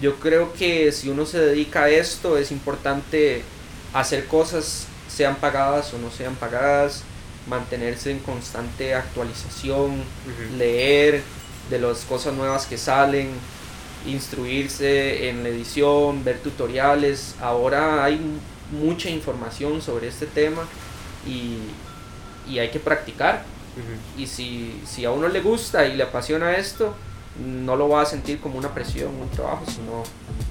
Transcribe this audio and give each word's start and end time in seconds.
yo 0.00 0.16
creo 0.16 0.52
que 0.52 0.92
si 0.92 1.08
uno 1.08 1.26
se 1.26 1.40
dedica 1.40 1.84
a 1.84 1.90
esto 1.90 2.38
es 2.38 2.52
importante 2.52 3.42
hacer 3.92 4.26
cosas 4.26 4.86
sean 5.08 5.36
pagadas 5.36 5.92
o 5.94 5.98
no 5.98 6.10
sean 6.10 6.36
pagadas, 6.36 7.02
mantenerse 7.48 8.10
en 8.10 8.20
constante 8.20 8.94
actualización, 8.94 10.02
leer 10.56 11.22
de 11.70 11.78
las 11.80 12.00
cosas 12.04 12.34
nuevas 12.34 12.66
que 12.66 12.78
salen, 12.78 13.30
instruirse 14.06 15.28
en 15.28 15.42
la 15.42 15.48
edición, 15.48 16.24
ver 16.24 16.38
tutoriales. 16.38 17.34
Ahora 17.40 18.04
hay 18.04 18.20
mucha 18.70 19.10
información 19.10 19.82
sobre 19.82 20.08
este 20.08 20.26
tema 20.26 20.62
y, 21.26 21.58
hay 22.58 22.70
que 22.70 22.80
practicar. 22.80 23.44
Y 24.16 24.26
si, 24.26 24.80
si 24.86 25.04
a 25.04 25.10
uno 25.10 25.28
le 25.28 25.40
gusta 25.40 25.86
y 25.86 25.96
le 25.96 26.02
apasiona 26.02 26.56
esto, 26.56 26.94
no 27.38 27.76
lo 27.76 27.88
va 27.88 28.02
a 28.02 28.06
sentir 28.06 28.40
como 28.40 28.58
una 28.58 28.74
presión, 28.74 29.14
un 29.14 29.28
trabajo, 29.30 29.64
sino 29.66 30.02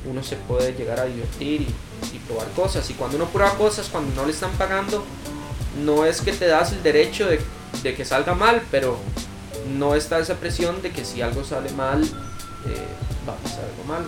uno 0.10 0.24
se 0.24 0.36
puede 0.38 0.74
llegar 0.74 1.00
a 1.00 1.06
divertir 1.06 1.62
y, 1.62 2.18
probar 2.28 2.48
cosas. 2.50 2.90
Y 2.90 2.94
cuando 2.94 3.16
uno 3.16 3.28
prueba 3.28 3.54
cosas, 3.54 3.88
cuando 3.90 4.14
no 4.14 4.26
le 4.26 4.34
están 4.34 4.52
pagando, 4.52 5.06
no 5.86 6.06
es 6.06 6.20
que 6.20 6.34
te 6.34 6.46
das 6.46 6.74
el 6.74 6.84
derecho 6.84 7.26
de, 7.28 7.40
que 7.96 8.04
salga 8.04 8.36
mal, 8.36 8.62
pero 8.70 8.98
no 9.78 9.96
está 9.96 10.20
esa 10.20 10.36
presión 10.36 10.82
de 10.82 10.92
que 10.92 11.06
si 11.06 11.22
algo 11.22 11.46
sale 11.46 11.72
mal, 11.72 12.04
eh, 12.04 12.88
va 13.28 13.34
a 13.34 13.36
pasar 13.38 13.64
algo 13.64 13.84
mal. 13.88 14.06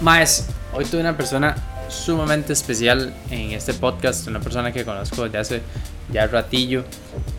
Más, 0.00 0.46
hoy 0.72 0.84
tuve 0.86 1.02
una 1.02 1.16
persona 1.16 1.54
sumamente 1.88 2.52
especial 2.52 3.14
en 3.30 3.52
este 3.52 3.74
podcast, 3.74 4.26
una 4.26 4.40
persona 4.40 4.72
que 4.72 4.84
conozco 4.84 5.24
desde 5.24 5.38
hace 5.38 5.62
ya 6.12 6.26
ratillo 6.26 6.84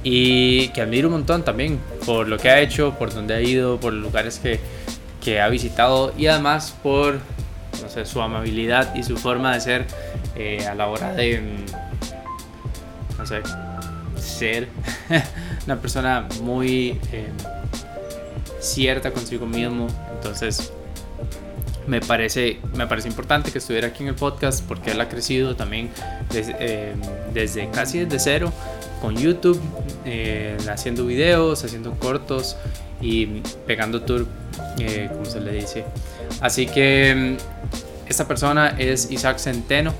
y 0.03 0.69
que 0.69 0.81
admiro 0.81 1.07
un 1.07 1.13
montón 1.13 1.43
también 1.43 1.79
por 2.05 2.27
lo 2.27 2.37
que 2.37 2.49
ha 2.49 2.59
hecho, 2.59 2.95
por 2.97 3.13
donde 3.13 3.35
ha 3.35 3.41
ido, 3.41 3.79
por 3.79 3.93
los 3.93 4.03
lugares 4.03 4.39
que, 4.39 4.59
que 5.23 5.41
ha 5.41 5.49
visitado 5.49 6.13
y 6.17 6.27
además 6.27 6.75
por 6.83 7.19
no 7.81 7.89
sé, 7.89 8.05
su 8.05 8.21
amabilidad 8.21 8.95
y 8.95 9.03
su 9.03 9.17
forma 9.17 9.53
de 9.53 9.61
ser 9.61 9.85
eh, 10.35 10.65
a 10.67 10.75
la 10.75 10.87
hora 10.87 11.13
de, 11.13 11.41
mm, 11.41 13.17
no 13.17 13.25
sé, 13.25 13.41
ser 14.17 14.67
una 15.65 15.79
persona 15.79 16.27
muy 16.41 16.99
eh, 17.11 17.29
cierta 18.59 19.11
consigo 19.11 19.45
mismo. 19.45 19.87
Entonces, 20.13 20.71
me 21.87 22.01
parece, 22.01 22.59
me 22.75 22.87
parece 22.87 23.07
importante 23.07 23.51
que 23.51 23.59
estuviera 23.59 23.87
aquí 23.87 24.03
en 24.03 24.09
el 24.09 24.15
podcast 24.15 24.65
porque 24.67 24.91
él 24.91 25.01
ha 25.01 25.09
crecido 25.09 25.55
también 25.55 25.89
desde, 26.31 26.55
eh, 26.59 26.93
desde 27.33 27.69
casi 27.69 27.99
desde 27.99 28.19
cero 28.19 28.53
con 29.01 29.15
YouTube, 29.15 29.59
eh, 30.05 30.57
haciendo 30.69 31.05
videos, 31.05 31.63
haciendo 31.63 31.91
cortos 31.99 32.57
y 33.01 33.27
pegando 33.67 34.01
tour, 34.01 34.25
eh, 34.79 35.09
como 35.11 35.25
se 35.25 35.41
le 35.41 35.53
dice. 35.53 35.85
Así 36.41 36.65
que 36.65 37.37
mm, 37.37 38.09
esta 38.09 38.27
persona 38.27 38.75
es 38.79 39.11
Isaac 39.11 39.37
Centeno, 39.37 39.93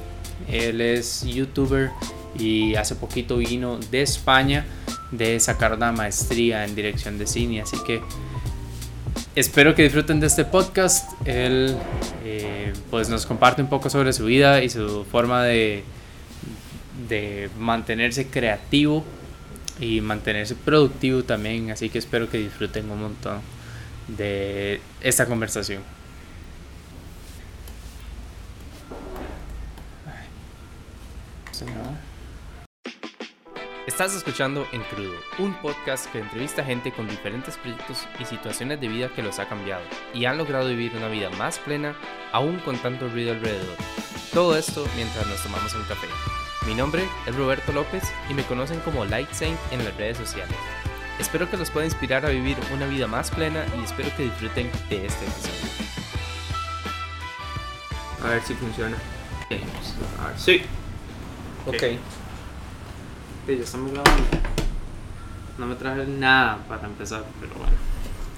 él 0.47 0.81
es 0.81 1.23
youtuber 1.23 1.91
y 2.37 2.75
hace 2.75 2.95
poquito 2.95 3.37
vino 3.37 3.77
de 3.91 4.01
España 4.01 4.65
de 5.11 5.39
sacar 5.39 5.73
una 5.73 5.91
maestría 5.91 6.65
en 6.65 6.75
dirección 6.75 7.17
de 7.17 7.27
cine, 7.27 7.61
así 7.61 7.77
que 7.85 8.01
espero 9.35 9.75
que 9.75 9.83
disfruten 9.83 10.19
de 10.19 10.27
este 10.27 10.45
podcast. 10.45 11.11
Él 11.25 11.77
eh, 12.23 12.73
pues 12.89 13.09
nos 13.09 13.25
comparte 13.25 13.61
un 13.61 13.69
poco 13.69 13.89
sobre 13.89 14.13
su 14.13 14.25
vida 14.25 14.63
y 14.63 14.69
su 14.69 15.05
forma 15.05 15.43
de, 15.43 15.83
de 17.09 17.49
mantenerse 17.59 18.27
creativo 18.27 19.03
y 19.79 20.01
mantenerse 20.01 20.55
productivo 20.55 21.23
también. 21.23 21.71
Así 21.71 21.89
que 21.89 21.99
espero 21.99 22.29
que 22.29 22.37
disfruten 22.37 22.89
un 22.89 23.01
montón 23.01 23.41
de 24.07 24.79
esta 25.01 25.25
conversación. 25.25 25.81
Estás 33.87 34.15
escuchando 34.15 34.65
En 34.71 34.81
Crudo, 34.81 35.13
un 35.37 35.53
podcast 35.61 36.11
que 36.11 36.17
entrevista 36.17 36.63
a 36.63 36.65
gente 36.65 36.91
con 36.91 37.07
diferentes 37.07 37.55
proyectos 37.57 38.07
y 38.19 38.25
situaciones 38.25 38.81
de 38.81 38.87
vida 38.87 39.09
que 39.09 39.21
los 39.21 39.37
ha 39.37 39.47
cambiado 39.47 39.83
y 40.11 40.25
han 40.25 40.39
logrado 40.39 40.69
vivir 40.69 40.95
una 40.95 41.07
vida 41.07 41.29
más 41.29 41.59
plena, 41.59 41.95
aún 42.31 42.57
con 42.59 42.79
tanto 42.79 43.07
ruido 43.09 43.33
alrededor. 43.33 43.77
Todo 44.33 44.57
esto 44.57 44.87
mientras 44.95 45.27
nos 45.27 45.43
tomamos 45.43 45.75
un 45.75 45.83
café. 45.83 46.07
Mi 46.65 46.73
nombre 46.73 47.03
es 47.27 47.35
Roberto 47.35 47.71
López 47.73 48.03
y 48.27 48.33
me 48.33 48.41
conocen 48.43 48.79
como 48.79 49.05
Light 49.05 49.31
Saint 49.31 49.59
en 49.71 49.85
las 49.85 49.95
redes 49.97 50.17
sociales. 50.17 50.57
Espero 51.19 51.47
que 51.47 51.57
los 51.57 51.69
pueda 51.69 51.85
inspirar 51.85 52.25
a 52.25 52.29
vivir 52.29 52.57
una 52.73 52.87
vida 52.87 53.05
más 53.05 53.29
plena 53.29 53.63
y 53.79 53.83
espero 53.83 54.09
que 54.17 54.23
disfruten 54.23 54.71
de 54.89 55.05
este 55.05 55.25
episodio. 55.25 55.69
A 58.23 58.29
ver 58.29 58.41
si 58.41 58.55
funciona. 58.55 58.97
A 60.19 60.29
ver. 60.29 60.39
Sí. 60.39 60.63
Ok. 61.67 61.99
Ya 63.47 63.63
estamos 63.63 63.91
grabando. 63.91 64.23
No 65.57 65.65
me 65.67 65.75
traje 65.75 66.05
nada 66.05 66.57
para 66.67 66.85
empezar, 66.85 67.23
pero 67.39 67.53
bueno. 67.55 67.73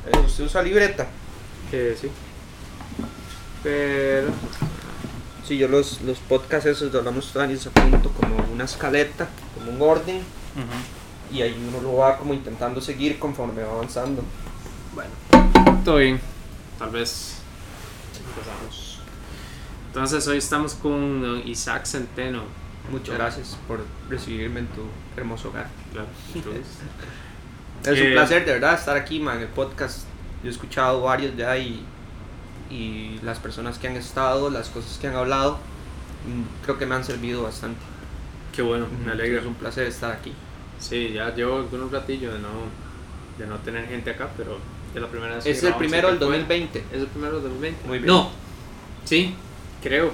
Eh, 0.05 0.25
¿Usted 0.25 0.45
usa 0.45 0.61
libreta? 0.61 1.07
Que 1.71 1.95
sí. 1.99 2.09
Pero 3.63 4.31
Sí, 5.47 5.57
yo 5.57 5.69
los, 5.69 6.01
los 6.01 6.19
podcasts 6.19 6.65
esos 6.65 6.91
de 6.91 6.97
Hablamos 6.97 7.31
Tanis 7.31 7.67
apunto 7.67 8.11
como 8.11 8.35
una 8.51 8.65
escaleta, 8.65 9.29
como 9.55 9.71
un 9.71 9.81
orden. 9.81 10.21
Y 11.31 11.41
ahí 11.41 11.55
uno 11.69 11.79
lo 11.81 11.97
va 11.99 12.17
como 12.17 12.33
intentando 12.33 12.81
seguir 12.81 13.17
conforme 13.17 13.63
va 13.63 13.71
avanzando. 13.71 14.23
Bueno, 14.93 15.11
todo 15.85 15.97
bien. 15.97 16.19
Tal 16.77 16.89
vez 16.89 17.37
empezamos. 18.27 18.99
Entonces 19.87 20.27
hoy 20.27 20.39
estamos 20.39 20.73
con 20.73 21.41
Isaac 21.45 21.85
Centeno. 21.85 22.43
Muchas 22.91 23.15
gracias 23.15 23.57
por 23.67 23.79
recibirme 24.09 24.61
en 24.61 24.67
tu 24.67 24.81
hermoso 25.15 25.49
hogar. 25.49 25.67
Claro. 25.91 26.07
es, 26.33 27.99
un 27.99 28.07
eh, 28.07 28.11
placer 28.13 28.45
de 28.45 28.53
verdad 28.53 28.73
estar 28.75 28.95
aquí, 28.95 29.19
man, 29.19 29.37
en 29.37 29.43
el 29.43 29.49
podcast. 29.49 30.05
Yo 30.43 30.49
he 30.49 30.51
escuchado 30.51 31.01
varios 31.01 31.35
ya 31.35 31.57
y 31.57 31.83
y 32.69 33.19
las 33.23 33.39
personas 33.39 33.77
que 33.77 33.87
han 33.87 33.95
estado, 33.95 34.49
las 34.49 34.69
cosas 34.69 34.97
que 34.97 35.07
han 35.07 35.15
hablado, 35.15 35.53
mm, 35.53 36.63
creo 36.63 36.77
que 36.77 36.85
me 36.85 36.95
han 36.95 37.03
servido 37.03 37.43
bastante. 37.43 37.79
Qué 38.53 38.61
bueno, 38.61 38.87
me 39.05 39.11
alegra. 39.11 39.41
Es 39.41 39.45
un 39.45 39.55
placer 39.55 39.87
estar 39.87 40.11
aquí. 40.11 40.33
Sí, 40.79 41.13
ya 41.13 41.33
llevo 41.33 41.67
un 41.71 41.91
ratillo 41.91 42.33
de 42.33 42.39
no, 42.39 42.49
de 43.37 43.47
no 43.47 43.57
tener 43.59 43.87
gente 43.87 44.11
acá, 44.11 44.29
pero 44.35 44.57
es 44.93 45.01
la 45.01 45.07
primera 45.07 45.35
vez 45.35 45.45
Es 45.45 45.63
el 45.63 45.73
primero 45.75 46.09
del 46.09 46.19
2020. 46.19 46.79
Es 46.91 47.01
el 47.01 47.07
primero 47.07 47.33
del 47.35 47.43
2020. 47.43 47.87
Muy 47.87 47.99
bien. 47.99 48.07
No, 48.07 48.31
sí, 49.05 49.35
creo. 49.81 50.11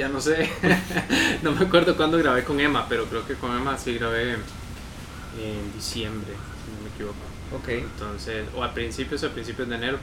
Ya 0.00 0.08
no 0.08 0.18
sé. 0.18 0.48
no 1.42 1.52
me 1.52 1.66
acuerdo 1.66 1.94
cuándo 1.94 2.16
grabé 2.16 2.42
con 2.42 2.58
Emma, 2.58 2.86
pero 2.88 3.04
creo 3.04 3.26
que 3.26 3.34
con 3.34 3.54
Emma 3.54 3.76
sí 3.76 3.98
grabé 3.98 4.32
en 4.32 5.72
diciembre, 5.74 6.30
si 6.32 6.72
no 6.74 6.82
me 6.82 6.88
equivoco. 6.88 7.18
Ok. 7.54 7.68
Entonces, 7.68 8.46
o 8.56 8.64
a 8.64 8.72
principios 8.72 9.22
o 9.24 9.26
a 9.26 9.28
principios 9.28 9.68
de 9.68 9.74
enero. 9.74 9.98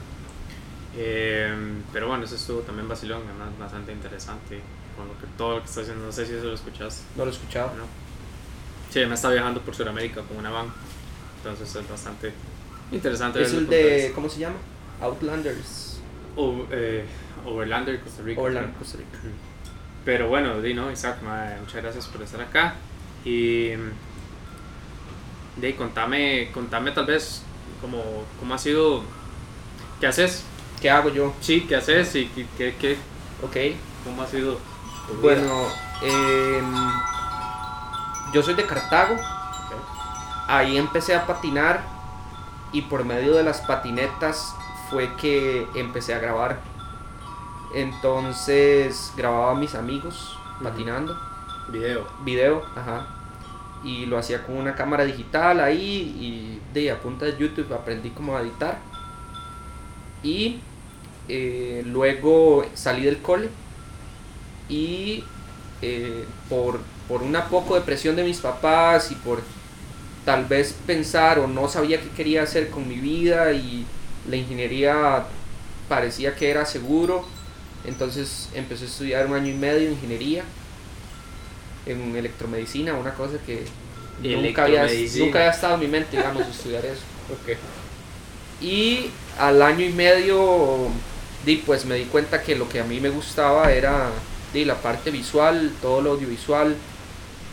Em, 0.95 1.81
pero 1.91 2.09
bueno, 2.09 2.25
eso 2.25 2.35
estuvo 2.35 2.59
también 2.59 2.87
vacilón, 2.87 3.23
además 3.27 3.57
bastante 3.57 3.91
interesante 3.91 4.61
con 4.95 5.07
lo 5.07 5.17
que, 5.17 5.25
todo 5.35 5.55
lo 5.55 5.63
que 5.63 5.65
está 5.67 5.81
haciendo. 5.81 6.05
No 6.05 6.11
sé 6.11 6.27
si 6.27 6.33
eso 6.33 6.45
lo 6.45 6.53
escuchas. 6.53 7.03
No 7.15 7.25
lo 7.25 7.31
he 7.31 7.33
escuchado. 7.33 7.69
¿no? 7.75 7.85
Sí, 8.91 9.03
me 9.07 9.15
está 9.15 9.31
viajando 9.31 9.61
por 9.61 9.73
Sudamérica 9.73 10.21
con 10.21 10.37
una 10.37 10.51
van. 10.51 10.67
Entonces 11.37 11.75
es 11.75 11.89
bastante 11.89 12.33
interesante. 12.91 13.41
Es 13.41 13.51
el 13.51 13.65
de, 13.65 14.11
¿cómo 14.13 14.29
se 14.29 14.41
llama? 14.41 14.57
Outlanders. 15.01 16.01
O, 16.35 16.67
eh, 16.69 17.03
Overlander 17.47 17.99
Costa 17.99 18.21
Rica. 18.21 18.39
Overlander 18.39 18.75
Costa 18.75 18.99
Rica. 18.99 19.17
Pero 20.07 20.29
bueno, 20.29 20.61
Dino, 20.61 20.89
Isaac, 20.89 21.17
muchas 21.59 21.83
gracias 21.83 22.07
por 22.07 22.21
estar 22.21 22.39
acá. 22.39 22.75
Y 23.25 23.71
de 25.57 25.75
contame, 25.75 26.49
contame 26.53 26.91
tal 26.91 27.07
vez 27.07 27.43
cómo, 27.81 28.23
cómo 28.39 28.53
ha 28.53 28.57
sido, 28.57 29.03
qué 29.99 30.07
haces 30.07 30.45
¿Qué 30.81 30.89
hago 30.89 31.09
yo? 31.09 31.33
Sí, 31.41 31.65
¿qué 31.67 31.75
haces 31.75 32.15
y 32.15 32.27
qué, 32.57 32.73
qué, 32.79 32.97
Ok. 33.43 33.75
¿Cómo 34.05 34.21
ha 34.21 34.27
sido? 34.27 34.59
Bueno, 35.21 35.65
em, 36.01 36.73
yo 38.31 38.41
soy 38.41 38.53
de 38.53 38.65
Cartago. 38.65 39.17
Ahí 40.47 40.77
empecé 40.77 41.15
a 41.15 41.27
patinar 41.27 41.81
y 42.71 42.83
por 42.83 43.03
medio 43.03 43.33
de 43.33 43.43
las 43.43 43.59
patinetas 43.59 44.55
fue 44.89 45.13
que 45.15 45.67
empecé 45.75 46.13
a 46.13 46.19
grabar. 46.19 46.61
Entonces 47.73 49.11
grababa 49.15 49.51
a 49.51 49.55
mis 49.55 49.75
amigos 49.75 50.37
patinando. 50.61 51.17
Video. 51.69 52.07
Video, 52.23 52.63
ajá. 52.75 53.07
Y 53.83 54.05
lo 54.05 54.17
hacía 54.17 54.43
con 54.45 54.57
una 54.57 54.75
cámara 54.75 55.05
digital 55.05 55.59
ahí 55.59 55.79
y 56.19 56.61
de 56.73 56.91
a 56.91 56.99
punta 56.99 57.25
de 57.25 57.37
YouTube 57.37 57.73
aprendí 57.73 58.09
cómo 58.09 58.37
editar. 58.39 58.79
Y 60.23 60.59
eh, 61.29 61.83
luego 61.85 62.65
salí 62.73 63.03
del 63.03 63.21
cole 63.21 63.49
y 64.69 65.23
eh, 65.81 66.25
por, 66.49 66.79
por 67.07 67.21
una 67.21 67.45
poco 67.45 67.75
de 67.75 67.81
presión 67.81 68.15
de 68.15 68.23
mis 68.23 68.39
papás 68.39 69.11
y 69.11 69.15
por 69.15 69.41
tal 70.25 70.45
vez 70.45 70.75
pensar 70.85 71.39
o 71.39 71.47
no 71.47 71.69
sabía 71.69 72.01
qué 72.01 72.09
quería 72.09 72.43
hacer 72.43 72.69
con 72.69 72.87
mi 72.87 72.95
vida 72.95 73.51
y 73.51 73.85
la 74.27 74.35
ingeniería 74.35 75.25
parecía 75.87 76.35
que 76.35 76.49
era 76.49 76.65
seguro, 76.65 77.25
entonces 77.87 78.49
empecé 78.53 78.83
a 78.83 78.87
estudiar 78.87 79.25
un 79.25 79.33
año 79.33 79.49
y 79.49 79.55
medio 79.55 79.89
ingeniería 79.89 80.43
en 81.85 82.15
electromedicina, 82.15 82.93
una 82.93 83.13
cosa 83.13 83.37
que 83.45 83.63
nunca 84.21 84.65
había, 84.65 84.85
nunca 85.17 85.39
había 85.39 85.51
estado 85.51 85.75
en 85.75 85.79
mi 85.79 85.87
mente, 85.87 86.17
digamos, 86.17 86.45
estudiar 86.47 86.85
eso. 86.85 87.01
Y 88.59 89.11
al 89.37 89.61
año 89.61 89.85
y 89.85 89.91
medio, 89.93 90.87
di, 91.45 91.57
pues 91.57 91.85
me 91.85 91.93
di 91.93 92.05
cuenta 92.05 92.41
que 92.41 92.55
lo 92.55 92.67
que 92.67 92.79
a 92.79 92.83
mí 92.83 92.99
me 92.99 93.09
gustaba 93.09 93.71
era 93.71 94.09
di, 94.51 94.65
la 94.65 94.81
parte 94.81 95.11
visual, 95.11 95.71
todo 95.79 96.01
lo 96.01 96.11
audiovisual. 96.13 96.75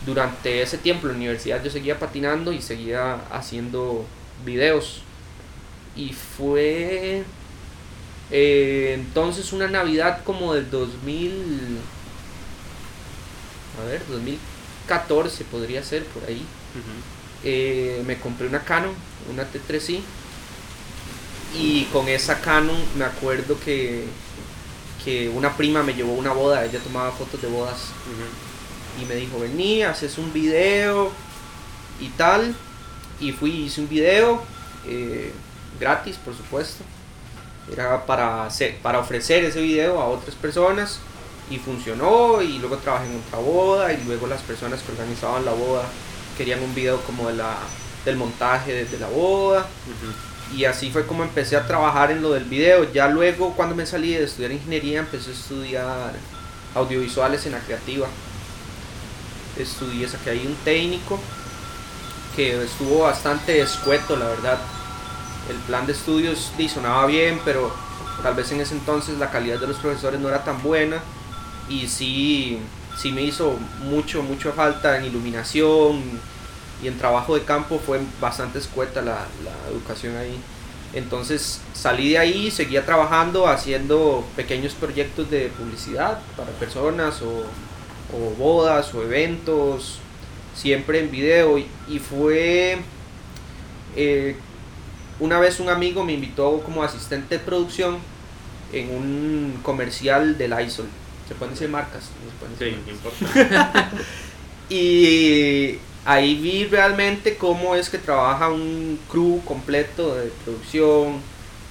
Durante 0.03 0.63
ese 0.63 0.79
tiempo 0.79 1.05
en 1.05 1.13
la 1.13 1.17
universidad 1.17 1.63
yo 1.63 1.69
seguía 1.69 1.99
patinando 1.99 2.51
y 2.51 2.59
seguía 2.59 3.19
haciendo 3.31 4.03
videos. 4.43 5.03
Y 5.95 6.11
fue 6.13 7.23
eh, 8.31 8.93
entonces 8.95 9.53
una 9.53 9.67
Navidad 9.67 10.23
como 10.23 10.53
del 10.53 10.69
2000... 10.69 11.79
A 13.81 13.85
ver, 13.87 14.01
2014 14.07 15.43
podría 15.45 15.83
ser 15.83 16.05
por 16.05 16.23
ahí. 16.23 16.45
Eh, 17.43 18.01
me 18.05 18.17
compré 18.17 18.47
una 18.47 18.63
Canon, 18.63 18.93
una 19.31 19.43
T3i. 19.43 20.01
Y 21.57 21.83
con 21.85 22.07
esa 22.07 22.39
Canon 22.41 22.77
me 22.97 23.05
acuerdo 23.05 23.59
que, 23.59 24.05
que 25.03 25.29
una 25.29 25.55
prima 25.55 25.83
me 25.83 25.93
llevó 25.93 26.13
a 26.13 26.17
una 26.17 26.33
boda, 26.33 26.65
ella 26.65 26.79
tomaba 26.79 27.11
fotos 27.11 27.41
de 27.41 27.47
bodas. 27.47 27.89
Y 29.01 29.05
me 29.05 29.15
dijo, 29.15 29.39
vení, 29.39 29.83
haces 29.83 30.17
un 30.17 30.31
video 30.31 31.11
y 31.99 32.07
tal. 32.09 32.55
Y 33.19 33.31
fui, 33.31 33.51
hice 33.51 33.81
un 33.81 33.89
video, 33.89 34.41
eh, 34.87 35.31
gratis 35.79 36.17
por 36.17 36.35
supuesto. 36.35 36.83
Era 37.71 38.05
para, 38.05 38.45
hacer, 38.45 38.77
para 38.77 38.99
ofrecer 38.99 39.43
ese 39.43 39.61
video 39.61 39.99
a 39.99 40.05
otras 40.05 40.35
personas 40.35 40.99
y 41.49 41.57
funcionó 41.57 42.41
y 42.41 42.59
luego 42.59 42.77
trabajé 42.77 43.05
en 43.05 43.21
otra 43.25 43.39
boda 43.39 43.93
y 43.93 44.03
luego 44.05 44.27
las 44.27 44.41
personas 44.41 44.81
que 44.81 44.91
organizaban 44.91 45.45
la 45.45 45.51
boda 45.51 45.83
querían 46.37 46.61
un 46.61 46.73
video 46.75 47.01
como 47.01 47.27
de 47.27 47.35
la, 47.35 47.57
del 48.03 48.17
montaje 48.17 48.73
desde 48.73 48.99
la 48.99 49.07
boda. 49.07 49.67
Y 50.55 50.65
así 50.65 50.91
fue 50.91 51.07
como 51.07 51.23
empecé 51.23 51.55
a 51.55 51.65
trabajar 51.65 52.11
en 52.11 52.21
lo 52.21 52.31
del 52.33 52.45
video. 52.45 52.91
Ya 52.91 53.07
luego 53.07 53.53
cuando 53.55 53.75
me 53.75 53.85
salí 53.85 54.13
de 54.13 54.25
estudiar 54.25 54.51
ingeniería 54.51 54.99
empecé 54.99 55.31
a 55.31 55.33
estudiar 55.33 56.13
audiovisuales 56.75 57.45
en 57.47 57.53
la 57.53 57.59
creativa. 57.59 58.07
Estudié 59.57 60.07
saqué 60.07 60.31
ahí 60.31 60.45
un 60.45 60.55
técnico 60.63 61.19
que 62.35 62.63
estuvo 62.63 63.03
bastante 63.03 63.61
escueto 63.61 64.17
la 64.17 64.25
verdad 64.25 64.59
el 65.49 65.55
plan 65.67 65.85
de 65.85 65.93
estudios 65.93 66.51
sonaba 66.73 67.05
bien 67.05 67.39
pero 67.45 67.71
tal 68.23 68.33
vez 68.33 68.51
en 68.51 68.61
ese 68.61 68.73
entonces 68.73 69.17
la 69.17 69.29
calidad 69.29 69.59
de 69.59 69.67
los 69.67 69.77
profesores 69.77 70.19
no 70.19 70.29
era 70.29 70.43
tan 70.43 70.61
buena 70.63 71.01
y 71.69 71.87
sí, 71.87 72.59
sí 72.97 73.11
me 73.11 73.23
hizo 73.23 73.57
mucho, 73.83 74.23
mucho 74.23 74.51
falta 74.53 74.97
en 74.97 75.05
iluminación 75.05 76.01
y 76.83 76.87
en 76.87 76.97
trabajo 76.97 77.35
de 77.35 77.43
campo 77.43 77.79
fue 77.83 77.99
bastante 78.19 78.59
escueta 78.59 79.01
la, 79.01 79.25
educación 79.71 80.15
ahí. 80.17 80.37
Entonces 80.93 81.61
salí 81.73 82.11
de 82.11 82.17
ahí, 82.17 82.51
seguía 82.51 82.85
trabajando, 82.85 83.47
haciendo 83.47 84.23
pequeños 84.35 84.73
proyectos 84.73 85.29
de 85.29 85.49
publicidad 85.49 86.19
para 86.37 86.51
personas 86.51 87.21
o, 87.21 87.45
bodas 88.37 88.93
o 88.93 89.03
eventos, 89.03 89.99
siempre 90.55 90.99
en 90.99 91.11
video. 91.11 91.57
Y, 91.57 91.99
fue, 91.99 92.77
eh, 93.95 94.37
una 95.19 95.39
vez 95.39 95.59
un 95.59 95.69
amigo 95.69 96.03
me 96.03 96.13
invitó 96.13 96.61
como 96.61 96.83
asistente 96.83 97.37
de 97.37 97.43
producción 97.43 97.97
en 98.73 98.89
un 98.89 99.59
comercial 99.63 100.37
del 100.37 100.53
ISOL 100.59 100.87
se 101.27 101.35
pueden 101.35 101.53
decir 101.53 101.69
marcas. 101.69 102.03
sí, 102.59 102.77
no 102.85 102.91
importa. 102.91 103.91
y 104.69 105.77
ahí 106.05 106.35
vi 106.35 106.65
realmente 106.65 107.37
cómo 107.37 107.75
es 107.75 107.89
que 107.89 107.97
trabaja 107.97 108.49
un 108.49 108.99
crew 109.09 109.41
completo 109.43 110.15
de 110.15 110.31
producción, 110.43 111.19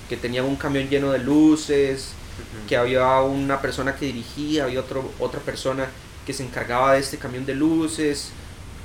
que 0.09 0.17
tenía 0.17 0.43
un 0.43 0.57
camión 0.57 0.89
lleno 0.89 1.13
de 1.13 1.21
luces, 1.21 2.13
que 2.69 2.77
había 2.77 3.21
una 3.21 3.61
persona 3.61 3.95
que 3.95 4.07
dirigía, 4.07 4.65
había 4.65 4.81
otro, 4.81 5.09
otra 5.21 5.41
persona 5.41 5.89
que 6.27 6.33
se 6.33 6.43
encargaba 6.43 6.95
de 6.95 7.01
este 7.01 7.19
camión 7.19 7.47
de 7.47 7.55
luces, 7.55 8.31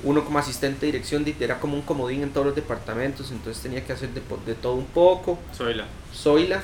uno 0.02 0.24
como 0.24 0.38
asistente 0.38 0.86
de 0.86 0.92
dirección 0.92 1.24
era 1.40 1.60
como 1.60 1.74
un 1.74 1.82
comodín 1.82 2.22
en 2.22 2.30
todos 2.30 2.46
los 2.46 2.56
departamentos, 2.56 3.30
entonces 3.30 3.62
tenía 3.62 3.84
que 3.84 3.92
hacer 3.92 4.10
de, 4.10 4.22
de 4.46 4.54
todo 4.54 4.74
un 4.74 4.86
poco. 4.86 5.38
Soyla. 5.52 5.86
Soyla. 6.12 6.62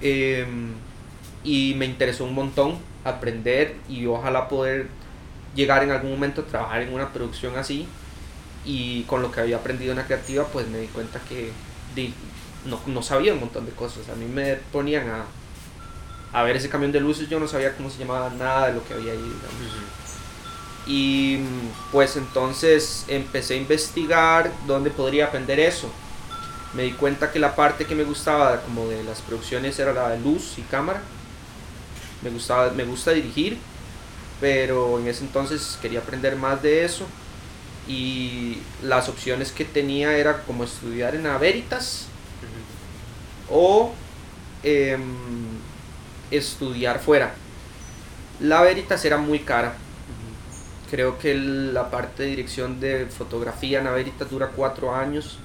Eh, 0.00 0.46
y 1.44 1.74
me 1.76 1.86
interesó 1.86 2.24
un 2.24 2.34
montón 2.34 2.78
aprender 3.04 3.76
y 3.88 4.06
ojalá 4.06 4.48
poder 4.48 4.88
llegar 5.54 5.84
en 5.84 5.90
algún 5.90 6.10
momento 6.10 6.42
a 6.42 6.44
trabajar 6.44 6.82
en 6.82 6.92
una 6.92 7.12
producción 7.12 7.56
así 7.56 7.86
y 8.64 9.04
con 9.04 9.22
lo 9.22 9.30
que 9.30 9.40
había 9.40 9.56
aprendido 9.56 9.92
en 9.92 9.98
la 9.98 10.06
creativa 10.06 10.44
pues 10.46 10.68
me 10.68 10.78
di 10.78 10.88
cuenta 10.88 11.20
que 11.20 11.52
no, 12.66 12.80
no, 12.86 13.02
sabía 13.02 13.32
un 13.32 13.40
montón 13.40 13.64
de 13.64 13.72
cosas 13.72 14.08
a 14.08 14.16
mí 14.16 14.26
me 14.26 14.56
ponían 14.72 15.08
a, 15.08 15.24
a 16.32 16.42
ver 16.42 16.56
ese 16.56 16.68
camión 16.68 16.90
de 16.90 17.00
luces 17.00 17.28
yo 17.28 17.38
no 17.38 17.46
sabía 17.46 17.76
cómo 17.76 17.88
se 17.88 17.98
llamaba 17.98 18.28
nada 18.30 18.66
de 18.66 18.74
lo 18.74 18.84
que 18.84 18.94
había 18.94 19.12
ahí 19.12 19.32
y 20.86 21.40
pues 21.90 22.16
entonces 22.16 23.04
empecé 23.08 23.54
a 23.54 23.56
investigar 23.56 24.52
dónde 24.66 24.90
podría 24.90 25.26
aprender 25.26 25.58
eso 25.58 25.90
me 26.74 26.82
di 26.84 26.92
cuenta 26.92 27.32
que 27.32 27.38
la 27.38 27.56
parte 27.56 27.86
que 27.86 27.94
me 27.94 28.04
gustaba 28.04 28.60
como 28.60 28.86
de 28.88 29.02
las 29.02 29.20
producciones 29.22 29.78
era 29.78 29.92
la 29.92 30.10
de 30.10 30.20
luz 30.20 30.58
y 30.58 30.62
cámara 30.62 31.00
me, 32.22 32.30
gustaba, 32.30 32.70
me 32.72 32.84
gusta 32.84 33.12
dirigir, 33.12 33.58
pero 34.40 34.98
en 34.98 35.06
ese 35.06 35.24
entonces 35.24 35.78
quería 35.80 36.00
aprender 36.00 36.36
más 36.36 36.62
de 36.62 36.84
eso 36.84 37.06
y 37.88 38.58
las 38.82 39.08
opciones 39.08 39.52
que 39.52 39.64
tenía 39.64 40.16
era 40.16 40.42
como 40.42 40.64
estudiar 40.64 41.14
en 41.14 41.26
Averitas 41.26 42.06
o 43.50 43.92
em, 44.62 45.00
estudiar 46.30 47.00
fuera. 47.00 47.34
La 48.40 48.60
Veritas 48.62 49.04
era 49.04 49.18
muy 49.18 49.38
cara. 49.38 49.76
Creo 50.90 51.18
que 51.18 51.34
la 51.34 51.90
parte 51.90 52.22
de 52.22 52.30
dirección 52.30 52.78
de 52.80 53.06
fotografía 53.06 53.80
en 53.80 53.86
Veritas 53.86 54.30
dura 54.30 54.50
cuatro 54.54 54.94
años 54.94 55.38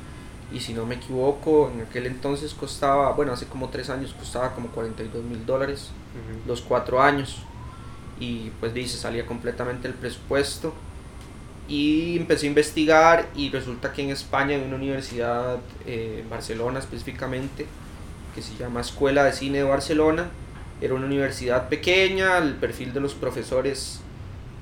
y 0.54 0.60
si 0.60 0.74
no 0.74 0.86
me 0.86 0.96
equivoco, 0.96 1.72
en 1.74 1.82
aquel 1.82 2.06
entonces 2.08 2.54
costaba, 2.54 3.14
bueno, 3.14 3.32
hace 3.32 3.46
como 3.46 3.70
tres 3.70 3.90
años 3.90 4.14
costaba 4.14 4.54
como 4.54 4.68
42 4.70 5.24
mil 5.24 5.46
dólares 5.46 5.92
los 6.46 6.62
cuatro 6.62 7.02
años. 7.02 7.38
Y 8.20 8.52
pues 8.60 8.74
dice, 8.74 8.98
salía 8.98 9.26
completamente 9.26 9.88
el 9.88 9.94
presupuesto. 9.94 10.74
Y 11.70 12.18
empecé 12.18 12.48
a 12.48 12.50
investigar 12.50 13.30
y 13.34 13.50
resulta 13.50 13.94
que 13.94 14.02
en 14.02 14.10
España 14.10 14.58
hay 14.58 14.64
una 14.64 14.76
universidad, 14.76 15.60
eh, 15.86 16.20
en 16.22 16.30
Barcelona 16.30 16.80
específicamente, 16.80 17.66
que 18.36 18.42
se 18.42 18.56
llama 18.58 18.82
Escuela 18.82 19.24
de 19.24 19.32
Cine 19.32 19.60
de 19.60 19.64
Barcelona, 19.64 20.30
era 20.82 20.96
una 20.96 21.06
universidad 21.06 21.70
pequeña, 21.70 22.40
el 22.40 22.56
perfil 22.56 22.92
de 22.92 23.00
los 23.00 23.14
profesores 23.14 24.02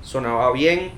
sonaba 0.02 0.52
bien, 0.52 0.92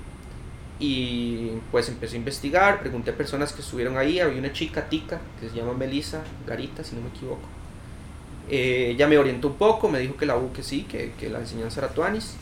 y 0.79 1.53
pues 1.71 1.89
empecé 1.89 2.17
a 2.17 2.19
investigar, 2.19 2.81
pregunté 2.81 3.13
a 3.13 3.17
personas 3.17 3.53
que 3.53 3.61
estuvieron 3.61 3.97
ahí, 3.97 4.19
había 4.19 4.39
una 4.39 4.53
chica 4.53 4.89
tica 4.89 5.21
que 5.41 5.49
se 5.49 5.55
llama 5.55 5.75
Melissa 5.75 6.23
Garita, 6.45 6.83
si 6.83 6.97
no 6.97 7.03
me 7.03 7.09
equivoco. 7.09 7.47
Eh, 8.51 8.91
ella 8.91 9.07
me 9.07 9.17
orientó 9.17 9.47
un 9.49 9.55
poco, 9.55 9.89
me 9.89 10.01
dijo 10.01 10.17
que 10.17 10.27
la 10.27 10.37
U 10.37 10.53
que 10.53 10.65
sí, 10.65 10.83
que, 10.83 11.13
que 11.21 11.31
la 11.31 11.39
enseñanza 11.39 11.81
era 11.81 11.95
tuanis 11.95 12.35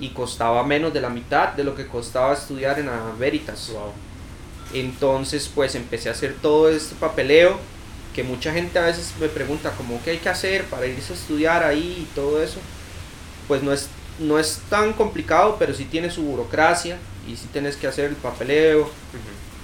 y 0.00 0.08
costaba 0.10 0.62
menos 0.64 0.94
de 0.94 1.02
la 1.02 1.10
mitad 1.10 1.52
de 1.52 1.64
lo 1.64 1.74
que 1.74 1.86
costaba 1.86 2.32
estudiar 2.32 2.78
en 2.78 2.86
la 2.86 3.12
Veritas. 3.18 3.72
Entonces 4.72 5.50
pues 5.54 5.74
empecé 5.74 6.08
a 6.08 6.12
hacer 6.12 6.34
todo 6.40 6.70
este 6.70 6.94
papeleo 6.94 7.58
que 8.14 8.24
mucha 8.24 8.52
gente 8.54 8.78
a 8.78 8.86
veces 8.86 9.12
me 9.20 9.28
pregunta 9.28 9.72
como 9.72 10.02
qué 10.02 10.12
hay 10.12 10.18
que 10.18 10.30
hacer 10.30 10.64
para 10.64 10.86
irse 10.86 11.12
a 11.12 11.16
estudiar 11.16 11.62
ahí 11.62 12.08
y 12.08 12.14
todo 12.14 12.42
eso. 12.42 12.58
Pues 13.46 13.62
no 13.62 13.72
es, 13.72 13.90
no 14.18 14.38
es 14.38 14.62
tan 14.70 14.92
complicado, 14.92 15.56
pero 15.58 15.74
sí 15.74 15.84
tiene 15.84 16.10
su 16.10 16.22
burocracia 16.22 16.98
y 17.28 17.36
si 17.36 17.46
tienes 17.48 17.76
que 17.76 17.86
hacer 17.86 18.06
el 18.06 18.16
papeleo. 18.16 18.88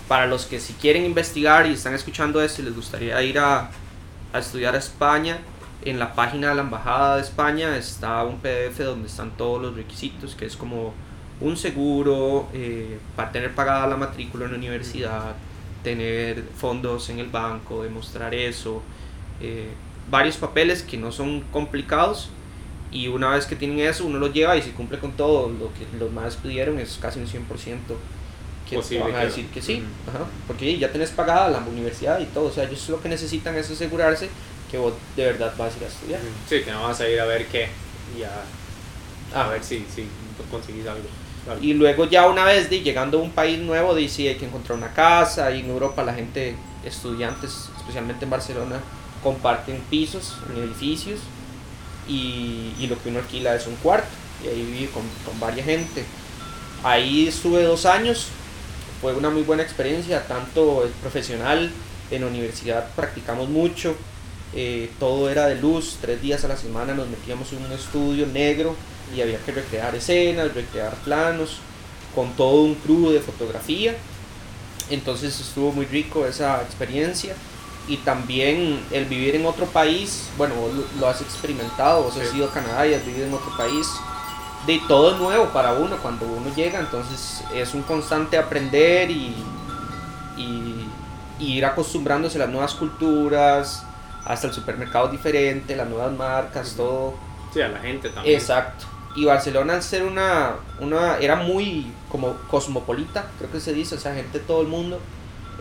Para 0.08 0.26
los 0.26 0.44
que 0.44 0.60
si 0.60 0.74
quieren 0.74 1.04
investigar 1.06 1.66
y 1.66 1.72
están 1.72 1.94
escuchando 1.94 2.42
esto 2.42 2.60
y 2.60 2.66
les 2.66 2.74
gustaría 2.74 3.22
ir 3.22 3.38
a, 3.38 3.70
a 4.32 4.38
estudiar 4.38 4.74
a 4.74 4.78
España, 4.78 5.38
en 5.84 5.98
la 5.98 6.14
página 6.14 6.50
de 6.50 6.54
la 6.56 6.62
Embajada 6.62 7.16
de 7.16 7.22
España 7.22 7.76
está 7.76 8.22
un 8.24 8.38
PDF 8.38 8.78
donde 8.78 9.08
están 9.08 9.30
todos 9.32 9.60
los 9.60 9.74
requisitos, 9.74 10.34
que 10.34 10.46
es 10.46 10.56
como 10.56 10.92
un 11.40 11.56
seguro 11.56 12.48
eh, 12.52 12.98
para 13.16 13.32
tener 13.32 13.54
pagada 13.54 13.86
la 13.86 13.96
matrícula 13.96 14.44
en 14.44 14.52
la 14.52 14.58
universidad, 14.58 15.34
tener 15.82 16.44
fondos 16.56 17.10
en 17.10 17.18
el 17.18 17.28
banco, 17.28 17.82
demostrar 17.82 18.34
eso, 18.34 18.82
eh, 19.40 19.70
varios 20.10 20.36
papeles 20.36 20.82
que 20.82 20.96
no 20.96 21.10
son 21.10 21.40
complicados 21.52 22.30
y 22.92 23.08
una 23.08 23.30
vez 23.30 23.46
que 23.46 23.56
tienen 23.56 23.80
eso, 23.80 24.04
uno 24.04 24.18
lo 24.18 24.32
lleva 24.32 24.56
y 24.56 24.62
si 24.62 24.70
cumple 24.70 24.98
con 24.98 25.12
todo 25.12 25.48
lo 25.48 25.72
que 25.74 25.86
los 25.98 26.12
más 26.12 26.36
pidieron, 26.36 26.78
es 26.78 26.98
casi 27.00 27.20
un 27.20 27.26
100% 27.26 27.78
que 28.68 28.98
van 28.98 29.14
a 29.14 29.24
decir 29.24 29.46
que 29.48 29.60
sí, 29.60 29.82
porque 30.46 30.78
ya 30.78 30.90
tenés 30.90 31.10
pagada 31.10 31.48
la 31.50 31.58
universidad 31.58 32.20
y 32.20 32.26
todo, 32.26 32.44
o 32.44 32.52
sea, 32.52 32.64
ellos 32.64 32.88
lo 32.88 33.00
que 33.00 33.08
necesitan 33.08 33.56
es 33.56 33.70
asegurarse 33.70 34.28
que 34.70 34.78
vos 34.78 34.94
de 35.16 35.24
verdad 35.24 35.52
vas 35.58 35.74
a 35.74 35.76
ir 35.76 35.84
a 35.84 35.88
estudiar. 35.88 36.20
Sí, 36.48 36.62
que 36.62 36.70
no 36.70 36.84
vas 36.84 37.00
a 37.00 37.08
ir 37.08 37.20
a 37.20 37.26
ver 37.26 37.46
qué 37.46 37.68
y 38.18 38.22
a, 38.22 39.42
a 39.42 39.48
ver 39.48 39.62
si, 39.62 39.84
si 39.94 40.06
conseguís 40.50 40.86
algo. 40.86 41.04
Y 41.60 41.74
luego 41.74 42.06
ya 42.06 42.28
una 42.28 42.44
vez 42.44 42.70
de, 42.70 42.80
llegando 42.80 43.18
a 43.18 43.22
un 43.22 43.32
país 43.32 43.58
nuevo, 43.58 43.94
dice 43.94 44.28
hay 44.28 44.36
que 44.36 44.46
encontrar 44.46 44.78
una 44.78 44.92
casa. 44.92 45.50
Y 45.50 45.60
en 45.60 45.70
Europa 45.70 46.04
la 46.04 46.14
gente, 46.14 46.54
estudiantes, 46.84 47.68
especialmente 47.78 48.24
en 48.24 48.30
Barcelona, 48.30 48.80
comparten 49.22 49.80
pisos 49.90 50.36
en 50.50 50.62
edificios. 50.62 51.20
Y, 52.08 52.86
lo 52.88 53.00
que 53.00 53.08
uno 53.08 53.20
alquila 53.20 53.54
es 53.54 53.66
un 53.66 53.76
cuarto. 53.76 54.08
Y 54.44 54.48
ahí 54.48 54.64
vive 54.64 54.90
con, 54.90 55.02
con 55.24 55.38
varias 55.38 55.66
gente. 55.66 56.04
Ahí 56.82 57.28
estuve 57.28 57.62
dos 57.62 57.86
años. 57.86 58.28
Fue 59.00 59.14
una 59.14 59.30
muy 59.30 59.42
buena 59.42 59.62
experiencia, 59.62 60.26
tanto 60.26 60.88
profesional. 61.00 61.70
En 62.10 62.22
la 62.22 62.26
universidad 62.26 62.88
practicamos 62.94 63.48
mucho. 63.48 63.96
Eh, 64.54 64.90
todo 64.98 65.30
era 65.30 65.46
de 65.46 65.54
luz, 65.54 65.96
tres 66.00 66.20
días 66.20 66.44
a 66.44 66.48
la 66.48 66.58
semana 66.58 66.92
nos 66.92 67.08
metíamos 67.08 67.50
en 67.54 67.64
un 67.64 67.72
estudio 67.72 68.26
negro 68.26 68.76
y 69.16 69.22
había 69.22 69.38
que 69.38 69.52
recrear 69.52 69.94
escenas, 69.94 70.52
recrear 70.52 70.94
planos, 71.04 71.58
con 72.14 72.32
todo 72.32 72.62
un 72.62 72.74
crew 72.74 73.10
de 73.10 73.20
fotografía. 73.20 73.96
Entonces 74.90 75.40
estuvo 75.40 75.72
muy 75.72 75.86
rico 75.86 76.26
esa 76.26 76.60
experiencia 76.62 77.34
y 77.88 77.98
también 77.98 78.80
el 78.90 79.06
vivir 79.06 79.34
en 79.34 79.46
otro 79.46 79.66
país, 79.66 80.30
bueno, 80.36 80.54
vos 80.54 80.70
lo, 80.98 81.08
has 81.08 81.20
experimentado, 81.20 82.04
vos 82.04 82.16
has 82.16 82.32
ido 82.34 82.46
a 82.46 82.52
Canadá 82.52 82.86
y 82.86 82.94
has 82.94 83.04
vivido 83.04 83.26
en 83.26 83.34
otro 83.34 83.56
país, 83.56 83.88
de 84.66 84.80
todo 84.86 85.12
es 85.12 85.18
nuevo 85.18 85.46
para 85.46 85.72
uno 85.72 85.96
cuando 85.98 86.26
uno 86.26 86.54
llega, 86.54 86.78
entonces 86.78 87.42
es 87.52 87.74
un 87.74 87.82
constante 87.82 88.38
aprender 88.38 89.10
y, 89.10 89.34
y, 90.36 90.86
y 91.40 91.54
ir 91.54 91.64
acostumbrándose 91.64 92.36
a 92.38 92.42
las 92.42 92.50
nuevas 92.50 92.74
culturas, 92.74 93.84
hasta 94.24 94.46
el 94.46 94.52
supermercado 94.52 95.08
diferente, 95.08 95.74
las 95.74 95.88
nuevas 95.88 96.12
marcas, 96.12 96.74
todo. 96.76 97.14
Sí, 97.52 97.60
a 97.60 97.68
la 97.68 97.80
gente 97.80 98.08
también. 98.10 98.36
Exacto 98.36 98.86
y 99.14 99.24
Barcelona 99.24 99.74
al 99.74 99.82
ser 99.82 100.04
una, 100.04 100.56
una, 100.80 101.18
era 101.18 101.36
muy 101.36 101.92
como 102.10 102.34
cosmopolita, 102.48 103.30
creo 103.38 103.50
que 103.50 103.60
se 103.60 103.72
dice, 103.72 103.94
o 103.94 103.98
sea, 103.98 104.14
gente 104.14 104.38
de 104.38 104.44
todo 104.44 104.62
el 104.62 104.68
mundo. 104.68 105.00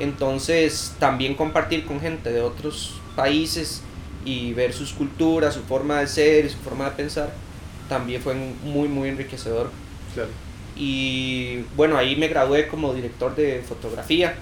Entonces 0.01 0.95
también 0.97 1.35
compartir 1.35 1.85
con 1.85 1.99
gente 1.99 2.31
de 2.31 2.41
otros 2.41 2.99
países 3.15 3.83
y 4.25 4.51
ver 4.53 4.73
sus 4.73 4.93
culturas, 4.93 5.53
su 5.53 5.61
forma 5.61 5.99
de 5.99 6.07
ser 6.07 6.45
y 6.45 6.49
su 6.49 6.57
forma 6.57 6.85
de 6.85 6.91
pensar, 6.91 7.31
también 7.87 8.19
fue 8.19 8.33
muy, 8.33 8.87
muy 8.87 9.09
enriquecedor. 9.09 9.69
Claro. 10.15 10.29
Y 10.75 11.65
bueno, 11.75 11.97
ahí 11.97 12.15
me 12.15 12.27
gradué 12.29 12.67
como 12.67 12.95
director 12.95 13.35
de 13.35 13.61
fotografía 13.61 14.33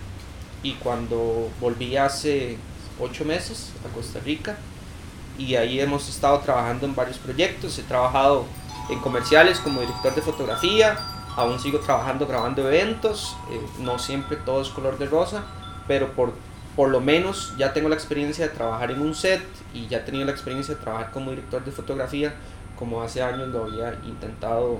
y 0.63 0.73
cuando 0.75 1.49
volví 1.59 1.97
hace 1.97 2.55
ocho 2.97 3.25
meses 3.25 3.71
a 3.85 3.93
Costa 3.93 4.21
Rica 4.21 4.57
y 5.37 5.55
ahí 5.55 5.81
hemos 5.81 6.07
estado 6.07 6.39
trabajando 6.39 6.85
en 6.85 6.95
varios 6.95 7.17
proyectos, 7.17 7.77
he 7.79 7.83
trabajado 7.83 8.45
en 8.89 8.99
comerciales 8.99 9.59
como 9.59 9.81
director 9.81 10.15
de 10.15 10.21
fotografía, 10.21 10.97
aún 11.35 11.59
sigo 11.59 11.79
trabajando 11.79 12.25
grabando 12.27 12.67
eventos, 12.67 13.35
eh, 13.51 13.59
no 13.79 13.99
siempre 13.99 14.37
todo 14.37 14.61
es 14.61 14.69
color 14.69 14.97
de 14.97 15.05
rosa, 15.05 15.43
pero 15.87 16.11
por, 16.13 16.33
por 16.75 16.89
lo 16.89 17.01
menos 17.01 17.53
ya 17.57 17.73
tengo 17.73 17.89
la 17.89 17.95
experiencia 17.95 18.47
de 18.47 18.53
trabajar 18.53 18.91
en 18.91 19.01
un 19.01 19.15
set 19.15 19.41
y 19.73 19.87
ya 19.87 19.99
he 19.99 20.01
tenido 20.01 20.25
la 20.25 20.31
experiencia 20.31 20.75
de 20.75 20.81
trabajar 20.81 21.11
como 21.11 21.31
director 21.31 21.63
de 21.63 21.71
fotografía, 21.71 22.33
como 22.77 23.01
hace 23.01 23.21
años 23.21 23.49
lo 23.49 23.65
había 23.65 23.97
intentado, 24.05 24.77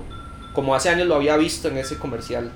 como 0.54 0.74
hace 0.74 0.88
años 0.88 1.06
lo 1.06 1.14
había 1.14 1.36
visto 1.36 1.68
en 1.68 1.78
ese 1.78 1.98
comercial. 1.98 2.50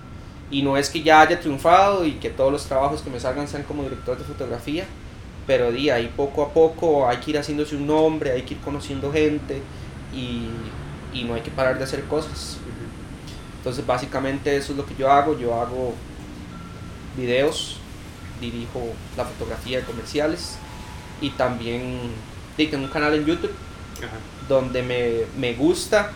Y 0.50 0.62
no 0.62 0.76
es 0.76 0.90
que 0.90 1.02
ya 1.02 1.20
haya 1.20 1.40
triunfado 1.40 2.04
y 2.04 2.12
que 2.12 2.30
todos 2.30 2.52
los 2.52 2.64
trabajos 2.66 3.02
que 3.02 3.10
me 3.10 3.18
salgan 3.18 3.48
sean 3.48 3.62
como 3.62 3.82
director 3.82 4.16
de 4.16 4.24
fotografía, 4.24 4.84
pero 5.46 5.72
de 5.72 5.90
ahí 5.90 6.12
poco 6.16 6.42
a 6.42 6.50
poco 6.50 7.08
hay 7.08 7.18
que 7.18 7.32
ir 7.32 7.38
haciéndose 7.38 7.76
un 7.76 7.86
nombre, 7.86 8.30
hay 8.32 8.42
que 8.42 8.54
ir 8.54 8.60
conociendo 8.60 9.12
gente 9.12 9.60
y 10.14 10.48
y 11.14 11.24
no 11.24 11.34
hay 11.34 11.40
que 11.40 11.50
parar 11.50 11.78
de 11.78 11.84
hacer 11.84 12.04
cosas. 12.04 12.58
Entonces 13.64 13.86
básicamente 13.86 14.54
eso 14.54 14.72
es 14.72 14.76
lo 14.76 14.84
que 14.84 14.94
yo 14.94 15.10
hago, 15.10 15.38
yo 15.38 15.58
hago 15.58 15.94
videos, 17.16 17.78
dirijo 18.38 18.92
la 19.16 19.24
fotografía 19.24 19.78
de 19.78 19.84
comerciales 19.84 20.56
y 21.22 21.30
también 21.30 22.10
tengo 22.58 22.84
un 22.84 22.90
canal 22.90 23.14
en 23.14 23.24
YouTube 23.24 23.54
donde 24.50 24.82
me, 25.34 25.54
gusta 25.54 26.12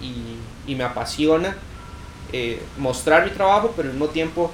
y, 0.00 0.72
me 0.72 0.84
apasiona 0.84 1.56
eh, 2.32 2.62
mostrar 2.78 3.24
mi 3.24 3.32
trabajo, 3.32 3.72
pero 3.74 3.88
al 3.88 3.94
mismo 3.94 4.10
tiempo 4.10 4.52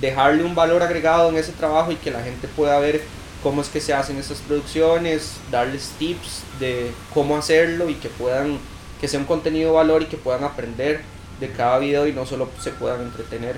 dejarle 0.00 0.42
un 0.42 0.56
valor 0.56 0.82
agregado 0.82 1.28
en 1.28 1.36
ese 1.36 1.52
trabajo 1.52 1.92
y 1.92 1.94
que 1.94 2.10
la 2.10 2.24
gente 2.24 2.48
pueda 2.48 2.80
ver 2.80 3.00
cómo 3.44 3.62
es 3.62 3.68
que 3.68 3.80
se 3.80 3.94
hacen 3.94 4.16
esas 4.16 4.38
producciones, 4.38 5.36
darles 5.52 5.92
tips 6.00 6.42
de 6.58 6.90
cómo 7.14 7.36
hacerlo 7.36 7.88
y 7.88 7.94
que 7.94 8.08
puedan 8.08 8.58
que 9.00 9.06
sea 9.06 9.20
un 9.20 9.26
contenido 9.26 9.70
de 9.70 9.76
valor 9.76 10.02
y 10.02 10.06
que 10.06 10.16
puedan 10.16 10.42
aprender 10.42 11.19
de 11.40 11.50
cada 11.50 11.78
video 11.78 12.06
y 12.06 12.12
no 12.12 12.26
solo 12.26 12.48
se 12.60 12.70
puedan 12.70 13.00
entretener. 13.02 13.56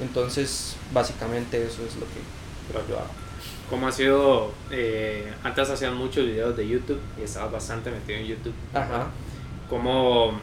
Entonces, 0.00 0.76
básicamente 0.92 1.62
eso 1.62 1.82
es 1.84 1.96
lo 1.96 2.06
que 2.06 2.88
yo 2.88 2.96
hago. 2.96 3.10
¿Cómo 3.68 3.88
ha 3.88 3.92
sido? 3.92 4.52
Eh, 4.70 5.30
antes 5.42 5.68
hacían 5.68 5.96
muchos 5.96 6.24
videos 6.24 6.56
de 6.56 6.66
YouTube 6.66 7.00
y 7.18 7.22
estabas 7.22 7.52
bastante 7.52 7.90
metido 7.90 8.18
en 8.18 8.26
YouTube. 8.26 8.54
Ajá. 8.72 9.08
¿Cómo, 9.68 10.38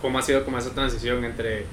¿Cómo 0.00 0.18
ha 0.18 0.22
sido 0.22 0.44
como 0.44 0.58
esa 0.58 0.70
transición 0.70 1.24
entre 1.24 1.66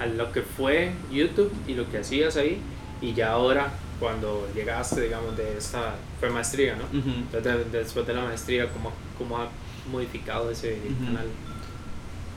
a 0.00 0.06
lo 0.06 0.32
que 0.32 0.42
fue 0.42 0.92
YouTube 1.10 1.52
y 1.66 1.74
lo 1.74 1.90
que 1.90 1.98
hacías 1.98 2.36
ahí 2.36 2.62
y 3.00 3.12
ya 3.14 3.32
ahora 3.32 3.72
cuando 4.00 4.48
llegaste, 4.54 5.00
digamos, 5.00 5.36
de 5.36 5.58
esta, 5.58 5.96
fue 6.20 6.30
maestría, 6.30 6.76
¿no? 6.76 6.84
Entonces, 6.92 7.72
después 7.72 8.06
de 8.06 8.14
la 8.14 8.22
maestría, 8.22 8.68
¿cómo, 8.70 8.92
cómo 9.18 9.38
ha 9.38 9.48
modificado 9.90 10.50
ese 10.50 10.78
canal. 11.04 11.26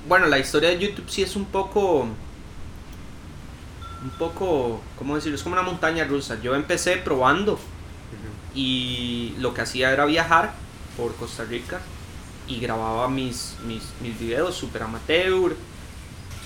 Bueno, 0.07 0.25
la 0.25 0.39
historia 0.39 0.69
de 0.69 0.79
YouTube 0.79 1.09
sí 1.09 1.21
es 1.21 1.35
un 1.35 1.45
poco. 1.45 2.01
Un 4.03 4.09
poco. 4.17 4.81
¿Cómo 4.97 5.15
decirlo? 5.15 5.35
Es 5.35 5.43
como 5.43 5.53
una 5.53 5.61
montaña 5.61 6.05
rusa. 6.05 6.41
Yo 6.41 6.55
empecé 6.55 6.97
probando 6.97 7.59
y 8.53 9.33
lo 9.39 9.53
que 9.53 9.61
hacía 9.61 9.91
era 9.91 10.05
viajar 10.05 10.53
por 10.97 11.15
Costa 11.15 11.45
Rica 11.45 11.79
y 12.47 12.59
grababa 12.59 13.07
mis, 13.07 13.55
mis, 13.65 13.83
mis 14.01 14.19
videos 14.19 14.55
super 14.55 14.83
amateur. 14.83 15.55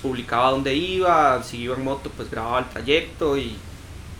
Publicaba 0.02 0.50
donde 0.50 0.74
iba, 0.74 1.42
si 1.42 1.62
iba 1.62 1.74
en 1.76 1.82
moto, 1.82 2.10
pues 2.14 2.30
grababa 2.30 2.58
el 2.58 2.68
trayecto 2.68 3.38
y, 3.38 3.56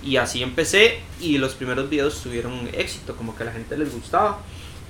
y 0.03 0.17
así 0.17 0.43
empecé. 0.43 1.01
Y 1.21 1.37
los 1.37 1.55
primeros 1.55 1.91
videos 1.91 2.23
tuvieron 2.23 2.71
éxito, 2.73 3.15
como 3.15 3.37
que 3.37 3.43
a 3.43 3.47
la 3.47 3.53
gente 3.53 3.77
les 3.77 3.93
gustaba. 3.93 4.39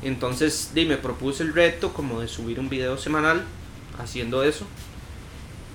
Entonces 0.02 0.70
me 0.74 0.96
propuse 0.96 1.42
el 1.42 1.52
reto 1.52 1.92
como 1.92 2.20
de 2.20 2.28
subir 2.28 2.60
un 2.60 2.68
video 2.68 2.96
semanal 2.96 3.44
haciendo 3.98 4.42
eso. 4.42 4.66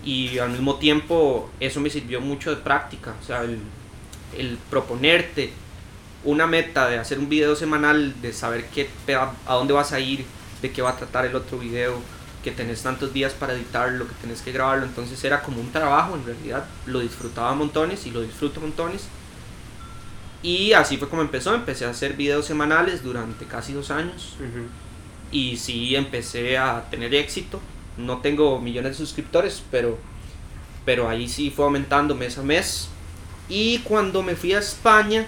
Y 0.03 0.39
al 0.39 0.49
mismo 0.49 0.75
tiempo 0.75 1.49
eso 1.59 1.79
me 1.79 1.89
sirvió 1.89 2.21
mucho 2.21 2.49
de 2.49 2.57
práctica. 2.57 3.15
O 3.21 3.25
sea, 3.25 3.43
el, 3.43 4.57
proponerte 4.69 5.51
una 6.23 6.47
meta 6.47 6.87
de 6.87 6.97
hacer 6.97 7.19
un 7.19 7.29
video 7.29 7.55
semanal, 7.55 8.21
de 8.21 8.33
saber 8.33 8.65
qué, 8.67 8.89
a 9.45 9.53
dónde 9.53 9.73
vas 9.73 9.91
a 9.91 9.99
ir, 9.99 10.25
de 10.61 10.71
qué 10.71 10.81
va 10.81 10.91
a 10.91 10.97
tratar 10.97 11.25
el 11.25 11.35
otro 11.35 11.57
video, 11.57 11.99
que 12.43 12.51
tenés 12.51 12.81
tantos 12.81 13.13
días 13.13 13.33
para 13.33 13.53
editarlo, 13.53 14.07
que 14.07 14.13
tenés 14.15 14.41
que 14.41 14.51
grabarlo. 14.51 14.85
Entonces 14.85 15.23
era 15.23 15.41
como 15.41 15.59
un 15.59 15.71
trabajo 15.71 16.15
en 16.15 16.25
realidad. 16.25 16.65
Lo 16.85 16.99
disfrutaba 16.99 17.53
montones 17.53 18.05
y 18.05 18.11
lo 18.11 18.21
disfruto 18.21 18.61
montones 18.61 19.07
y 20.43 20.73
así 20.73 20.97
fue 20.97 21.07
como 21.07 21.21
empezó, 21.21 21.53
empecé 21.53 21.85
a 21.85 21.89
hacer 21.89 22.13
videos 22.13 22.45
semanales 22.45 23.03
durante 23.03 23.45
casi 23.45 23.73
dos 23.73 23.91
años. 23.91 24.35
Y 25.31 25.57
sí 25.57 25.95
empecé 25.95 26.57
a 26.57 26.89
tener 26.89 27.13
éxito. 27.13 27.59
No 28.05 28.17
tengo 28.19 28.59
millones 28.59 28.91
de 28.91 28.97
suscriptores, 29.05 29.63
pero, 29.71 29.97
pero 30.85 31.09
ahí 31.09 31.27
sí 31.27 31.51
fue 31.51 31.65
aumentando 31.65 32.15
mes 32.15 32.37
a 32.37 32.43
mes. 32.43 32.89
Y 33.49 33.79
cuando 33.79 34.23
me 34.23 34.35
fui 34.35 34.53
a 34.53 34.59
España, 34.59 35.27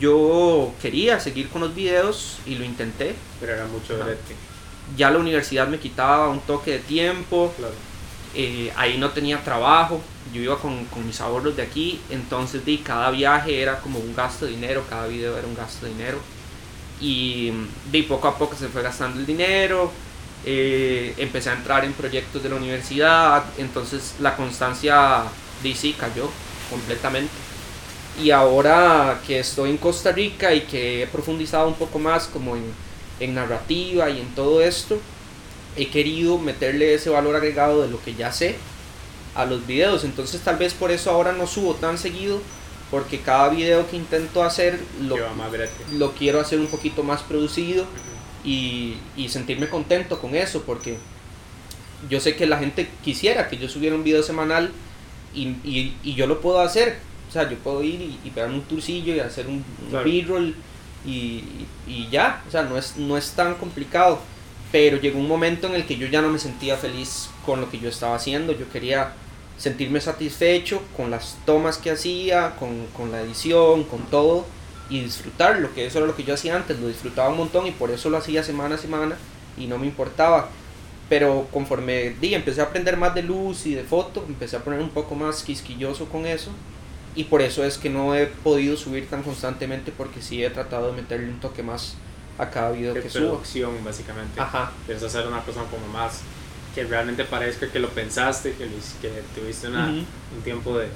yo 0.00 0.72
quería 0.80 1.20
seguir 1.20 1.48
con 1.48 1.60
los 1.60 1.74
videos 1.74 2.38
y 2.46 2.56
lo 2.56 2.64
intenté. 2.64 3.14
Pero 3.40 3.54
era 3.54 3.66
mucho 3.66 3.98
Ya 4.96 5.10
la 5.10 5.18
universidad 5.18 5.68
me 5.68 5.78
quitaba 5.78 6.28
un 6.28 6.40
toque 6.40 6.72
de 6.72 6.78
tiempo. 6.80 7.52
Eh, 8.34 8.72
ahí 8.76 8.96
no 8.96 9.10
tenía 9.10 9.44
trabajo, 9.44 10.00
yo 10.32 10.40
iba 10.40 10.58
con, 10.58 10.86
con, 10.86 11.06
mis 11.06 11.20
ahorros 11.20 11.54
de 11.54 11.62
aquí, 11.62 12.00
entonces 12.08 12.64
di, 12.64 12.78
cada 12.78 13.10
viaje 13.10 13.60
era 13.60 13.78
como 13.80 13.98
un 13.98 14.14
gasto 14.16 14.46
de 14.46 14.52
dinero, 14.52 14.84
cada 14.88 15.06
video 15.06 15.36
era 15.36 15.46
un 15.46 15.54
gasto 15.54 15.84
de 15.84 15.92
dinero. 15.92 16.18
Y 16.98 17.52
de 17.90 18.02
poco 18.04 18.28
a 18.28 18.38
poco 18.38 18.56
se 18.56 18.68
fue 18.68 18.80
gastando 18.82 19.20
el 19.20 19.26
dinero, 19.26 19.92
eh, 20.44 21.14
empecé 21.18 21.50
a 21.50 21.54
entrar 21.54 21.84
en 21.84 21.92
proyectos 21.92 22.42
de 22.42 22.48
la 22.48 22.56
universidad, 22.56 23.44
entonces 23.58 24.14
la 24.20 24.36
constancia 24.36 25.24
de 25.62 25.74
sí 25.74 25.94
cayó 25.98 26.28
completamente. 26.70 27.32
Y 28.22 28.30
ahora 28.30 29.20
que 29.26 29.38
estoy 29.38 29.70
en 29.70 29.78
Costa 29.78 30.12
Rica 30.12 30.52
y 30.52 30.62
que 30.62 31.02
he 31.02 31.06
profundizado 31.06 31.68
un 31.68 31.74
poco 31.74 31.98
más 31.98 32.26
como 32.26 32.56
en, 32.56 32.64
en 33.20 33.34
narrativa 33.34 34.10
y 34.10 34.20
en 34.20 34.34
todo 34.34 34.60
esto, 34.60 34.98
he 35.76 35.88
querido 35.88 36.38
meterle 36.38 36.94
ese 36.94 37.08
valor 37.08 37.36
agregado 37.36 37.82
de 37.82 37.88
lo 37.88 38.02
que 38.02 38.14
ya 38.14 38.32
sé 38.32 38.56
a 39.34 39.44
los 39.44 39.66
videos. 39.66 40.04
Entonces 40.04 40.40
tal 40.42 40.56
vez 40.56 40.74
por 40.74 40.90
eso 40.90 41.10
ahora 41.10 41.32
no 41.32 41.46
subo 41.46 41.74
tan 41.74 41.98
seguido 41.98 42.40
porque 42.90 43.20
cada 43.20 43.48
video 43.48 43.88
que 43.88 43.96
intento 43.96 44.42
hacer 44.42 44.78
lo, 45.00 45.16
lo 45.92 46.12
quiero 46.12 46.40
hacer 46.40 46.60
un 46.60 46.66
poquito 46.66 47.02
más 47.02 47.22
producido 47.22 47.86
y, 48.44 48.94
y 49.16 49.28
sentirme 49.28 49.68
contento 49.68 50.20
con 50.20 50.34
eso, 50.34 50.62
porque 50.62 50.96
yo 52.08 52.20
sé 52.20 52.34
que 52.36 52.46
la 52.46 52.58
gente 52.58 52.88
quisiera 53.04 53.48
que 53.48 53.56
yo 53.58 53.68
subiera 53.68 53.94
un 53.94 54.04
video 54.04 54.22
semanal 54.22 54.72
y, 55.34 55.48
y- 55.64 55.96
y 56.02 56.14
yo 56.14 56.26
lo 56.26 56.40
puedo 56.40 56.60
hacer. 56.60 56.98
O 57.28 57.32
sea, 57.32 57.48
yo 57.48 57.56
puedo 57.58 57.82
ir 57.82 58.00
y, 58.00 58.18
y 58.24 58.30
pegarme 58.30 58.56
un 58.56 58.62
turcillo 58.62 59.14
y 59.14 59.20
hacer 59.20 59.46
un, 59.46 59.64
un 59.84 59.88
Claro. 59.90 60.04
B-roll 60.04 60.54
y, 61.06 61.44
y 61.86 62.08
ya. 62.10 62.42
O 62.46 62.50
sea, 62.50 62.62
no 62.64 62.76
es, 62.76 62.96
no 62.96 63.16
es 63.16 63.30
tan 63.32 63.54
complicado. 63.54 64.20
Pero 64.70 64.98
llegó 64.98 65.18
un 65.18 65.28
momento 65.28 65.66
en 65.66 65.74
el 65.74 65.86
que 65.86 65.96
yo 65.96 66.06
ya 66.08 66.20
no 66.22 66.28
me 66.30 66.38
sentía 66.38 66.76
feliz 66.76 67.28
con 67.46 67.60
lo 67.60 67.70
que 67.70 67.78
yo 67.78 67.88
estaba 67.88 68.16
haciendo. 68.16 68.52
Yo 68.52 68.68
quería 68.70 69.12
sentirme 69.56 70.00
satisfecho 70.00 70.82
con 70.96 71.10
las 71.10 71.36
tomas 71.46 71.78
que 71.78 71.90
hacía, 71.90 72.56
con, 72.58 72.86
con 72.96 73.12
la 73.12 73.20
edición, 73.22 73.84
con 73.84 74.00
todo 74.06 74.44
y 74.92 75.00
disfrutarlo, 75.00 75.72
que 75.74 75.86
eso 75.86 75.98
era 75.98 76.06
lo 76.06 76.14
que 76.14 76.24
yo 76.24 76.34
hacía 76.34 76.54
antes, 76.56 76.78
lo 76.78 76.88
disfrutaba 76.88 77.30
un 77.30 77.38
montón 77.38 77.66
y 77.66 77.70
por 77.70 77.90
eso 77.90 78.10
lo 78.10 78.18
hacía 78.18 78.42
semana 78.42 78.74
a 78.74 78.78
semana 78.78 79.16
y 79.56 79.66
no 79.66 79.78
me 79.78 79.86
importaba. 79.86 80.48
Pero 81.08 81.46
conforme 81.52 82.10
di, 82.20 82.34
empecé 82.34 82.60
a 82.60 82.64
aprender 82.64 82.96
más 82.96 83.14
de 83.14 83.22
luz 83.22 83.66
y 83.66 83.74
de 83.74 83.84
foto, 83.84 84.24
empecé 84.28 84.56
a 84.56 84.60
poner 84.60 84.80
un 84.80 84.90
poco 84.90 85.14
más 85.14 85.42
quisquilloso 85.42 86.06
con 86.06 86.26
eso 86.26 86.50
y 87.14 87.24
por 87.24 87.42
eso 87.42 87.64
es 87.64 87.76
que 87.78 87.90
no 87.90 88.14
he 88.14 88.26
podido 88.26 88.76
subir 88.76 89.08
tan 89.08 89.22
constantemente 89.22 89.92
porque 89.96 90.22
sí 90.22 90.42
he 90.44 90.50
tratado 90.50 90.88
de 90.88 90.92
meterle 91.02 91.28
un 91.28 91.40
toque 91.40 91.62
más 91.62 91.94
a 92.38 92.48
cada 92.50 92.70
video 92.72 92.94
De 92.94 93.02
que 93.02 93.10
subo. 93.10 93.28
producción, 93.30 93.72
básicamente. 93.84 94.40
Ajá, 94.40 94.72
Quieres 94.86 95.02
hacer 95.02 95.26
una 95.26 95.40
cosa 95.42 95.60
como 95.70 95.86
más 95.92 96.20
que 96.74 96.84
realmente 96.84 97.24
parezca 97.24 97.66
que 97.70 97.78
lo 97.78 97.88
pensaste, 97.90 98.52
que, 98.52 98.66
que 99.02 99.22
tuviste 99.38 99.68
una- 99.68 99.86
Ujú. 99.88 100.04
un 100.36 100.42
tiempo 100.42 100.78
de... 100.78 100.88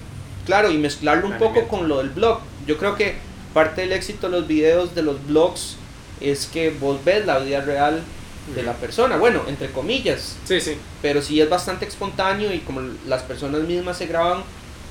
Claro, 0.47 0.71
y 0.71 0.79
mezclarlo 0.79 1.27
un 1.27 1.37
poco 1.39 1.67
con 1.69 1.89
lo 1.89 1.99
del 1.99 2.11
blog. 2.11 2.41
Yo 2.67 2.79
creo 2.79 2.95
que 2.95 3.17
parte 3.57 3.81
del 3.81 3.93
éxito 3.93 4.29
de 4.29 4.39
los 4.39 4.47
videos 4.47 4.95
de 4.95 5.03
los 5.03 5.27
blogs 5.27 5.77
es 6.21 6.45
que 6.45 6.69
vos 6.69 7.03
ves 7.07 7.25
la 7.25 7.39
vida 7.39 7.63
real 7.63 8.03
de 8.55 8.63
la 8.63 8.75
persona. 8.75 9.17
Bueno, 9.17 9.41
entre 9.49 9.71
comillas, 9.73 10.37
Sí, 10.45 10.61
sí. 10.61 10.77
pero 11.01 11.23
sí 11.23 11.41
es 11.41 11.49
bastante 11.49 11.87
espontáneo 11.87 12.53
y 12.53 12.59
como 12.59 12.83
las 13.07 13.23
personas 13.23 13.63
mismas 13.63 13.97
se 13.97 14.07
graban, 14.07 14.43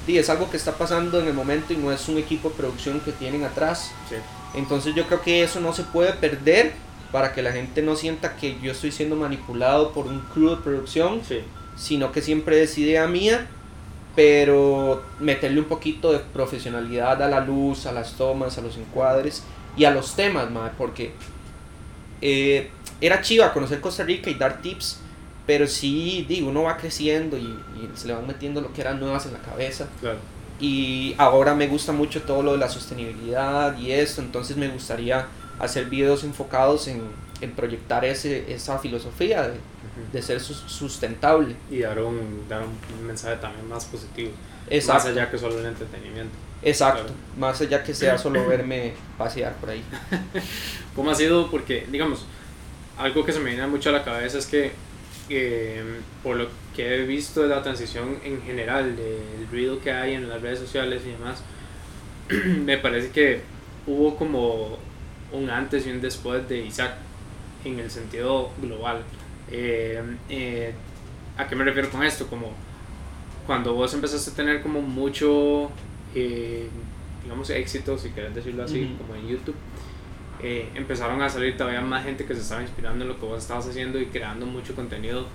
es 0.07 0.29
algo 0.31 0.50
que 0.50 0.57
está 0.57 0.72
pasando 0.74 1.19
en 1.19 1.27
el 1.27 1.34
momento 1.36 1.74
y 1.74 1.77
no 1.77 1.91
es 1.91 2.07
un 2.10 2.17
equipo 2.17 2.50
de 2.50 2.55
producción 2.55 3.00
que 3.01 3.12
tienen 3.12 3.43
atrás. 3.43 3.91
sí. 4.10 4.15
Entonces 4.55 4.95
yo 4.95 5.05
creo 5.05 5.22
que 5.22 5.43
eso 5.43 5.60
no 5.60 5.72
se 5.74 5.84
puede 5.84 6.13
perder 6.13 6.72
para 7.12 7.34
que 7.34 7.41
la 7.43 7.51
gente 7.51 7.84
no 7.84 7.95
sienta 7.95 8.36
que 8.36 8.57
yo 8.63 8.72
estoy 8.72 8.91
siendo 8.91 9.15
manipulado 9.15 9.91
por 9.91 10.07
un 10.07 10.22
crew 10.34 10.50
de 10.51 10.55
producción 10.57 11.22
Sí. 11.27 11.39
sino 11.77 12.12
que 12.12 12.22
siempre 12.24 12.63
es 12.63 12.75
idea 12.79 13.05
mía, 13.05 13.48
pero 14.15 15.03
meterle 15.19 15.60
un 15.60 15.65
poquito 15.65 16.12
de 16.12 16.19
profesionalidad 16.19 17.22
a 17.22 17.27
la 17.27 17.41
luz, 17.41 17.86
a 17.86 17.91
las 17.91 18.13
tomas, 18.13 18.57
a 18.57 18.62
los 18.62 18.77
encuadres 18.77 19.43
y 19.75 19.84
a 19.86 19.91
los 19.91 20.15
temas, 20.15 20.50
mae, 20.50 20.72
porque 20.77 21.12
eh, 22.22 22.69
era 23.01 23.22
chiva 23.22 23.51
conocer 23.51 23.81
Costa 23.81 24.03
Rica 24.03 24.29
y 24.29 24.36
dar 24.36 24.62
tips, 24.62 25.00
pero 25.45 25.67
sí, 25.67 26.25
digo, 26.27 26.50
uno 26.50 26.63
va 26.63 26.77
creciendo 26.77 27.38
y, 27.38 27.41
y 27.41 27.89
se 27.95 28.07
le 28.07 28.13
van 28.13 28.25
metiendo 28.25 28.62
lo 28.62 28.72
que 28.74 28.81
eran 28.81 29.00
nuevas 29.00 29.25
en 29.25 29.34
la 29.34 29.39
cabeza. 29.39 29.88
Claro. 30.00 30.17
Y 30.60 31.13
ahora 31.17 31.53
me 31.53 31.67
gusta 31.67 31.91
mucho 31.91 32.22
todo 32.22 32.41
lo 32.41 32.53
de 32.53 32.57
la 32.60 32.69
sostenibilidad 32.69 33.77
y 33.77 33.91
esto, 33.91 34.22
entonces 34.22 34.55
me 34.55 34.69
gustaría 34.69 35.27
hacer 35.60 35.86
videos 35.86 36.24
enfocados 36.24 36.88
en, 36.88 37.01
en 37.41 37.51
proyectar 37.51 38.05
ese, 38.05 38.53
esa 38.53 38.79
filosofía 38.79 39.50
de. 39.50 39.55
De 40.12 40.22
ser 40.22 40.40
sus- 40.40 40.64
sustentable. 40.68 41.56
Y 41.70 41.80
dar 41.80 42.00
un, 42.02 42.46
dar 42.50 42.64
un, 42.64 43.08
mensaje 43.08 43.38
también 43.38 43.68
más 43.68 43.86
positivo. 43.86 44.32
Más 44.32 44.72
Exacto, 44.72 45.10
allá 45.10 45.30
que 45.30 45.38
solo 45.38 45.60
el 45.60 45.66
entretenimiento. 45.66 46.34
exacto. 46.64 47.04
claro. 47.04 47.16
Más 47.38 47.62
allá 47.62 47.84
que 47.84 47.94
sea 47.94 48.18
solo 48.18 48.46
verme 48.48 48.94
pasear 49.18 49.54
por 49.56 49.70
ahí. 49.70 49.84
¿Cómo 50.96 51.12
ha 51.12 51.16
sido? 51.16 51.50
Porque, 51.52 51.86
digamos, 51.92 52.25
algo 52.98 53.25
que 53.25 53.32
se 53.32 53.40
me 53.40 53.52
viene 53.52 53.68
mucho 53.68 53.90
a 53.90 53.94
la 53.94 54.04
cabeza 54.04 54.38
es 54.38 54.48
que, 54.48 54.72
eh, 55.30 55.84
por 56.24 56.36
lo 56.38 56.48
que 56.75 56.96
he 56.96 57.05
visto 57.05 57.42
de 57.42 57.50
la 57.50 57.62
transición 57.64 58.18
en 58.24 58.42
general, 58.44 58.96
del 58.96 59.48
ruido 59.51 59.79
que 59.79 59.92
hay 59.92 60.14
en 60.14 60.27
las 60.29 60.42
redes 60.42 60.60
sociales 60.60 61.01
y 61.05 61.12
demás, 61.12 61.42
me 62.66 62.77
parece 62.77 63.12
que 63.12 63.42
hubo 63.88 64.16
como 64.16 64.77
un 65.31 65.50
antes 65.50 65.86
y 65.86 65.92
un 65.92 66.01
después 66.01 66.48
de 66.50 66.60
Isaac 66.60 66.94
en 67.64 67.79
el 67.79 67.90
sentido 67.92 68.50
global. 68.62 69.03
Eh, 69.51 70.01
eh, 70.29 70.74
¿A 71.38 71.48
qué 71.48 71.55
me 71.55 71.64
refiero 71.64 71.90
con 71.90 72.03
esto? 72.03 72.27
Como 72.27 72.53
cuando 73.46 73.74
vos 73.74 73.94
empezaste 73.94 74.31
a 74.31 74.36
tener 74.36 74.62
como 74.62 74.81
mucho, 74.81 75.70
eh, 76.16 76.70
digamos, 77.24 77.50
éxito, 77.51 77.98
si 77.98 78.10
querés 78.12 78.34
decirlo 78.36 78.64
así, 78.64 78.84
Ujú. 78.86 78.98
como 78.98 79.16
en 79.16 79.27
YouTube, 79.27 79.55
eh, 80.42 80.70
empezaron 80.75 81.22
a 81.22 81.29
salir 81.29 81.58
todavía 81.58 81.81
más 81.81 82.03
gente 82.05 82.25
que 82.25 82.36
se 82.36 82.42
estaba 82.42 82.62
inspirando 82.62 83.03
en 83.05 83.10
lo 83.10 83.20
que 83.20 83.25
vos 83.25 83.40
estabas 83.42 83.68
haciendo 83.68 84.00
y 84.00 84.08
creando 84.08 84.46
mucho 84.46 84.75
contenido. 84.75 85.27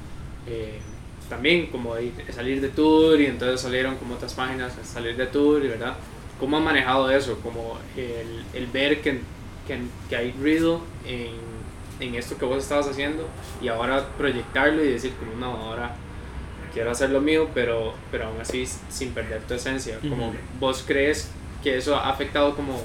eh, 0.47 0.81
también 1.29 1.67
como 1.69 1.95
de 1.95 2.13
salir 2.33 2.61
de 2.61 2.71
tour 2.71 3.21
y 3.21 3.27
entonces 3.27 3.61
salieron 3.61 3.97
como 3.97 4.15
otras 4.15 4.35
páginas 4.35 4.77
a 4.79 4.85
salir 4.85 5.17
de 5.17 5.27
tour 5.27 5.65
y 5.65 5.69
verdad. 5.69 5.95
¿Cómo 6.41 6.57
han 6.57 6.65
manejado 6.65 7.09
eso? 7.11 7.39
Como 7.41 7.79
el, 7.97 8.45
el 8.55 8.67
ver 8.69 9.01
que, 9.01 9.21
que, 9.67 9.79
que 10.09 10.17
hay 10.17 10.33
ruido 10.33 10.81
en, 11.07 11.31
en 12.01 12.15
esto 12.15 12.37
que 12.39 12.45
vos 12.45 12.59
estabas 12.59 12.89
haciendo 12.89 13.29
y 13.61 13.69
ahora 13.69 14.07
proyectarlo 14.17 14.83
y 14.83 14.93
decir 14.93 15.13
como 15.15 15.35
no, 15.35 15.57
ahora 15.57 15.95
quiero 16.73 16.91
hacer 16.91 17.11
lo 17.11 17.21
mío, 17.21 17.49
pero, 17.55 17.95
pero 18.11 18.27
aún 18.27 18.41
así 18.41 18.67
sin 18.89 19.13
perder 19.13 19.43
tu 19.43 19.55
esencia. 19.55 19.99
Como 20.01 20.33
vos 20.59 20.85
crees 20.87 21.31
que 21.63 21.77
eso 21.77 21.97
ha 21.97 22.09
afectado 22.09 22.57
como, 22.57 22.81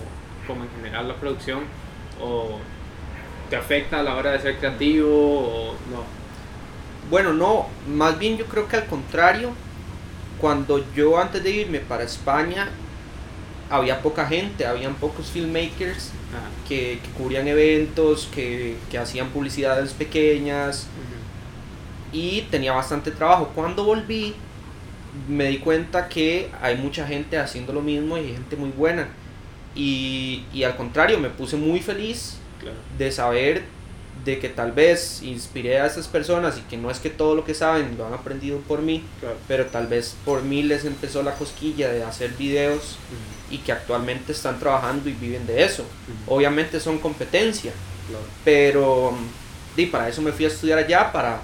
como 0.47 0.63
en 0.63 0.69
general 0.71 1.07
la 1.07 1.15
producción 1.15 1.63
o 2.21 2.59
te 3.49 3.55
afecta 3.55 3.99
a 3.99 4.03
la 4.03 4.15
hora 4.15 4.31
de 4.31 4.39
ser 4.39 4.57
creativo 4.57 5.09
o 5.09 5.71
no. 5.91 6.03
Bueno, 7.09 7.33
no, 7.33 7.67
más 7.87 8.17
bien 8.17 8.37
yo 8.37 8.45
creo 8.45 8.67
que 8.67 8.77
al 8.77 8.87
contrario, 8.87 9.51
cuando 10.41 10.83
yo 10.93 11.19
antes 11.19 11.43
de 11.43 11.51
irme 11.51 11.79
para 11.79 12.03
España, 12.03 12.69
había 13.69 14.01
poca 14.01 14.25
gente, 14.27 14.65
habían 14.65 14.95
pocos 14.95 15.27
filmmakers 15.31 16.11
Ajá. 16.31 16.47
que, 16.67 16.99
que 17.03 17.09
cubrían 17.17 17.47
eventos, 17.47 18.29
que, 18.33 18.77
que 18.89 18.97
hacían 18.97 19.29
publicidades 19.29 19.93
pequeñas 19.93 20.87
y 22.11 22.41
tenía 22.51 22.71
bastante 22.73 23.11
trabajo. 23.11 23.51
Cuando 23.55 23.83
volví, 23.83 24.33
me 25.27 25.47
di 25.49 25.57
cuenta 25.57 26.07
que 26.07 26.49
hay 26.61 26.77
mucha 26.77 27.05
gente 27.07 27.37
haciendo 27.37 27.73
lo 27.73 27.81
mismo 27.81 28.17
y 28.17 28.33
gente 28.33 28.55
muy 28.55 28.69
buena. 28.69 29.07
Y, 29.75 30.43
y 30.53 30.63
al 30.63 30.75
contrario, 30.77 31.19
me 31.19 31.29
puse 31.29 31.57
muy 31.57 31.81
feliz 31.81 32.37
Claro. 32.59 32.77
de 32.97 33.11
saber 33.11 33.63
de 34.25 34.39
que 34.39 34.49
tal 34.49 34.71
vez 34.71 35.21
inspiré 35.21 35.79
a 35.79 35.85
esas 35.85 36.07
personas 36.07 36.57
y 36.57 36.61
que 36.61 36.77
no 36.77 36.89
es 36.89 36.99
que 36.99 37.09
todo 37.11 37.35
lo 37.35 37.45
que 37.45 37.53
saben 37.53 37.95
lo 37.97 38.07
han 38.07 38.13
aprendido 38.13 38.57
por 38.59 38.81
mí, 38.81 39.03
Claro. 39.19 39.35
pero 39.47 39.67
tal 39.67 39.85
vez 39.87 40.15
por 40.25 40.41
mí 40.41 40.63
les 40.63 40.83
empezó 40.83 41.21
la 41.23 41.35
cosquilla 41.35 41.89
de 41.91 42.03
hacer 42.03 42.31
videos 42.31 42.97
y 43.51 43.59
que 43.59 43.71
actualmente 43.71 44.31
están 44.31 44.57
trabajando 44.59 45.07
y 45.09 45.13
viven 45.13 45.45
de 45.45 45.63
eso. 45.63 45.85
Obviamente 46.27 46.79
son 46.79 46.97
competencia, 46.97 47.71
Claro. 48.09 48.23
pero 48.43 49.13
y 49.77 49.85
para 49.87 50.09
eso 50.09 50.21
me 50.21 50.31
fui 50.31 50.45
a 50.45 50.47
estudiar 50.47 50.79
allá, 50.79 51.11
para, 51.11 51.41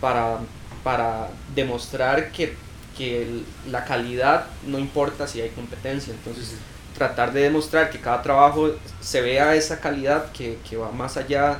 para, 0.00 0.38
para 0.84 1.28
demostrar 1.54 2.30
que, 2.30 2.54
que 2.96 3.26
la 3.70 3.84
calidad 3.84 4.46
no 4.66 4.78
importa 4.78 5.26
si 5.26 5.40
hay 5.40 5.48
competencia. 5.50 6.12
Entonces, 6.12 6.54
tratar 6.96 7.32
de 7.32 7.40
demostrar 7.40 7.90
que 7.90 7.98
cada 7.98 8.22
trabajo 8.22 8.70
se 9.00 9.20
vea 9.20 9.54
esa 9.56 9.80
calidad 9.80 10.30
que, 10.32 10.58
que 10.68 10.76
va 10.76 10.92
más 10.92 11.16
allá 11.16 11.58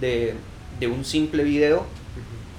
de, 0.00 0.34
de 0.78 0.86
un 0.86 1.04
simple 1.04 1.44
video 1.44 1.86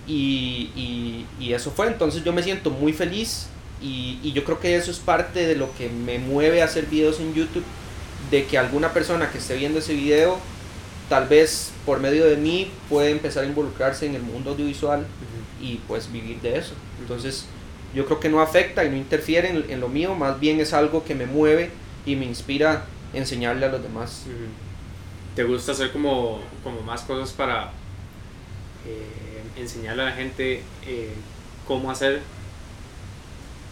y, 0.08 0.70
y- 0.76 1.26
y 1.40 1.54
eso 1.54 1.72
fue, 1.72 1.88
entonces 1.88 2.24
yo 2.24 2.34
me 2.34 2.44
siento 2.44 2.70
muy 2.72 2.94
feliz 2.94 3.48
y, 3.82 4.20
y 4.24 4.32
yo 4.34 4.44
creo 4.44 4.60
que 4.60 4.76
eso 4.76 4.92
es 4.92 5.00
parte 5.00 5.46
de 5.48 5.56
lo 5.56 5.74
que 5.76 5.90
me 5.90 6.20
mueve 6.20 6.62
a 6.62 6.66
hacer 6.66 6.86
videos 6.86 7.20
en 7.20 7.34
YouTube, 7.34 7.64
de 8.30 8.46
que 8.46 8.58
alguna 8.58 8.94
persona 8.94 9.30
que 9.32 9.38
esté 9.40 9.56
viendo 9.56 9.80
ese 9.80 9.94
video, 9.94 10.38
tal 11.10 11.28
vez 11.28 11.72
por 11.86 12.00
medio 12.00 12.26
de 12.26 12.38
mí 12.38 12.70
puede 12.90 13.10
empezar 13.12 13.44
a 13.44 13.48
involucrarse 13.48 14.06
en 14.06 14.16
el 14.16 14.22
mundo 14.22 14.52
audiovisual 14.52 15.06
y 15.62 15.76
pues 15.88 16.12
vivir 16.12 16.40
de 16.42 16.58
eso. 16.58 16.74
Entonces 17.02 17.46
yo 17.94 18.06
creo 18.06 18.20
que 18.20 18.30
no 18.30 18.40
afecta 18.42 18.86
y 18.86 18.90
no 18.90 18.96
interfiere 18.98 19.50
en, 19.50 19.66
en 19.70 19.80
lo 19.80 19.90
mío, 19.90 20.16
más 20.16 20.40
bien 20.40 20.60
es 20.60 20.74
algo 20.74 21.04
que 21.04 21.14
me 21.16 21.26
mueve 21.26 21.72
y 22.06 22.16
me 22.16 22.26
inspira 22.26 22.86
a 23.14 23.18
enseñarle 23.18 23.66
a 23.66 23.70
los 23.70 23.82
demás. 23.84 24.24
¿Te 25.36 25.44
gusta 25.46 25.72
hacer 25.72 25.92
como, 25.92 26.40
como 26.64 26.82
más 26.82 27.02
cosas 27.02 27.32
para 27.32 27.72
eh, 28.86 29.44
enseñarle 29.56 30.04
a 30.04 30.06
la 30.06 30.12
gente 30.12 30.64
eh, 30.86 31.16
cómo 31.68 31.90
hacer 31.90 32.22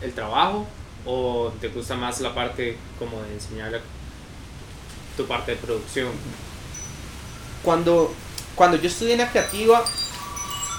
el 0.01 0.13
trabajo? 0.13 0.65
¿O 1.05 1.51
te 1.59 1.67
gusta 1.69 1.95
más 1.95 2.21
la 2.21 2.33
parte 2.33 2.77
como 2.97 3.21
de 3.23 3.33
enseñarle 3.33 3.81
tu 5.17 5.25
parte 5.25 5.51
de 5.51 5.57
producción? 5.57 6.11
Cuando, 7.63 8.13
cuando 8.55 8.77
yo 8.77 8.87
estudié 8.87 9.13
en 9.13 9.19
la 9.19 9.29
creativa, 9.29 9.83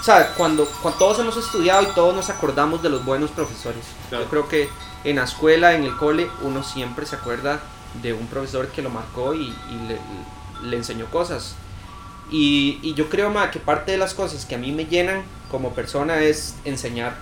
o 0.01 0.03
sea, 0.03 0.35
cuando, 0.35 0.67
cuando 0.81 0.99
todos 0.99 1.19
hemos 1.19 1.37
estudiado 1.37 1.83
y 1.83 1.95
todos 1.95 2.15
nos 2.15 2.31
acordamos 2.31 2.83
de 2.83 2.89
los 2.89 3.05
buenos 3.05 3.31
profesores. 3.31 3.85
Claro. 4.09 4.25
Yo 4.25 4.31
creo 4.31 4.49
que 4.49 4.69
en 5.05 5.17
la 5.17 5.25
escuela, 5.25 5.75
en 5.75 5.85
el 5.85 5.95
cole, 5.97 6.31
uno 6.41 6.63
siempre 6.63 7.05
se 7.05 7.17
acuerda 7.17 7.61
de 8.03 8.15
un 8.15 8.27
profesor 8.29 8.69
que 8.69 8.81
lo 8.81 8.89
marcó 8.89 9.35
y, 9.35 9.55
y 9.71 9.89
le, 9.89 9.99
le 10.63 10.77
enseñó 10.77 11.07
cosas. 11.07 11.55
Y, 12.31 12.79
y 12.83 12.95
yo 12.95 13.09
creo 13.09 13.31
ma, 13.31 13.51
que 13.51 13.59
parte 13.59 13.93
de 13.93 13.99
las 13.99 14.15
cosas 14.15 14.47
que 14.47 14.55
a 14.55 14.59
mí 14.59 14.73
me 14.73 14.87
llenan 14.87 15.23
como 15.51 15.75
persona 15.75 16.21
es 16.21 16.55
enseñar 16.65 17.17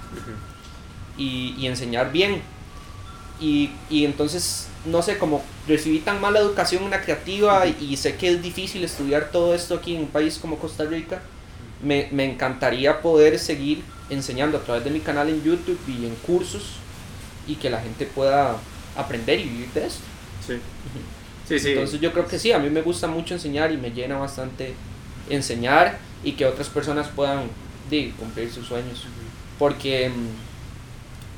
y, 1.16 1.54
y 1.58 1.66
enseñar 1.66 2.12
bien. 2.12 2.42
Y, 3.40 3.70
y 3.88 4.04
entonces, 4.04 4.66
no 4.84 5.00
sé, 5.02 5.16
como 5.16 5.42
recibí 5.66 6.00
tan 6.00 6.20
mala 6.20 6.40
educación 6.40 6.84
en 6.84 6.90
la 6.90 7.02
creativa 7.02 7.66
y, 7.66 7.76
y 7.80 7.96
sé 7.96 8.16
que 8.16 8.30
es 8.30 8.42
difícil 8.42 8.84
estudiar 8.84 9.30
todo 9.30 9.54
esto 9.54 9.76
aquí 9.76 9.94
en 9.94 10.02
un 10.02 10.08
país 10.08 10.38
como 10.38 10.58
Costa 10.58 10.84
Rica, 10.84 11.22
me, 11.80 12.08
me 12.10 12.24
encantaría 12.24 13.00
poder 13.00 13.38
seguir 13.38 13.84
enseñando 14.10 14.58
a 14.58 14.62
través 14.64 14.84
de 14.84 14.90
mi 14.90 15.00
canal 15.00 15.28
en 15.28 15.42
YouTube 15.42 15.80
y 15.86 16.06
en 16.06 16.16
cursos 16.16 16.80
y 17.46 17.56
que 17.56 17.70
la 17.70 17.80
gente 17.80 18.06
pueda 18.06 18.56
aprender 18.96 19.40
y 19.40 19.44
vivir 19.44 19.72
de 19.72 19.86
esto. 19.86 20.04
Sí. 20.46 20.54
Sí, 21.48 21.58
sí. 21.58 21.70
Entonces 21.70 22.00
yo 22.00 22.12
creo 22.12 22.26
que 22.26 22.38
sí, 22.38 22.52
a 22.52 22.58
mí 22.58 22.68
me 22.68 22.82
gusta 22.82 23.06
mucho 23.06 23.34
enseñar 23.34 23.72
y 23.72 23.78
me 23.78 23.90
llena 23.90 24.18
bastante 24.18 24.74
enseñar 25.30 25.98
y 26.22 26.32
que 26.32 26.44
otras 26.44 26.68
personas 26.68 27.08
puedan 27.08 27.48
di, 27.90 28.10
cumplir 28.10 28.50
sus 28.52 28.66
sueños. 28.66 29.06
Porque 29.58 30.10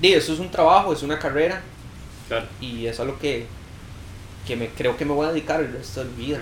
di, 0.00 0.12
eso 0.12 0.32
es 0.32 0.40
un 0.40 0.50
trabajo, 0.50 0.92
es 0.92 1.02
una 1.02 1.18
carrera 1.18 1.62
Claro. 2.28 2.46
y 2.60 2.86
es 2.86 3.00
algo 3.00 3.18
que, 3.18 3.46
que 4.46 4.56
me, 4.56 4.68
creo 4.68 4.96
que 4.96 5.04
me 5.04 5.12
voy 5.12 5.26
a 5.26 5.32
dedicar 5.32 5.60
el 5.60 5.72
resto 5.72 6.04
de 6.04 6.10
mi 6.10 6.26
vida. 6.26 6.40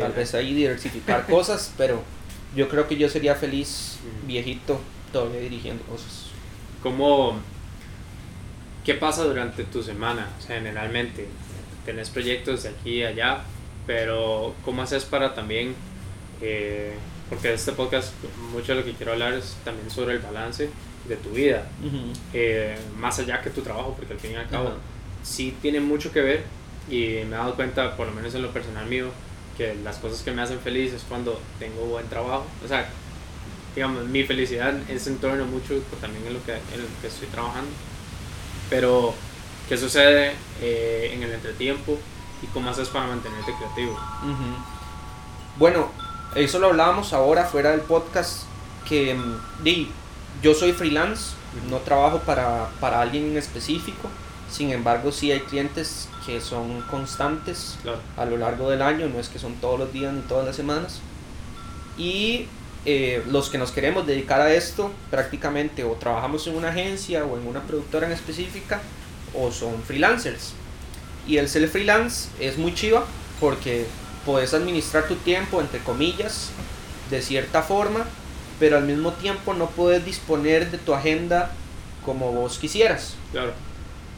Tal 0.00 0.12
vez 0.12 0.34
ahí 0.34 0.54
diversificar 0.54 1.26
cosas, 1.30 1.72
pero 1.76 2.02
yo 2.56 2.68
creo 2.68 2.88
que 2.88 2.96
yo 2.96 3.08
sería 3.08 3.34
feliz 3.34 3.98
viejito 4.26 4.80
todavía 5.12 5.40
dirigiendo 5.40 5.82
cosas. 5.84 6.26
¿Cómo, 6.82 7.38
¿Qué 8.84 8.94
pasa 8.94 9.24
durante 9.24 9.64
tu 9.64 9.82
semana? 9.82 10.28
O 10.38 10.42
sea, 10.42 10.56
generalmente 10.56 11.28
tenés 11.88 12.10
proyectos 12.10 12.64
de 12.64 12.68
aquí 12.68 12.90
y 12.98 13.02
allá, 13.02 13.40
pero 13.86 14.54
¿cómo 14.62 14.82
haces 14.82 15.06
para 15.06 15.34
también, 15.34 15.74
eh, 16.42 16.92
porque 17.30 17.54
este 17.54 17.72
podcast 17.72 18.12
mucho 18.52 18.74
de 18.74 18.80
lo 18.80 18.84
que 18.84 18.92
quiero 18.92 19.12
hablar 19.12 19.32
es 19.32 19.56
también 19.64 19.90
sobre 19.90 20.16
el 20.16 20.18
balance 20.18 20.68
de 21.08 21.16
tu 21.16 21.30
vida, 21.30 21.66
eh, 22.34 22.76
más 22.98 23.18
allá 23.20 23.40
que 23.40 23.48
tu 23.48 23.62
trabajo, 23.62 23.94
porque 23.96 24.12
al 24.12 24.20
fin 24.20 24.32
y 24.32 24.34
al 24.34 24.46
cabo 24.50 24.68
Ajá. 24.68 24.76
sí 25.22 25.56
tiene 25.62 25.80
mucho 25.80 26.12
que 26.12 26.20
ver 26.20 26.44
y 26.90 27.24
me 27.24 27.36
he 27.36 27.38
dado 27.38 27.54
cuenta, 27.54 27.96
por 27.96 28.06
lo 28.06 28.12
menos 28.12 28.34
en 28.34 28.42
lo 28.42 28.50
personal 28.52 28.84
mío, 28.84 29.06
que 29.56 29.74
las 29.82 29.96
cosas 29.96 30.20
que 30.20 30.30
me 30.30 30.42
hacen 30.42 30.60
feliz 30.60 30.92
es 30.92 31.04
cuando 31.08 31.40
tengo 31.58 31.86
buen 31.86 32.06
trabajo. 32.08 32.44
O 32.62 32.68
sea, 32.68 32.86
digamos, 33.74 34.04
mi 34.04 34.24
felicidad 34.24 34.74
es 34.90 35.06
en 35.06 35.16
torno 35.16 35.46
mucho 35.46 35.80
pues, 35.88 36.02
también 36.02 36.26
en 36.26 36.34
lo, 36.34 36.44
que, 36.44 36.52
en 36.52 36.82
lo 36.82 37.00
que 37.00 37.06
estoy 37.06 37.28
trabajando. 37.28 37.70
Pero, 38.68 39.14
¿qué 39.68 39.76
sucede 39.76 40.32
eh, 40.60 41.10
en 41.14 41.22
el 41.22 41.32
entretiempo 41.32 41.98
y 42.42 42.46
cómo 42.48 42.70
haces 42.70 42.88
para 42.88 43.06
mantenerte 43.06 43.52
creativo? 43.58 43.92
Ujú. 43.92 44.54
Bueno, 45.58 45.88
eso 46.34 46.58
lo 46.58 46.68
hablábamos 46.68 47.12
ahora 47.12 47.44
fuera 47.44 47.70
del 47.72 47.80
podcast, 47.80 48.44
que 48.88 49.14
mm, 49.14 49.62
di, 49.64 49.90
yo 50.42 50.54
soy 50.54 50.72
freelance, 50.72 51.32
no 51.68 51.78
trabajo 51.78 52.20
para, 52.20 52.68
para 52.80 53.00
alguien 53.00 53.24
en 53.32 53.36
específico, 53.36 54.08
sin 54.50 54.70
embargo 54.70 55.12
sí 55.12 55.32
hay 55.32 55.40
clientes 55.40 56.08
que 56.24 56.40
son 56.40 56.80
constantes 56.82 57.76
Claro. 57.82 57.98
a 58.16 58.24
lo 58.24 58.36
largo 58.36 58.70
del 58.70 58.82
año, 58.82 59.08
no 59.08 59.18
es 59.18 59.28
que 59.28 59.38
son 59.38 59.54
todos 59.56 59.78
los 59.78 59.92
días 59.92 60.12
ni 60.12 60.20
todas 60.22 60.46
las 60.46 60.56
semanas. 60.56 61.00
Y 61.96 62.46
eh, 62.84 63.22
los 63.28 63.50
que 63.50 63.58
nos 63.58 63.72
queremos 63.72 64.06
dedicar 64.06 64.40
a 64.40 64.52
esto, 64.52 64.92
prácticamente 65.10 65.84
o 65.84 65.92
trabajamos 65.92 66.46
en 66.46 66.56
una 66.56 66.68
agencia 66.68 67.24
o 67.24 67.36
en 67.36 67.46
una 67.46 67.60
productora 67.62 68.06
en 68.06 68.12
específica, 68.12 68.80
o 69.34 69.50
son 69.50 69.82
freelancers. 69.82 70.52
Y 71.26 71.36
el 71.36 71.48
ser 71.48 71.68
freelance 71.68 72.28
es 72.40 72.56
muy 72.56 72.74
chiva 72.74 73.04
porque 73.40 73.86
puedes 74.24 74.54
administrar 74.54 75.06
tu 75.08 75.16
tiempo, 75.16 75.60
entre 75.60 75.80
comillas, 75.80 76.50
de 77.10 77.22
cierta 77.22 77.62
forma, 77.62 78.04
pero 78.58 78.76
al 78.76 78.84
mismo 78.84 79.12
tiempo 79.12 79.54
no 79.54 79.66
puedes 79.70 80.04
disponer 80.04 80.70
de 80.70 80.78
tu 80.78 80.94
agenda 80.94 81.50
como 82.04 82.32
vos 82.32 82.58
quisieras. 82.58 83.14
Claro. 83.32 83.52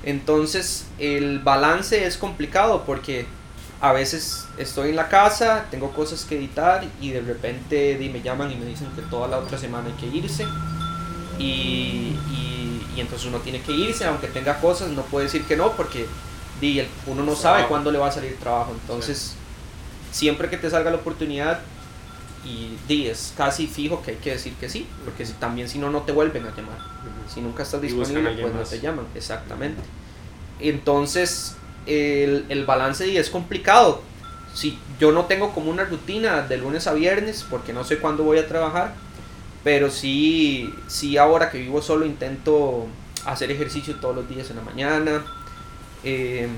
Entonces 0.02 0.86
el 0.98 1.40
balance 1.40 2.06
es 2.06 2.16
complicado 2.16 2.84
porque 2.86 3.26
a 3.80 3.92
veces 3.92 4.46
estoy 4.58 4.90
en 4.90 4.96
la 4.96 5.08
casa, 5.08 5.66
tengo 5.70 5.92
cosas 5.92 6.24
que 6.24 6.36
editar 6.38 6.84
y 7.00 7.10
de 7.10 7.20
repente 7.20 7.98
me 8.12 8.22
llaman 8.22 8.50
y 8.50 8.56
me 8.56 8.66
dicen 8.66 8.88
que 8.94 9.02
toda 9.02 9.26
la 9.28 9.38
otra 9.38 9.58
semana 9.58 9.88
hay 9.88 9.94
que 9.94 10.16
irse. 10.16 10.44
Y, 11.38 12.16
y- 12.30 12.69
y 12.96 13.00
entonces 13.00 13.26
uno 13.28 13.38
tiene 13.38 13.60
que 13.62 13.72
irse, 13.72 14.04
aunque 14.04 14.28
tenga 14.28 14.58
cosas, 14.60 14.90
no 14.90 15.02
puede 15.02 15.26
decir 15.26 15.44
que 15.44 15.56
no 15.56 15.72
porque 15.72 16.06
di, 16.60 16.80
el- 16.80 16.88
uno 17.06 17.22
no 17.24 17.34
sabe 17.36 17.62
cuándo 17.68 17.90
le 17.90 17.98
va 17.98 18.08
a 18.08 18.12
salir 18.12 18.36
trabajo. 18.38 18.72
Entonces, 18.80 19.34
siempre 20.12 20.48
que 20.50 20.56
te 20.56 20.68
salga 20.70 20.90
la 20.90 20.96
oportunidad 20.98 21.60
y 22.44 22.76
di, 22.88 23.06
es 23.06 23.32
casi 23.36 23.66
fijo 23.66 24.02
que 24.02 24.12
hay 24.12 24.16
que 24.16 24.30
decir 24.32 24.54
que 24.54 24.68
sí, 24.68 24.86
porque 25.04 25.26
si, 25.26 25.32
también 25.34 25.68
si 25.68 25.78
no, 25.78 25.90
no 25.90 26.02
te 26.02 26.12
vuelven 26.12 26.44
a 26.46 26.50
llamar. 26.56 26.78
Si 27.32 27.40
nunca 27.40 27.62
estás 27.62 27.80
disponible, 27.82 28.30
pues 28.42 28.54
no 28.54 28.60
te 28.70 28.80
llaman, 28.80 29.06
exactamente. 29.14 29.82
Entonces, 30.58 31.54
el, 31.86 32.46
el 32.48 32.64
balance 32.64 33.06
y 33.08 33.16
es 33.16 33.30
complicado. 33.30 34.02
Si 34.54 34.78
yo 34.98 35.12
no 35.12 35.26
tengo 35.26 35.52
como 35.52 35.70
una 35.70 35.84
rutina 35.84 36.42
de 36.42 36.56
lunes 36.58 36.86
a 36.86 36.92
viernes, 36.92 37.46
porque 37.48 37.72
no 37.72 37.84
sé 37.84 37.98
cuándo 37.98 38.24
voy 38.24 38.38
a 38.38 38.48
trabajar, 38.48 38.94
pero 39.62 39.90
sí, 39.90 40.72
sí 40.88 41.16
ahora 41.16 41.50
que 41.50 41.58
vivo 41.58 41.82
solo 41.82 42.06
intento 42.06 42.86
hacer 43.26 43.50
ejercicio 43.50 43.96
todos 43.96 44.16
los 44.16 44.28
días 44.28 44.50
en 44.50 44.56
la 44.56 44.62
mañana, 44.62 45.24
em, 46.02 46.50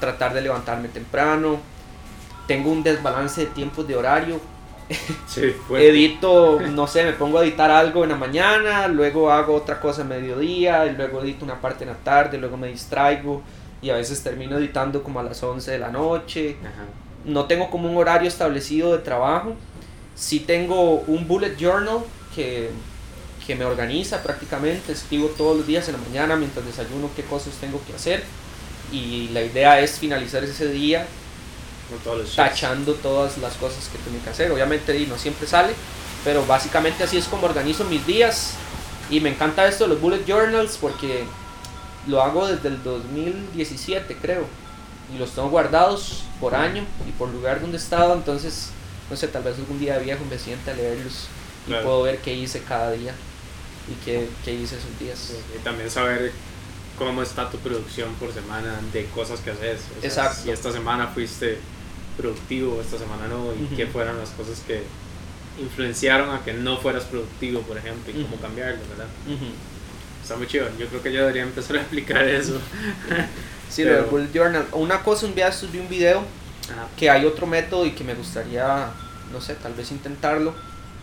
tratar 0.00 0.34
de 0.34 0.42
levantarme 0.42 0.88
temprano. 0.88 1.58
Tengo 2.46 2.70
un 2.70 2.82
desbalance 2.82 3.40
de 3.42 3.46
tiempos 3.48 3.88
de 3.88 3.96
horario, 3.96 4.40
Sí, 5.26 5.54
edito, 5.78 6.60
no 6.60 6.86
sé, 6.86 7.04
me 7.04 7.12
pongo 7.12 7.38
a 7.38 7.42
editar 7.42 7.70
algo 7.70 8.04
en 8.04 8.10
la 8.10 8.16
mañana, 8.16 8.86
luego 8.88 9.30
hago 9.30 9.54
otra 9.54 9.80
cosa 9.80 10.02
a 10.02 10.04
mediodía, 10.04 10.86
y 10.86 10.94
luego 10.94 11.22
edito 11.22 11.44
una 11.44 11.60
parte 11.60 11.84
en 11.84 11.90
la 11.90 11.96
tarde, 11.96 12.38
luego 12.38 12.56
me 12.56 12.68
distraigo 12.68 13.42
y 13.80 13.90
a 13.90 13.96
veces 13.96 14.22
termino 14.22 14.58
editando 14.58 15.02
como 15.02 15.20
a 15.20 15.22
las 15.22 15.42
11 15.42 15.70
de 15.70 15.78
la 15.78 15.90
noche. 15.90 16.56
Ajá. 16.62 16.84
No 17.24 17.44
tengo 17.46 17.70
como 17.70 17.90
un 17.90 17.96
horario 17.96 18.28
establecido 18.28 18.92
de 18.92 18.98
trabajo. 18.98 19.54
Sí 20.14 20.40
tengo 20.40 21.00
un 21.06 21.26
bullet 21.26 21.56
journal 21.58 21.98
que, 22.34 22.70
que 23.46 23.54
me 23.54 23.64
organiza 23.64 24.22
prácticamente, 24.22 24.92
escribo 24.92 25.28
todos 25.28 25.56
los 25.56 25.66
días 25.66 25.88
en 25.88 25.94
la 25.94 26.00
mañana 26.00 26.36
mientras 26.36 26.64
desayuno 26.64 27.10
qué 27.14 27.22
cosas 27.22 27.54
tengo 27.60 27.80
que 27.86 27.94
hacer 27.94 28.24
y 28.92 29.28
la 29.28 29.42
idea 29.42 29.80
es 29.80 29.98
finalizar 29.98 30.44
ese 30.44 30.68
día 30.68 31.06
tachando 32.34 32.94
todas 32.94 33.38
las 33.38 33.54
cosas 33.54 33.88
que 33.88 33.98
tengo 33.98 34.22
que 34.22 34.30
hacer. 34.30 34.50
Obviamente 34.52 34.96
y 34.98 35.06
no 35.06 35.18
siempre 35.18 35.46
sale, 35.46 35.74
pero 36.24 36.44
básicamente 36.46 37.04
así 37.04 37.16
es 37.18 37.26
como 37.26 37.46
organizo 37.46 37.84
mis 37.84 38.06
días. 38.06 38.54
Y 39.10 39.20
me 39.20 39.30
encanta 39.30 39.66
esto 39.66 39.84
de 39.84 39.90
los 39.90 40.00
bullet 40.00 40.24
journals 40.26 40.78
porque 40.80 41.24
lo 42.06 42.22
hago 42.22 42.46
desde 42.46 42.68
el 42.68 42.82
2017 42.82 44.16
creo. 44.20 44.46
Y 45.14 45.18
los 45.18 45.32
tengo 45.32 45.50
guardados 45.50 46.24
por 46.40 46.54
año 46.54 46.84
y 47.06 47.12
por 47.12 47.28
lugar 47.28 47.60
donde 47.60 47.76
he 47.76 47.80
estado. 47.80 48.14
Entonces, 48.14 48.70
no 49.10 49.16
sé, 49.16 49.28
tal 49.28 49.42
vez 49.42 49.58
algún 49.58 49.78
día 49.78 49.98
de 49.98 50.04
viejo 50.04 50.24
me 50.30 50.38
siente 50.38 50.70
a 50.70 50.74
leerlos 50.74 51.26
y 51.64 51.68
Claro. 51.68 51.84
puedo 51.84 52.02
ver 52.02 52.18
qué 52.18 52.34
hice 52.34 52.60
cada 52.62 52.92
día 52.92 53.14
y 53.90 54.04
qué, 54.04 54.28
qué 54.44 54.52
hice 54.54 54.76
esos 54.76 54.98
días. 54.98 55.32
Y 55.54 55.58
también 55.64 55.90
saber 55.90 56.32
cómo 56.98 57.22
está 57.22 57.50
tu 57.50 57.58
producción 57.58 58.14
por 58.14 58.32
semana 58.32 58.78
de 58.92 59.06
cosas 59.06 59.40
que 59.40 59.50
haces. 59.50 59.80
O 59.96 60.00
sea, 60.00 60.08
Exacto. 60.08 60.42
Si 60.44 60.50
esta 60.50 60.72
semana 60.72 61.08
fuiste 61.08 61.58
productivo, 62.16 62.80
esta 62.80 62.98
semana 62.98 63.26
no, 63.28 63.52
y 63.54 63.64
Ujú. 63.64 63.76
qué 63.76 63.86
fueron 63.86 64.18
las 64.18 64.30
cosas 64.30 64.60
que 64.66 64.82
influenciaron 65.60 66.30
a 66.34 66.42
que 66.44 66.52
no 66.52 66.78
fueras 66.78 67.04
productivo, 67.04 67.60
por 67.62 67.76
ejemplo, 67.78 68.10
y 68.10 68.22
cómo 68.22 68.34
Ujú. 68.36 68.42
cambiarlo, 68.42 68.80
¿verdad? 68.90 69.06
Ujú. 69.26 69.46
Está 70.22 70.36
muy 70.36 70.46
chido. 70.46 70.66
Yo 70.78 70.86
creo 70.88 71.02
que 71.02 71.12
yo 71.12 71.20
debería 71.20 71.42
empezar 71.42 71.76
a 71.76 71.80
explicar 71.80 72.24
eso. 72.26 72.58
Sí, 73.70 73.82
lo 73.82 73.90
del 73.90 73.98
Pero- 74.04 74.10
bullet 74.10 74.32
journal. 74.32 74.66
Una 74.72 75.02
cosa, 75.02 75.26
un 75.26 75.34
día 75.34 75.50
vi 75.72 75.78
un 75.80 75.88
video 75.88 76.18
Ajá. 76.70 76.86
que 76.96 77.10
hay 77.10 77.24
otro 77.24 77.44
método 77.46 77.84
y 77.86 77.90
que 77.90 78.04
me 78.04 78.14
gustaría, 78.14 78.90
no 79.32 79.40
sé, 79.40 79.54
tal 79.56 79.74
vez 79.74 79.90
intentarlo, 79.90 80.54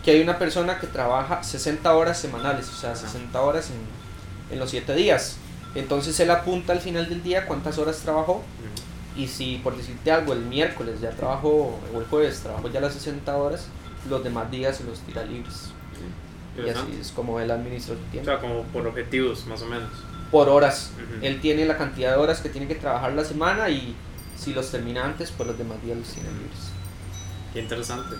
que 0.04 0.10
hay 0.12 0.20
una 0.20 0.38
persona 0.38 0.78
que 0.78 0.86
trabaja 0.86 1.42
60 1.42 1.94
horas 1.94 2.18
semanales, 2.18 2.68
o 2.68 2.72
sea, 2.74 2.90
Ajá. 2.92 3.00
60 3.00 3.40
horas 3.40 3.70
en, 3.70 4.52
en 4.54 4.58
los 4.58 4.70
7 4.70 4.94
días. 4.94 5.36
Entonces 5.74 6.18
él 6.20 6.30
apunta 6.30 6.72
al 6.72 6.80
final 6.80 7.08
del 7.08 7.22
día 7.22 7.46
cuántas 7.46 7.78
horas 7.78 7.98
trabajó 7.98 8.42
y 9.16 9.26
si 9.28 9.58
por 9.62 9.76
decirte 9.76 10.10
algo 10.10 10.32
el 10.32 10.40
miércoles 10.40 11.00
ya 11.00 11.10
trabajó 11.10 11.78
o 11.94 12.00
el 12.00 12.06
jueves 12.06 12.40
trabajó 12.40 12.68
ya 12.68 12.80
las 12.80 12.92
60 12.94 13.34
horas, 13.36 13.66
los 14.08 14.22
demás 14.24 14.50
días 14.50 14.76
se 14.76 14.84
los 14.84 14.98
tira 15.00 15.22
libres. 15.24 15.70
Y 16.56 16.68
así 16.68 16.98
es 17.00 17.12
como 17.12 17.40
él 17.40 17.50
administra 17.50 17.94
su 17.94 18.00
O 18.00 18.04
tiempo. 18.10 18.30
sea, 18.30 18.38
como 18.40 18.62
por 18.64 18.86
objetivos, 18.86 19.46
más 19.46 19.62
o 19.62 19.66
menos. 19.66 19.88
Por 20.30 20.48
horas. 20.50 20.90
Él 21.22 21.40
tiene 21.40 21.64
la 21.64 21.78
cantidad 21.78 22.10
de 22.10 22.16
horas 22.18 22.40
que 22.40 22.48
tiene 22.50 22.66
que 22.68 22.74
trabajar 22.74 23.12
la 23.14 23.24
semana 23.24 23.70
y 23.70 23.94
si 24.36 24.52
los 24.52 24.70
termina 24.70 25.04
antes, 25.04 25.30
pues 25.30 25.46
los 25.46 25.56
demás 25.56 25.80
días 25.82 25.96
los 25.96 26.08
tiene 26.08 26.28
libres. 26.30 26.71
Qué 27.52 27.60
interesante. 27.60 28.16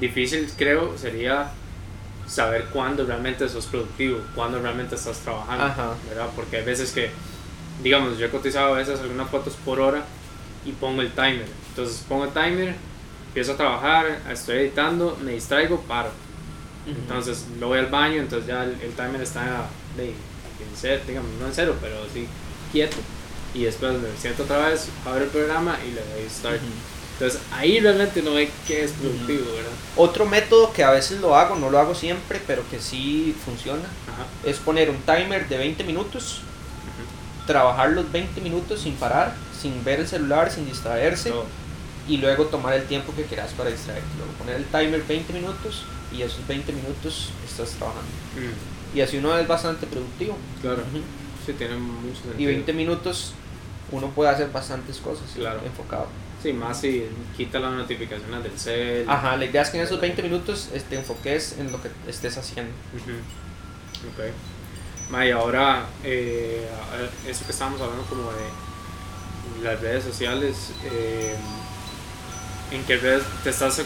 Difícil, 0.00 0.50
creo, 0.56 0.96
sería 0.96 1.50
saber 2.26 2.66
cuándo 2.72 3.04
realmente 3.04 3.48
sos 3.48 3.66
productivo, 3.66 4.20
cuándo 4.34 4.60
realmente 4.60 4.94
estás 4.94 5.18
trabajando, 5.18 5.64
Ajá. 5.64 5.94
¿verdad? 6.08 6.28
Porque 6.34 6.56
hay 6.56 6.64
veces 6.64 6.92
que, 6.92 7.10
digamos, 7.82 8.18
yo 8.18 8.26
he 8.26 8.30
cotizado 8.30 8.74
a 8.74 8.78
veces 8.78 9.00
algunas 9.00 9.28
fotos 9.28 9.54
por 9.64 9.80
hora 9.80 10.04
y 10.64 10.72
pongo 10.72 11.02
el 11.02 11.10
timer. 11.10 11.46
Entonces 11.68 12.04
pongo 12.08 12.24
el 12.24 12.30
timer, 12.30 12.74
empiezo 13.28 13.52
a 13.52 13.56
trabajar, 13.56 14.20
estoy 14.30 14.58
editando, 14.58 15.18
me 15.22 15.32
distraigo, 15.32 15.80
paro. 15.82 16.10
Entonces 16.86 17.46
lo 17.60 17.68
voy 17.68 17.78
al 17.78 17.86
baño, 17.86 18.20
entonces 18.20 18.48
ya 18.48 18.64
el, 18.64 18.72
el 18.80 18.92
timer 18.92 19.20
está 19.20 19.68
de, 19.96 20.08
en 20.08 20.14
cero, 20.74 21.02
digamos, 21.06 21.30
no 21.40 21.46
en 21.46 21.54
cero, 21.54 21.76
pero 21.80 21.96
sí 22.12 22.26
quieto. 22.72 22.96
Y 23.54 23.64
después 23.64 23.92
me 23.92 24.08
siento 24.18 24.44
otra 24.44 24.68
vez, 24.68 24.88
abro 25.04 25.24
el 25.24 25.30
programa 25.30 25.78
y 25.86 25.92
le 25.92 26.00
doy 26.00 26.28
start. 26.30 26.60
Entonces 27.14 27.40
ahí 27.52 27.78
realmente 27.80 28.22
no 28.22 28.34
ve 28.34 28.50
que 28.66 28.84
es 28.84 28.92
productivo, 28.92 29.44
¿verdad? 29.54 29.70
Otro 29.96 30.26
método 30.26 30.72
que 30.72 30.82
a 30.82 30.90
veces 30.90 31.20
lo 31.20 31.36
hago, 31.36 31.54
no 31.56 31.70
lo 31.70 31.78
hago 31.78 31.94
siempre, 31.94 32.40
pero 32.46 32.62
que 32.70 32.80
sí 32.80 33.34
funciona, 33.44 33.84
Ajá. 34.12 34.26
es 34.44 34.56
poner 34.58 34.90
un 34.90 34.96
timer 35.02 35.48
de 35.48 35.58
20 35.58 35.84
minutos, 35.84 36.40
trabajar 37.46 37.90
los 37.90 38.10
20 38.10 38.40
minutos 38.40 38.80
sin 38.80 38.94
parar, 38.94 39.34
sin 39.60 39.84
ver 39.84 40.00
el 40.00 40.08
celular, 40.08 40.50
sin 40.50 40.66
distraerse, 40.66 41.32
y 42.08 42.16
luego 42.16 42.46
tomar 42.46 42.74
el 42.74 42.84
tiempo 42.86 43.12
que 43.14 43.24
quieras 43.24 43.52
para 43.52 43.70
distraerte. 43.70 44.06
Luego 44.16 44.32
poner 44.32 44.56
el 44.56 44.64
timer 44.64 45.02
20 45.06 45.32
minutos 45.32 45.84
y 46.12 46.22
esos 46.22 46.44
20 46.48 46.72
minutos 46.72 47.30
estás 47.48 47.70
trabajando. 47.72 48.08
Mm, 48.36 48.96
Y 48.96 49.00
así 49.00 49.18
uno 49.18 49.36
es 49.38 49.46
bastante 49.46 49.86
productivo. 49.86 50.36
Claro, 50.60 50.82
sí, 51.46 51.52
tiene 51.52 51.76
mucho 51.76 52.20
sentido. 52.22 52.38
Y 52.40 52.46
20 52.46 52.72
minutos 52.72 53.32
uno 53.90 54.08
puede 54.08 54.30
hacer 54.30 54.50
bastantes 54.50 54.98
cosas 54.98 55.24
Claro. 55.34 55.60
enfocado. 55.64 56.08
Sí, 56.42 56.52
más 56.52 56.80
si 56.80 57.06
quita 57.36 57.60
las 57.60 57.72
notificaciones 57.72 58.42
del 58.42 58.58
cel. 58.58 59.08
Ajá, 59.08 59.36
la 59.36 59.44
idea 59.44 59.62
es 59.62 59.70
que 59.70 59.78
en 59.78 59.84
esos 59.84 60.00
20 60.00 60.22
minutos 60.24 60.70
eh, 60.72 60.82
te 60.88 60.96
enfoques 60.96 61.56
en 61.58 61.70
lo 61.70 61.80
que 61.80 61.88
estés 62.08 62.36
haciendo. 62.36 62.72
Ujú. 62.96 63.12
Ok. 64.10 64.32
Ma, 65.10 65.24
y 65.24 65.30
ahora, 65.30 65.86
eh, 66.02 66.66
eso 67.28 67.44
que 67.44 67.52
estábamos 67.52 67.80
hablando 67.80 68.02
como 68.04 68.22
de 68.32 69.62
las 69.62 69.80
redes 69.80 70.02
sociales, 70.02 70.70
eh, 70.84 71.36
¿en 72.72 72.82
qué 72.84 72.96
redes 72.96 73.22
te 73.44 73.50
estás, 73.50 73.80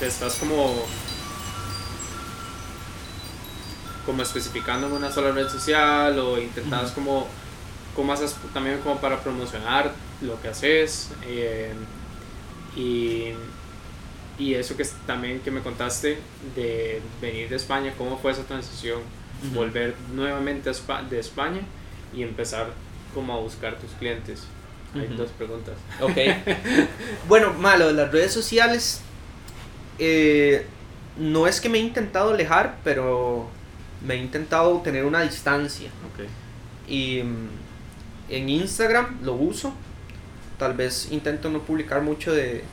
te, 0.00 0.06
estás 0.06 0.34
como, 0.34 0.74
como 4.04 4.22
especificando 4.22 4.88
en 4.88 4.94
una 4.94 5.12
sola 5.12 5.30
red 5.30 5.48
social 5.48 6.18
o 6.18 6.40
intentas 6.40 6.90
como, 6.92 7.28
cómo 7.96 8.12
haces 8.12 8.36
también 8.54 8.78
como 8.80 9.00
para 9.00 9.20
promocionar 9.22 9.92
lo 10.20 10.40
que 10.40 10.48
haces? 10.48 11.10
Eh, 11.26 11.72
y, 12.76 13.32
y 14.38 14.54
eso 14.54 14.76
que 14.76 14.84
también 15.06 15.40
que 15.40 15.50
me 15.50 15.62
contaste 15.62 16.18
de 16.54 17.02
venir 17.20 17.48
de 17.48 17.56
España, 17.56 17.94
¿cómo 17.98 18.18
fue 18.18 18.32
esa 18.32 18.44
transición? 18.44 19.00
Volver 19.54 19.96
nuevamente 20.14 20.70
de 21.10 21.18
España 21.18 21.62
y 22.12 22.22
empezar 22.22 22.72
como 23.14 23.34
a 23.34 23.38
buscar 23.40 23.78
tus 23.78 23.92
clientes. 23.92 24.44
Hay 24.94 25.08
dos 25.08 25.30
preguntas. 25.32 25.76
Ok. 26.00 26.16
bueno, 27.28 27.52
malo 27.54 27.92
las 27.92 28.10
redes 28.12 28.32
sociales. 28.32 29.02
eh, 29.98 30.66
no 31.16 31.46
es 31.46 31.60
que 31.60 31.68
me 31.70 31.78
he 31.78 31.80
intentado 31.80 32.30
alejar, 32.30 32.78
pero 32.84 33.50
me 34.00 34.14
he 34.14 34.18
intentado 34.18 34.80
tener 34.82 35.04
una 35.04 35.22
distancia. 35.22 35.90
Ok. 36.04 36.28
Y 36.86 37.22
mm, 37.22 37.48
en 38.28 38.48
Instagram 38.48 39.18
lo 39.22 39.34
uso. 39.34 39.72
Tal 40.58 40.74
vez 40.74 41.08
intento 41.10 41.50
no 41.50 41.60
publicar 41.60 42.02
mucho 42.02 42.32
de, 42.32 42.64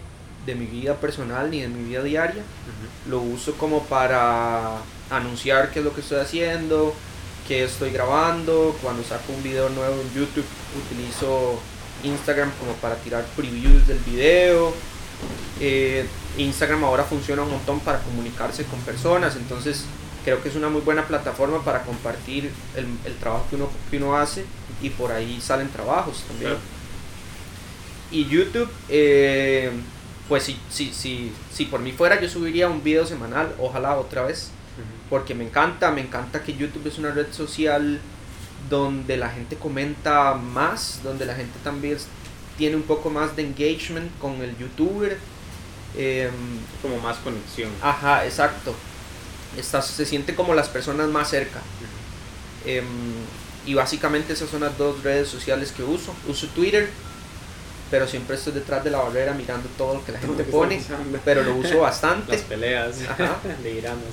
de 0.46 0.56
mi 0.56 0.66
vida 0.66 0.96
personal 0.96 1.52
ni 1.52 1.62
de 1.62 1.68
mi 1.68 1.84
vida 1.89 2.04
diaria. 2.04 2.44
Lo 3.10 3.20
uso 3.22 3.54
como 3.54 3.84
para 3.84 4.78
anunciar 5.10 5.72
qué 5.72 5.80
es 5.80 5.86
lo 5.86 5.94
que 5.94 6.02
estoy 6.02 6.20
haciendo, 6.20 6.94
qué 7.48 7.63
estoy 7.66 7.92
grabando. 7.92 8.76
Cuando 8.82 9.04
saco 9.04 9.34
un 9.34 9.44
video 9.44 9.70
nuevo 9.70 9.96
en 10.02 10.13
YouTube 10.13 10.46
utilizo 10.86 11.60
Instagram 12.04 12.52
como 12.60 12.74
para 12.74 12.96
tirar 12.96 13.26
previews 13.36 13.88
del 13.88 14.00
video. 14.00 14.74
Eh, 15.60 16.06
Instagram 16.38 16.84
ahora 16.84 17.04
funciona 17.04 17.44
un 17.44 17.52
montón 17.52 17.80
para 17.80 18.00
comunicarse 18.00 18.66
con 18.66 18.80
personas, 18.80 19.36
entonces 19.36 19.86
creo 20.26 20.42
que 20.42 20.50
es 20.50 20.56
una 20.56 20.68
muy 20.68 20.82
buena 20.82 21.08
plataforma 21.08 21.63
para 21.63 21.84
compartir 21.84 22.52
el, 22.76 22.88
el 23.06 23.16
trabajo 23.18 23.46
que 23.50 23.56
uno, 23.56 23.70
que 23.89 23.98
uno 23.98 24.18
hace 24.18 24.46
y 24.84 24.89
por 24.91 25.12
ahí 25.12 25.39
salen 25.41 25.69
trabajos 25.69 26.24
también. 26.28 26.52
Claro. 26.52 26.63
Y 28.12 28.26
YouTube, 28.26 28.69
eh, 28.89 29.72
pues 30.30 30.43
si, 30.43 30.60
si, 30.69 30.93
si, 30.93 31.32
si 31.52 31.65
por 31.65 31.80
mí 31.80 31.91
fuera 31.91 32.22
yo 32.22 32.30
subiría 32.30 32.67
un 32.67 32.84
video 32.84 33.06
semanal, 33.08 33.56
ojalá 33.60 33.98
otra 33.98 34.24
vez, 34.24 34.52
porque 35.10 35.34
me 35.34 35.46
encanta, 35.46 35.91
me 35.91 36.02
encanta 36.02 36.43
que 36.43 36.54
YouTube 36.56 36.88
es 36.88 36.98
una 37.00 37.12
red 37.12 37.32
social 37.32 38.00
donde 38.69 39.17
la 39.17 39.30
gente 39.30 39.56
comenta 39.56 40.36
más, 40.36 41.00
donde 41.04 41.26
la 41.26 41.36
gente 41.36 41.58
también 41.63 41.98
tiene 42.58 42.76
un 42.76 42.84
poco 42.84 43.10
más 43.10 43.36
de 43.36 43.43
engagement 43.43 44.12
con 44.19 44.41
el 44.41 44.56
youtuber. 44.58 45.17
Em, 45.96 46.32
Como 46.82 46.98
más 47.00 47.17
conexión. 47.17 47.69
ajá, 47.82 48.26
exacto. 48.26 48.74
Estás, 49.58 49.86
se 49.88 50.06
siente 50.06 50.34
como 50.34 50.56
las 50.56 50.69
personas 50.69 51.10
más 51.10 51.30
cerca. 51.30 51.62
Y 53.65 53.73
básicamente 53.73 54.34
esas 54.34 54.49
son 54.49 54.62
las 54.62 54.78
dos 54.78 55.04
redes 55.04 55.28
sociales 55.30 55.71
que 55.71 55.84
uso. 55.84 56.13
Uso 56.28 56.47
Twitter, 56.47 56.89
pero 57.91 58.08
siempre 58.08 58.36
estoy 58.36 58.54
detrás 58.54 58.84
de 58.84 58.89
la 58.91 58.99
barrera 58.99 59.34
mirando 59.34 59.69
todo 59.78 59.95
lo 59.95 60.06
que 60.06 60.12
la 60.12 60.19
gente 60.19 60.43
pone. 60.43 60.82
Pero 61.23 61.43
lo 61.43 61.56
uso 61.56 61.80
bastante. 61.82 62.32
Las 62.34 62.41
peleas 62.41 62.95
Ajá. 63.10 63.38
de 63.63 63.71
iranos. 63.73 64.04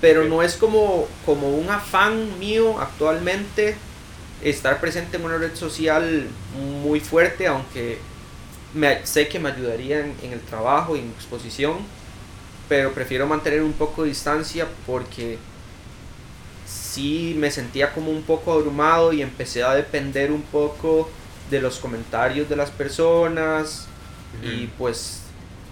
pero 0.00 0.22
Ok. 0.22 0.28
no 0.28 0.42
es 0.42 0.54
como, 0.56 1.06
como 1.24 1.48
un 1.50 1.70
afán 1.70 2.38
mío 2.38 2.78
actualmente 2.80 3.76
estar 4.42 4.80
presente 4.80 5.16
en 5.16 5.24
una 5.24 5.38
red 5.38 5.54
social 5.54 6.26
muy 6.82 7.00
fuerte, 7.00 7.46
aunque 7.46 7.98
me, 8.74 9.06
sé 9.06 9.28
que 9.28 9.38
me 9.38 9.48
ayudaría 9.50 10.00
en, 10.00 10.14
en 10.22 10.32
el 10.32 10.40
trabajo 10.40 10.96
y 10.96 10.98
en 10.98 11.08
exposición, 11.10 11.78
pero 12.68 12.92
prefiero 12.92 13.26
mantener 13.26 13.62
un 13.62 13.72
poco 13.72 14.02
de 14.02 14.08
distancia 14.10 14.66
porque 14.86 15.38
sí 16.94 17.34
me 17.36 17.50
sentía 17.50 17.92
como 17.92 18.10
un 18.10 18.22
poco 18.22 18.52
abrumado 18.52 19.12
y 19.12 19.22
empecé 19.22 19.62
a 19.62 19.74
depender 19.74 20.30
un 20.30 20.42
poco 20.42 21.10
de 21.50 21.60
los 21.60 21.78
comentarios 21.78 22.48
de 22.48 22.56
las 22.56 22.70
personas 22.70 23.86
y 24.42 24.66
pues 24.78 25.20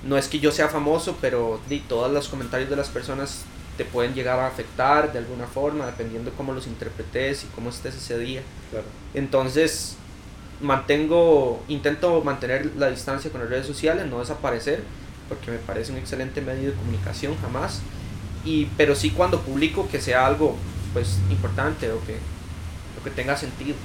no 0.04 0.16
es 0.16 0.28
que 0.28 0.40
yo 0.40 0.50
sea 0.52 0.68
famoso, 0.68 1.16
pero 1.20 1.60
di, 1.68 1.80
todos 1.80 2.12
los 2.12 2.28
comentarios 2.28 2.70
de 2.70 2.76
las 2.76 2.88
personas 2.88 3.42
te 3.76 3.84
pueden 3.84 4.14
llegar 4.14 4.38
a 4.38 4.46
afectar 4.46 5.12
de 5.12 5.18
alguna 5.18 5.46
forma, 5.46 5.86
dependiendo 5.86 6.32
cómo 6.36 6.52
los 6.52 6.66
interpretes 6.66 7.44
y 7.44 7.46
cómo 7.54 7.70
estés 7.70 7.94
ese 7.96 8.18
día. 8.18 8.42
Claro. 8.70 8.86
Entonces, 9.14 9.96
mantengo, 10.60 11.62
intento 11.68 12.22
mantener 12.22 12.72
la 12.76 12.90
distancia 12.90 13.30
con 13.30 13.40
las 13.40 13.50
redes 13.50 13.66
sociales, 13.66 14.06
no 14.06 14.20
desaparecer, 14.20 14.82
porque 15.28 15.50
me 15.50 15.58
parece 15.58 15.92
un 15.92 15.98
excelente 15.98 16.40
medio 16.40 16.70
de 16.70 16.76
comunicación, 16.76 17.36
jamás. 17.40 17.80
Y, 18.44 18.66
pero 18.76 18.94
sí 18.94 19.10
cuando 19.10 19.40
publico 19.40 19.88
que 19.88 20.00
sea 20.00 20.26
algo 20.26 20.56
pues 20.92 21.18
importante 21.30 21.90
o 21.92 22.04
que, 22.04 22.16
o 23.00 23.04
que 23.04 23.10
tenga 23.10 23.36
sentido. 23.36 23.76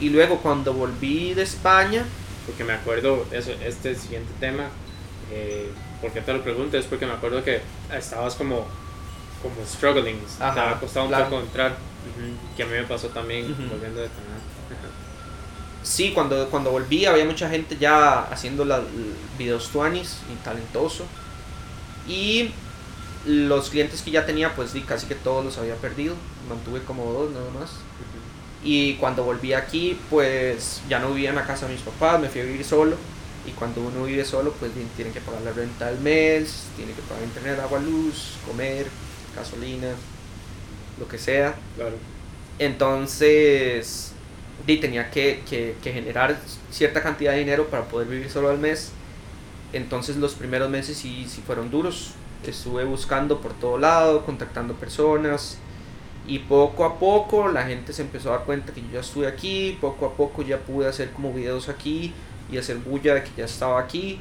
Y 0.00 0.08
luego 0.10 0.38
cuando 0.38 0.72
volví 0.74 1.34
de 1.34 1.42
España, 1.42 2.04
Porque 2.46 2.64
me 2.64 2.72
acuerdo, 2.72 3.24
eso, 3.30 3.52
este 3.64 3.94
siguiente 3.94 4.32
tema, 4.40 4.64
eh, 5.30 5.70
¿por 6.00 6.10
qué 6.12 6.20
te 6.20 6.32
lo 6.32 6.42
pregunto? 6.42 6.76
Es 6.76 6.86
porque 6.86 7.06
me 7.06 7.12
acuerdo 7.12 7.44
que 7.44 7.60
estabas 7.96 8.34
como, 8.34 8.66
como 9.42 9.54
struggling, 9.66 10.18
te 10.18 10.42
Ajá, 10.44 10.62
había 10.62 10.80
costado 10.80 11.06
un 11.06 11.12
poco 11.12 11.40
entrar, 11.40 11.70
Ujú. 11.72 12.56
que 12.56 12.62
a 12.62 12.66
mí 12.66 12.72
me 12.72 12.82
pasó 12.84 13.08
también 13.08 13.46
volviendo 13.70 14.00
de 14.00 14.08
Canadá. 14.08 14.40
sí, 15.82 16.12
cuando, 16.12 16.48
cuando 16.48 16.70
volví 16.72 17.04
había 17.06 17.24
mucha 17.24 17.48
gente 17.48 17.76
ya 17.78 18.22
haciendo 18.24 18.64
la, 18.64 18.80
videos 19.38 19.68
tuanis 19.68 20.18
y 20.32 20.44
talentoso. 20.44 21.04
Y 22.08 22.50
los 23.26 23.70
clientes 23.70 24.02
que 24.02 24.10
ya 24.10 24.26
tenía, 24.26 24.54
pues 24.54 24.72
di, 24.72 24.82
casi 24.82 25.06
que 25.06 25.14
todos 25.14 25.44
los 25.44 25.58
había 25.58 25.76
perdido. 25.76 26.14
Mantuve 26.48 26.82
como 26.84 27.04
dos 27.12 27.30
nada 27.32 27.50
más. 27.50 27.70
Y 28.62 28.94
cuando 28.96 29.24
volví 29.24 29.52
aquí, 29.54 29.98
pues 30.10 30.82
ya 30.88 30.98
no 30.98 31.10
vivía 31.12 31.30
en 31.30 31.36
la 31.36 31.46
casa 31.46 31.66
de 31.66 31.72
mis 31.74 31.82
papás, 31.82 32.20
me 32.20 32.28
fui 32.28 32.42
a 32.42 32.44
vivir 32.44 32.64
solo. 32.64 32.96
Y 33.46 33.52
cuando 33.52 33.80
uno 33.82 34.04
vive 34.04 34.24
solo, 34.24 34.52
pues 34.52 34.74
bien, 34.74 34.88
tiene 34.96 35.12
que 35.12 35.20
pagar 35.20 35.42
la 35.42 35.52
renta 35.52 35.86
del 35.90 36.00
mes, 36.00 36.64
tiene 36.76 36.92
que 36.92 37.02
pagar 37.02 37.24
internet, 37.24 37.58
agua, 37.60 37.78
luz, 37.80 38.34
comer, 38.46 38.86
gasolina, 39.34 39.88
lo 40.98 41.08
que 41.08 41.18
sea. 41.18 41.54
Claro. 41.76 41.96
Entonces, 42.58 44.12
tenía 44.66 45.10
que, 45.10 45.42
que- 45.48 45.76
que 45.82 45.92
generar 45.92 46.38
cierta 46.70 47.02
cantidad 47.02 47.32
de 47.32 47.38
dinero 47.40 47.68
para 47.68 47.84
poder 47.88 48.08
vivir 48.08 48.30
solo 48.30 48.50
al 48.50 48.58
mes. 48.58 48.92
Entonces 49.72 50.16
los 50.16 50.34
primeros 50.34 50.70
meses 50.70 50.96
sí, 50.98 51.26
sí 51.28 51.42
fueron 51.46 51.70
duros. 51.70 52.12
Estuve 52.46 52.84
buscando 52.84 53.40
por 53.40 53.52
todo 53.54 53.78
lado, 53.78 54.24
contactando 54.24 54.74
personas. 54.74 55.58
Y 56.26 56.40
poco 56.40 56.84
a 56.84 56.98
poco 56.98 57.48
la 57.48 57.64
gente 57.64 57.92
se 57.92 58.02
empezó 58.02 58.30
a 58.30 58.38
dar 58.38 58.46
cuenta 58.46 58.72
que 58.72 58.80
yo 58.82 58.88
ya 58.94 59.00
estuve 59.00 59.26
aquí. 59.26 59.76
Poco 59.80 60.06
a 60.06 60.14
poco 60.14 60.42
ya 60.42 60.58
pude 60.58 60.86
hacer 60.88 61.10
como 61.10 61.32
videos 61.32 61.68
aquí 61.68 62.12
y 62.50 62.58
hacer 62.58 62.76
bulla 62.78 63.14
de 63.14 63.24
que 63.24 63.30
ya 63.36 63.44
estaba 63.44 63.80
aquí. 63.80 64.20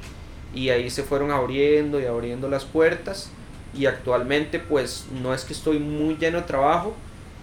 Y 0.53 0.69
ahí 0.69 0.89
se 0.89 1.03
fueron 1.03 1.31
abriendo 1.31 1.99
y 1.99 2.05
abriendo 2.05 2.49
las 2.49 2.65
puertas. 2.65 3.29
y 3.73 3.85
actualmente 3.85 4.57
pues 4.59 5.05
no 5.21 5.33
es 5.33 5.45
que 5.45 5.53
estoy 5.53 5.77
muy 5.77 6.17
lleno 6.17 6.39
de 6.39 6.47
trabajo, 6.47 6.95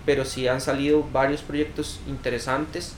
pero 0.04 0.24
sí 0.24 0.48
han 0.48 0.60
salido 0.60 1.06
varios 1.12 1.42
proyectos 1.42 2.00
interesantes 2.08 2.94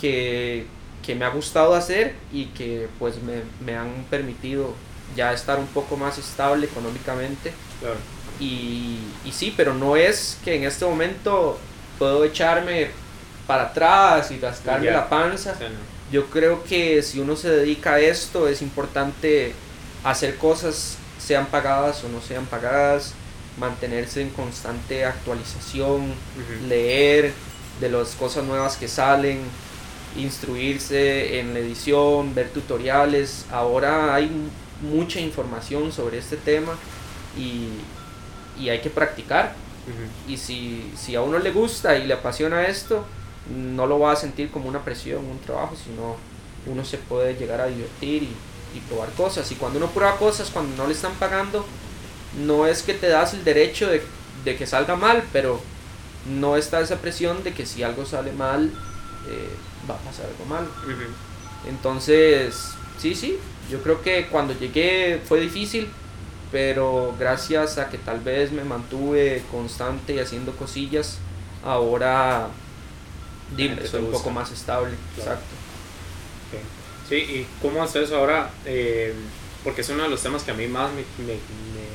que, 0.00 0.66
que 1.04 1.14
me 1.14 1.24
ha 1.24 1.30
gustado 1.30 1.74
hacer 1.74 2.14
y 2.32 2.46
que 2.46 2.88
pues 2.98 3.22
me, 3.22 3.42
me, 3.64 3.76
han 3.76 4.04
permitido 4.10 4.74
ya 5.16 5.32
estar 5.32 5.58
un 5.58 5.66
poco 5.66 5.96
más 5.96 6.18
estable 6.18 6.66
económicamente. 6.66 7.52
Y, 8.40 8.98
y, 9.24 9.32
sí, 9.32 9.54
pero 9.56 9.74
no 9.74 9.96
es 9.96 10.38
que 10.44 10.56
en 10.56 10.64
este 10.64 10.84
momento 10.84 11.58
puedo 11.98 12.24
echarme 12.24 12.90
para 13.46 13.64
atrás 13.64 14.30
y 14.30 14.38
rascarme 14.38 14.90
la 14.90 15.08
panza. 15.08 15.54
Yo 16.10 16.26
creo 16.26 16.64
que 16.64 17.02
si 17.02 17.20
uno 17.20 17.36
se 17.36 17.50
dedica 17.50 17.94
a 17.94 18.00
esto 18.00 18.48
es 18.48 18.62
importante 18.62 19.54
hacer 20.04 20.36
cosas 20.36 20.96
sean 21.18 21.46
pagadas 21.46 22.02
o 22.04 22.08
no 22.08 22.20
sean 22.20 22.46
pagadas, 22.46 23.14
mantenerse 23.58 24.22
en 24.22 24.30
constante 24.30 25.04
actualización, 25.04 26.12
leer 26.68 27.32
de 27.80 27.88
las 27.88 28.14
cosas 28.14 28.44
nuevas 28.44 28.76
que 28.76 28.88
salen, 28.88 29.40
instruirse 30.16 31.38
en 31.38 31.54
la 31.54 31.60
edición, 31.60 32.34
ver 32.34 32.50
tutoriales. 32.50 33.46
Ahora 33.50 34.14
hay 34.14 34.30
mucha 34.82 35.20
información 35.20 35.92
sobre 35.92 36.18
este 36.18 36.36
tema 36.36 36.74
y, 37.36 37.68
y 38.62 38.68
hay 38.68 38.80
que 38.80 38.90
practicar. 38.90 39.54
Y 40.28 40.36
si, 40.36 40.92
si, 40.96 41.16
a 41.16 41.22
uno 41.22 41.38
le 41.38 41.50
gusta 41.50 41.96
y 41.96 42.06
le 42.06 42.14
apasiona 42.14 42.66
esto, 42.66 43.04
no 43.50 43.86
lo 43.86 43.98
va 43.98 44.12
a 44.12 44.16
sentir 44.16 44.50
como 44.50 44.68
una 44.68 44.84
presión, 44.84 45.24
un 45.24 45.40
trabajo, 45.40 45.74
sino 45.74 46.16
uno 46.66 46.84
se 46.84 46.98
puede 46.98 47.34
llegar 47.34 47.60
a 47.60 47.66
divertir 47.66 48.22
y, 48.22 48.36
y 48.76 48.80
probar 48.88 49.10
cosas. 49.12 49.50
Y 49.50 49.56
cuando 49.56 49.78
uno 49.78 49.88
prueba 49.88 50.16
cosas, 50.16 50.50
cuando 50.50 50.76
no 50.76 50.86
le 50.86 50.94
están 50.94 51.14
pagando, 51.14 51.66
no 52.44 52.66
es 52.66 52.82
que 52.82 52.94
te 52.94 53.08
das 53.08 53.34
el 53.34 53.42
derecho 53.42 53.88
de, 53.88 54.02
de 54.44 54.56
que 54.56 54.66
salga 54.66 54.94
mal, 54.94 55.24
pero 55.32 55.60
no 56.26 56.56
está 56.56 56.80
esa 56.80 56.98
presión 56.98 57.42
de 57.42 57.52
que 57.52 57.66
si 57.66 57.82
algo 57.82 58.06
sale 58.06 58.32
mal, 58.32 58.70
eh, 59.28 59.48
va 59.90 59.94
a 59.94 59.98
pasar 59.98 60.26
algo 60.26 60.44
mal. 60.46 60.68
Entonces, 61.68 62.70
sí, 62.98 63.14
sí, 63.14 63.38
yo 63.70 63.82
creo 63.82 64.02
que 64.02 64.26
cuando 64.26 64.58
llegué 64.58 65.20
fue 65.26 65.40
difícil, 65.40 65.88
pero 66.50 67.14
gracias 67.18 67.78
a 67.78 67.88
que 67.88 67.98
tal 67.98 68.20
vez 68.20 68.52
me 68.52 68.64
mantuve 68.64 69.42
constante 69.50 70.14
y 70.14 70.18
haciendo 70.18 70.52
cosillas, 70.52 71.18
ahora 71.64 72.48
soy 73.90 74.00
un 74.00 74.10
poco 74.10 74.30
más 74.30 74.50
estable. 74.52 74.94
Exacto. 75.16 75.54
Sí, 77.08 77.16
¿y 77.16 77.46
cómo 77.60 77.82
haces 77.82 78.12
ahora? 78.12 78.50
Eh, 78.64 79.14
porque 79.64 79.82
es 79.82 79.88
uno 79.90 80.04
de 80.04 80.08
los 80.08 80.22
temas 80.22 80.42
que 80.42 80.50
a 80.50 80.54
mí 80.54 80.66
más 80.66 80.90
me, 80.92 81.02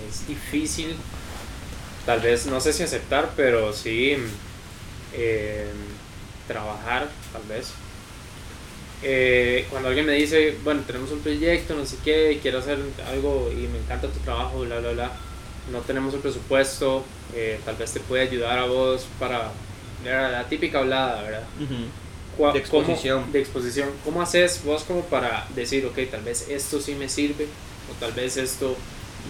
es 0.08 0.28
difícil, 0.28 0.96
tal 2.06 2.22
vez, 2.22 2.46
no 2.46 2.60
sé 2.62 2.74
si 2.74 2.84
aceptar, 2.84 3.32
pero 3.36 3.74
sí 3.74 4.16
eh, 5.14 5.72
trabajar, 6.48 7.10
tal 7.34 7.44
vez. 7.44 7.72
Eh, 9.04 9.66
cuando 9.70 9.90
alguien 9.90 10.06
me 10.06 10.14
dice, 10.14 10.58
bueno, 10.64 10.82
tenemos 10.86 11.12
un 11.12 11.20
proyecto, 11.20 11.76
no 11.76 11.86
sé 11.86 11.98
qué, 12.04 12.40
quiero 12.42 12.60
hacer 12.60 12.80
algo 13.08 13.52
y 13.52 13.68
me 13.68 13.78
encanta 13.78 14.08
tu 14.08 14.20
trabajo, 14.20 14.62
bla, 14.62 14.80
bla, 14.80 14.92
bla, 14.92 15.12
no 15.72 15.82
tenemos 15.82 16.14
el 16.16 16.20
presupuesto, 16.20 17.04
tal 17.64 17.76
vez 17.76 17.92
te 17.94 18.00
puede 18.00 18.24
ayudar 18.24 18.58
a 18.58 18.66
vos 18.66 19.06
para 19.20 19.52
la, 20.04 20.44
típica 20.50 20.80
hablada, 20.80 21.22
¿verdad? 21.22 21.44
de 22.54 22.60
exposición. 22.60 23.22
Cómo, 23.22 23.34
de 23.34 23.40
exposición. 23.40 23.90
¿Cómo 24.04 24.22
haces 24.22 24.62
vos 24.64 24.84
como 24.84 25.02
para 25.06 25.48
decir, 25.56 25.86
ok, 25.86 25.98
tal 26.10 26.22
vez 26.22 26.48
esto 26.50 26.80
sí 26.80 26.94
me 26.96 27.10
sirve 27.10 27.48
o 27.92 28.00
tal 28.00 28.14
vez 28.14 28.38
esto 28.38 28.76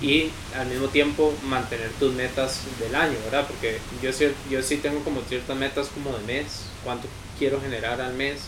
y 0.02 0.30
al 0.56 0.68
mismo 0.68 0.88
tiempo 0.88 1.34
mantener 1.48 1.90
tus 2.00 2.14
metas 2.14 2.62
del 2.80 2.96
año, 2.96 3.16
¿verdad? 3.26 3.48
Porque 3.48 3.80
yo, 4.02 4.12
yo 4.50 4.62
sí 4.62 4.78
tengo 4.78 5.00
como 5.04 5.22
ciertas 5.22 5.58
metas 5.58 5.88
como 5.88 6.16
de 6.18 6.24
mes, 6.26 6.66
cuánto 6.84 7.08
quiero 7.40 7.62
generar 7.62 8.02
al 8.02 8.14
mes 8.14 8.42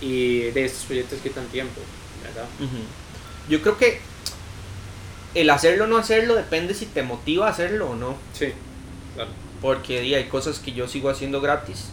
y 0.00 0.40
de 0.50 0.64
estos 0.64 0.84
proyectos 0.84 1.20
quitan 1.20 1.46
tiempo, 1.46 1.80
¿verdad? 2.22 2.46
Yo 3.48 3.60
creo 3.62 3.78
que 3.78 4.00
el 5.34 5.50
hacerlo 5.50 5.84
o 5.84 5.86
no 5.86 5.96
hacerlo 5.96 6.34
depende 6.34 6.74
si 6.74 6.86
te 6.86 7.02
motiva 7.02 7.46
a 7.46 7.50
hacerlo 7.50 7.90
o 7.90 7.96
no. 7.96 8.16
Sí, 8.32 8.52
claro. 9.14 9.30
Porque 9.60 10.14
hay 10.14 10.24
cosas 10.24 10.58
que 10.58 10.72
yo 10.72 10.88
sigo 10.88 11.10
haciendo 11.10 11.40
gratis 11.40 11.90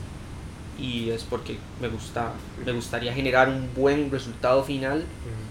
y 0.77 1.09
es 1.09 1.23
porque 1.23 1.57
me 1.81 1.87
gusta 1.87 2.33
me 2.65 2.71
gustaría 2.73 3.13
generar 3.13 3.47
un 3.49 3.73
buen 3.73 4.11
resultado 4.11 4.63
final 4.63 5.05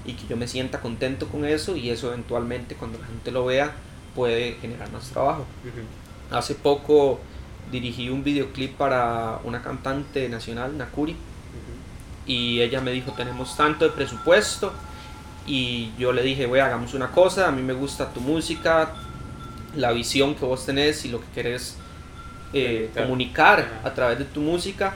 y 0.05 0.13
que 0.13 0.27
yo 0.27 0.37
me 0.37 0.47
sienta 0.47 0.81
contento 0.81 1.29
con 1.29 1.45
eso 1.47 1.77
y 1.77 1.91
eso 1.91 2.09
eventualmente 2.09 2.75
cuando 2.75 2.99
la 2.99 3.07
gente 3.07 3.31
lo 3.31 3.47
vea 3.47 3.75
puede 4.15 4.55
generar 4.61 4.91
más 4.93 5.09
trabajo 5.11 5.47
hace 6.31 6.55
poco 6.55 7.21
dirigí 7.73 8.11
un 8.11 8.23
videoclip 8.23 8.77
para 8.77 9.41
una 9.45 9.63
cantante 9.63 10.29
nacional 10.29 10.77
Nakuri 10.77 11.17
y 12.27 12.61
ella 12.61 12.81
me 12.81 12.93
dijo 12.93 13.13
tenemos 13.13 13.57
tanto 13.57 13.85
de 13.85 13.91
presupuesto 13.91 14.73
y 15.47 15.91
yo 15.99 16.13
le 16.13 16.23
dije 16.23 16.47
voy 16.47 16.61
hagamos 16.61 16.95
una 16.95 17.11
cosa 17.11 17.49
a 17.49 17.53
mí 17.53 17.63
me 17.63 17.75
gusta 17.75 18.13
tu 18.13 18.21
música 18.21 18.93
la 19.77 19.93
visión 19.93 20.35
que 20.35 20.45
vos 20.45 20.65
tenés 20.65 21.05
y 21.05 21.09
lo 21.09 21.21
que 21.21 21.27
querés 21.35 21.77
eh, 22.53 22.91
comunicar 22.95 23.81
a 23.85 23.93
través 23.93 24.19
de 24.19 24.25
tu 24.25 24.41
música 24.41 24.95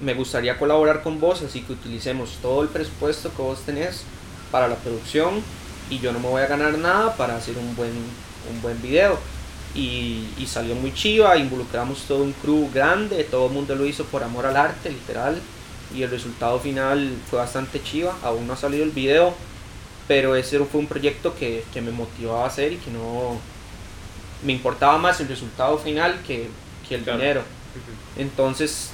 me 0.00 0.14
gustaría 0.14 0.58
colaborar 0.58 1.02
con 1.02 1.20
vos, 1.20 1.42
así 1.42 1.62
que 1.62 1.72
utilicemos 1.72 2.38
todo 2.42 2.62
el 2.62 2.68
presupuesto 2.68 3.30
que 3.34 3.42
vos 3.42 3.60
tenés 3.62 4.02
para 4.50 4.68
la 4.68 4.76
producción 4.76 5.42
y 5.88 5.98
yo 5.98 6.12
no 6.12 6.18
me 6.18 6.28
voy 6.28 6.42
a 6.42 6.46
ganar 6.46 6.76
nada 6.78 7.16
para 7.16 7.36
hacer 7.36 7.56
un 7.56 7.74
buen, 7.76 7.92
un 8.52 8.62
buen 8.62 8.80
video. 8.82 9.18
Y, 9.74 10.28
y 10.38 10.46
salió 10.46 10.74
muy 10.74 10.94
chiva, 10.94 11.36
involucramos 11.36 12.02
todo 12.04 12.22
un 12.22 12.32
crew 12.32 12.70
grande, 12.72 13.24
todo 13.24 13.48
el 13.48 13.52
mundo 13.52 13.74
lo 13.74 13.84
hizo 13.84 14.04
por 14.04 14.22
amor 14.22 14.46
al 14.46 14.56
arte, 14.56 14.88
literal. 14.90 15.40
Y 15.94 16.02
el 16.02 16.10
resultado 16.10 16.58
final 16.58 17.12
fue 17.30 17.38
bastante 17.38 17.82
chiva, 17.82 18.16
aún 18.22 18.46
no 18.46 18.54
ha 18.54 18.56
salido 18.56 18.84
el 18.84 18.90
video, 18.90 19.34
pero 20.08 20.36
ese 20.36 20.58
fue 20.64 20.80
un 20.80 20.86
proyecto 20.86 21.34
que, 21.34 21.64
que 21.72 21.80
me 21.80 21.90
motivaba 21.90 22.44
a 22.44 22.48
hacer 22.48 22.72
y 22.72 22.76
que 22.76 22.90
no 22.90 23.38
me 24.44 24.52
importaba 24.52 24.98
más 24.98 25.20
el 25.20 25.28
resultado 25.28 25.78
final 25.78 26.20
que, 26.26 26.48
que 26.88 26.96
el 26.96 27.04
dinero. 27.04 27.42
Entonces 28.16 28.90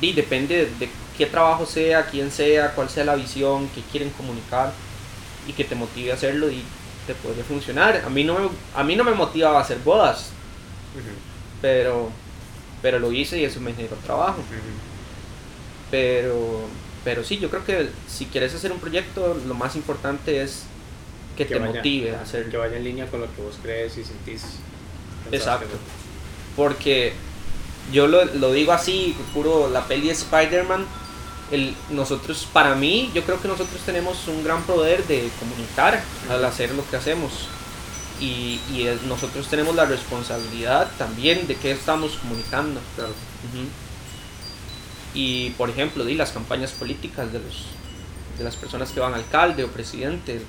y 0.00 0.12
depende 0.12 0.68
de 0.78 0.88
qué 1.16 1.26
trabajo 1.26 1.66
sea, 1.66 2.06
quién 2.06 2.30
sea, 2.30 2.72
cuál 2.74 2.88
sea 2.88 3.04
la 3.04 3.14
visión, 3.14 3.68
qué 3.74 3.80
quieren 3.90 4.10
comunicar 4.10 4.72
y 5.46 5.52
que 5.52 5.64
te 5.64 5.74
motive 5.74 6.10
a 6.10 6.14
hacerlo 6.14 6.50
y 6.50 6.62
te 7.06 7.14
podría 7.14 7.44
funcionar. 7.44 8.02
A 8.04 8.10
mí 8.10 8.24
no 8.24 8.38
me, 8.38 8.48
a 8.74 8.82
mí 8.82 8.96
no 8.96 9.04
me 9.04 9.12
motivaba 9.12 9.58
a 9.58 9.62
hacer 9.62 9.78
bodas, 9.78 10.30
pero, 11.62 12.10
pero 12.82 12.98
lo 12.98 13.12
hice 13.12 13.38
y 13.38 13.44
eso 13.44 13.60
me 13.60 13.72
generó 13.72 13.96
trabajo. 13.96 14.38
Pero, 15.90 16.66
pero 17.04 17.24
sí, 17.24 17.38
yo 17.38 17.50
creo 17.50 17.64
que 17.64 17.88
si 18.08 18.26
quieres 18.26 18.54
hacer 18.54 18.72
un 18.72 18.78
proyecto, 18.78 19.36
lo 19.46 19.54
más 19.54 19.76
importante 19.76 20.42
es 20.42 20.64
que, 21.36 21.44
te 21.44 21.58
motive 21.58 22.14
a 22.16 22.22
hacerlo. 22.22 22.50
Que 22.50 22.56
vaya 22.56 22.76
en 22.76 22.84
línea 22.84 23.06
con 23.06 23.20
lo 23.20 23.34
que 23.34 23.42
vos 23.42 23.56
crees 23.62 23.96
y 23.98 24.04
sentís. 24.04 24.42
Exacto. 25.30 25.76
Porque 26.56 27.12
yo 27.92 28.06
lo, 28.06 28.24
lo 28.24 28.52
digo 28.52 28.72
así, 28.72 29.16
puro 29.32 29.68
la 29.68 29.86
peli 29.86 30.06
de 30.06 30.12
Spider-Man. 30.12 30.84
El, 31.50 31.74
nosotros, 31.90 32.48
para 32.52 32.74
mí, 32.74 33.10
yo 33.14 33.22
creo 33.22 33.40
que 33.40 33.48
nosotros 33.48 33.80
tenemos 33.84 34.26
un 34.28 34.42
gran 34.42 34.62
poder 34.62 35.04
de 35.06 35.28
comunicar 35.38 36.02
al 36.30 36.44
hacer 36.44 36.72
lo 36.72 36.88
que 36.88 36.96
hacemos. 36.96 37.48
Y, 38.20 38.60
y 38.70 38.88
nosotros 39.06 39.48
tenemos 39.48 39.74
la 39.74 39.84
responsabilidad 39.84 40.90
también 40.96 41.46
de 41.46 41.56
qué 41.56 41.72
estamos 41.72 42.12
comunicando. 42.16 42.80
Y 45.14 45.50
por 45.50 45.70
ejemplo, 45.70 46.04
di 46.04 46.14
las 46.14 46.32
campañas 46.32 46.72
políticas 46.72 47.32
de, 47.32 47.38
los, 47.38 47.66
de 48.36 48.44
las 48.44 48.56
personas 48.56 48.90
que 48.90 49.00
van 49.00 49.14
alcalde 49.14 49.64
o 49.64 49.68
presidente, 49.68 50.42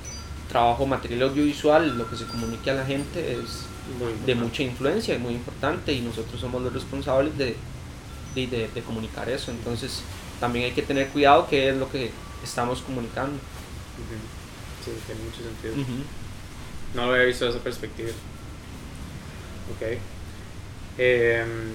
trabajo 0.49 0.85
material 0.85 1.29
audiovisual, 1.29 1.97
lo 1.97 2.09
que 2.09 2.17
se 2.17 2.25
comunique 2.25 2.71
a 2.71 2.73
la 2.73 2.85
gente 2.85 3.33
es 3.33 3.65
de 4.25 4.33
mucha 4.33 4.63
influencia 4.63 5.15
y 5.15 5.19
muy 5.19 5.33
importante 5.33 5.93
y 5.93 6.01
nosotros 6.01 6.41
somos 6.41 6.61
los 6.63 6.73
responsables 6.73 7.37
de, 7.37 7.55
de, 8.35 8.69
de, 8.73 8.81
comunicar 8.81 9.29
eso. 9.29 9.51
Entonces 9.51 10.01
también 10.39 10.65
hay 10.65 10.71
que 10.71 10.81
tener 10.81 11.09
cuidado 11.09 11.47
qué 11.47 11.69
es 11.69 11.77
lo 11.77 11.89
que 11.91 12.11
estamos 12.43 12.81
comunicando. 12.81 13.37
Sí, 14.83 14.91
tiene 15.05 15.21
mucho 15.21 15.41
sentido. 15.43 15.75
No 16.95 17.05
lo 17.05 17.13
había 17.13 17.25
visto 17.25 17.45
desde 17.45 17.57
esa 17.57 17.63
perspectiva. 17.63 18.09
Ok. 19.75 19.99
Em, 20.97 21.73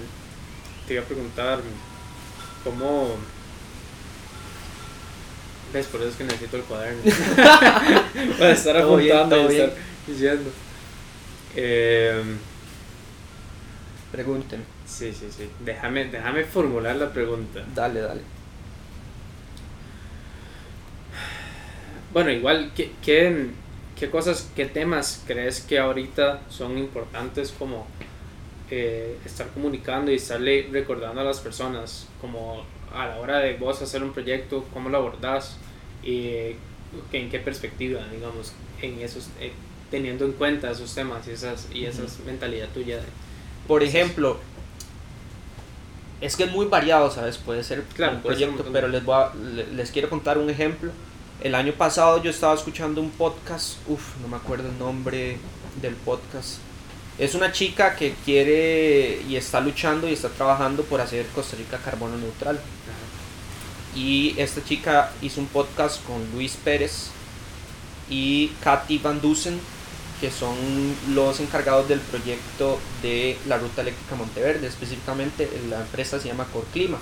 te 0.87 0.93
iba 0.93 1.03
a 1.03 1.05
preguntar, 1.05 1.59
¿cómo... 2.63 3.15
¿Ves? 5.73 5.87
Por 5.87 6.01
eso 6.01 6.09
es 6.09 6.15
que 6.15 6.23
necesito 6.25 6.57
el 6.57 6.63
cuaderno. 6.63 7.01
Para 8.39 8.51
estar 8.51 8.77
apuntando 8.77 9.51
y 9.51 9.55
estar 9.55 9.73
diciendo. 10.05 10.51
Eh, 11.55 12.23
Pregúntenme. 14.11 14.65
Sí, 14.85 15.13
sí, 15.13 15.27
sí. 15.35 15.49
Déjame, 15.63 16.05
déjame 16.05 16.43
formular 16.43 16.97
la 16.97 17.13
pregunta. 17.13 17.63
Dale, 17.73 18.01
dale. 18.01 18.21
Bueno, 22.11 22.29
igual, 22.31 22.73
¿qué, 22.75 22.91
qué, 23.01 23.51
¿qué 23.97 24.09
cosas, 24.09 24.49
qué 24.53 24.65
temas 24.65 25.23
crees 25.25 25.61
que 25.61 25.79
ahorita 25.79 26.41
son 26.49 26.77
importantes 26.77 27.53
como 27.57 27.87
eh, 28.71 29.17
estar 29.25 29.47
comunicando 29.49 30.11
y 30.11 30.15
estarle 30.15 30.67
recordando 30.71 31.21
a 31.21 31.23
las 31.23 31.39
personas, 31.41 32.07
como 32.21 32.63
a 32.93 33.05
la 33.07 33.17
hora 33.19 33.37
de 33.39 33.53
vos 33.55 33.81
hacer 33.81 34.01
un 34.03 34.11
proyecto, 34.13 34.65
cómo 34.73 34.89
lo 34.89 34.97
abordás 34.97 35.57
y 36.03 36.55
en 37.13 37.29
qué 37.29 37.39
perspectiva, 37.39 38.01
digamos, 38.11 38.53
en 38.81 38.99
esos, 39.01 39.27
eh, 39.39 39.51
teniendo 39.91 40.25
en 40.25 40.31
cuenta 40.33 40.71
esos 40.71 40.93
temas 40.95 41.27
y 41.27 41.31
esas, 41.31 41.67
y 41.73 41.85
esas 41.85 42.19
mentalidad 42.25 42.67
tuya. 42.73 42.99
Por 43.67 43.83
ejemplo, 43.83 44.37
es 46.21 46.35
que 46.35 46.43
es 46.43 46.51
muy 46.51 46.65
variado, 46.67 47.09
¿sabes? 47.11 47.37
Puede 47.37 47.63
ser 47.63 47.83
Claro, 47.95 48.13
un 48.17 48.21
ser 48.23 48.27
proyecto, 48.31 48.63
un- 48.67 48.73
pero 48.73 48.87
les, 48.87 49.03
voy 49.03 49.15
a- 49.15 49.33
le- 49.35 49.67
les 49.73 49.91
quiero 49.91 50.09
contar 50.09 50.37
un 50.37 50.49
ejemplo. 50.49 50.91
El 51.41 51.55
año 51.55 51.73
pasado 51.73 52.21
yo 52.21 52.29
estaba 52.29 52.53
escuchando 52.53 53.01
un 53.01 53.09
podcast, 53.09 53.77
uff, 53.87 54.17
no 54.21 54.27
me 54.27 54.37
acuerdo 54.37 54.69
el 54.69 54.77
nombre 54.77 55.37
del 55.81 55.95
podcast. 55.95 56.59
Es 57.21 57.35
una 57.35 57.51
chica 57.51 57.95
que 57.95 58.15
quiere 58.25 59.21
y 59.29 59.35
está 59.35 59.61
luchando 59.61 60.09
y 60.09 60.13
está 60.13 60.29
trabajando 60.29 60.81
por 60.81 61.01
hacer 61.01 61.27
Costa 61.35 61.55
Rica 61.55 61.77
carbono 61.77 62.17
neutral. 62.17 62.59
Y 63.95 64.33
esta 64.39 64.63
chica 64.63 65.11
hizo 65.21 65.39
un 65.39 65.45
podcast 65.45 66.03
con 66.03 66.15
Luis 66.33 66.57
Pérez 66.63 67.11
y 68.09 68.47
Katy 68.63 68.97
Van 68.97 69.21
Dusen, 69.21 69.59
que 70.19 70.31
son 70.31 70.55
los 71.13 71.39
encargados 71.39 71.87
del 71.87 71.99
proyecto 71.99 72.79
de 73.03 73.37
la 73.47 73.59
ruta 73.59 73.83
eléctrica 73.83 74.15
Monteverde. 74.15 74.65
Específicamente 74.65 75.47
la 75.69 75.81
empresa 75.81 76.19
se 76.19 76.27
llama 76.27 76.47
Corclima. 76.51 76.97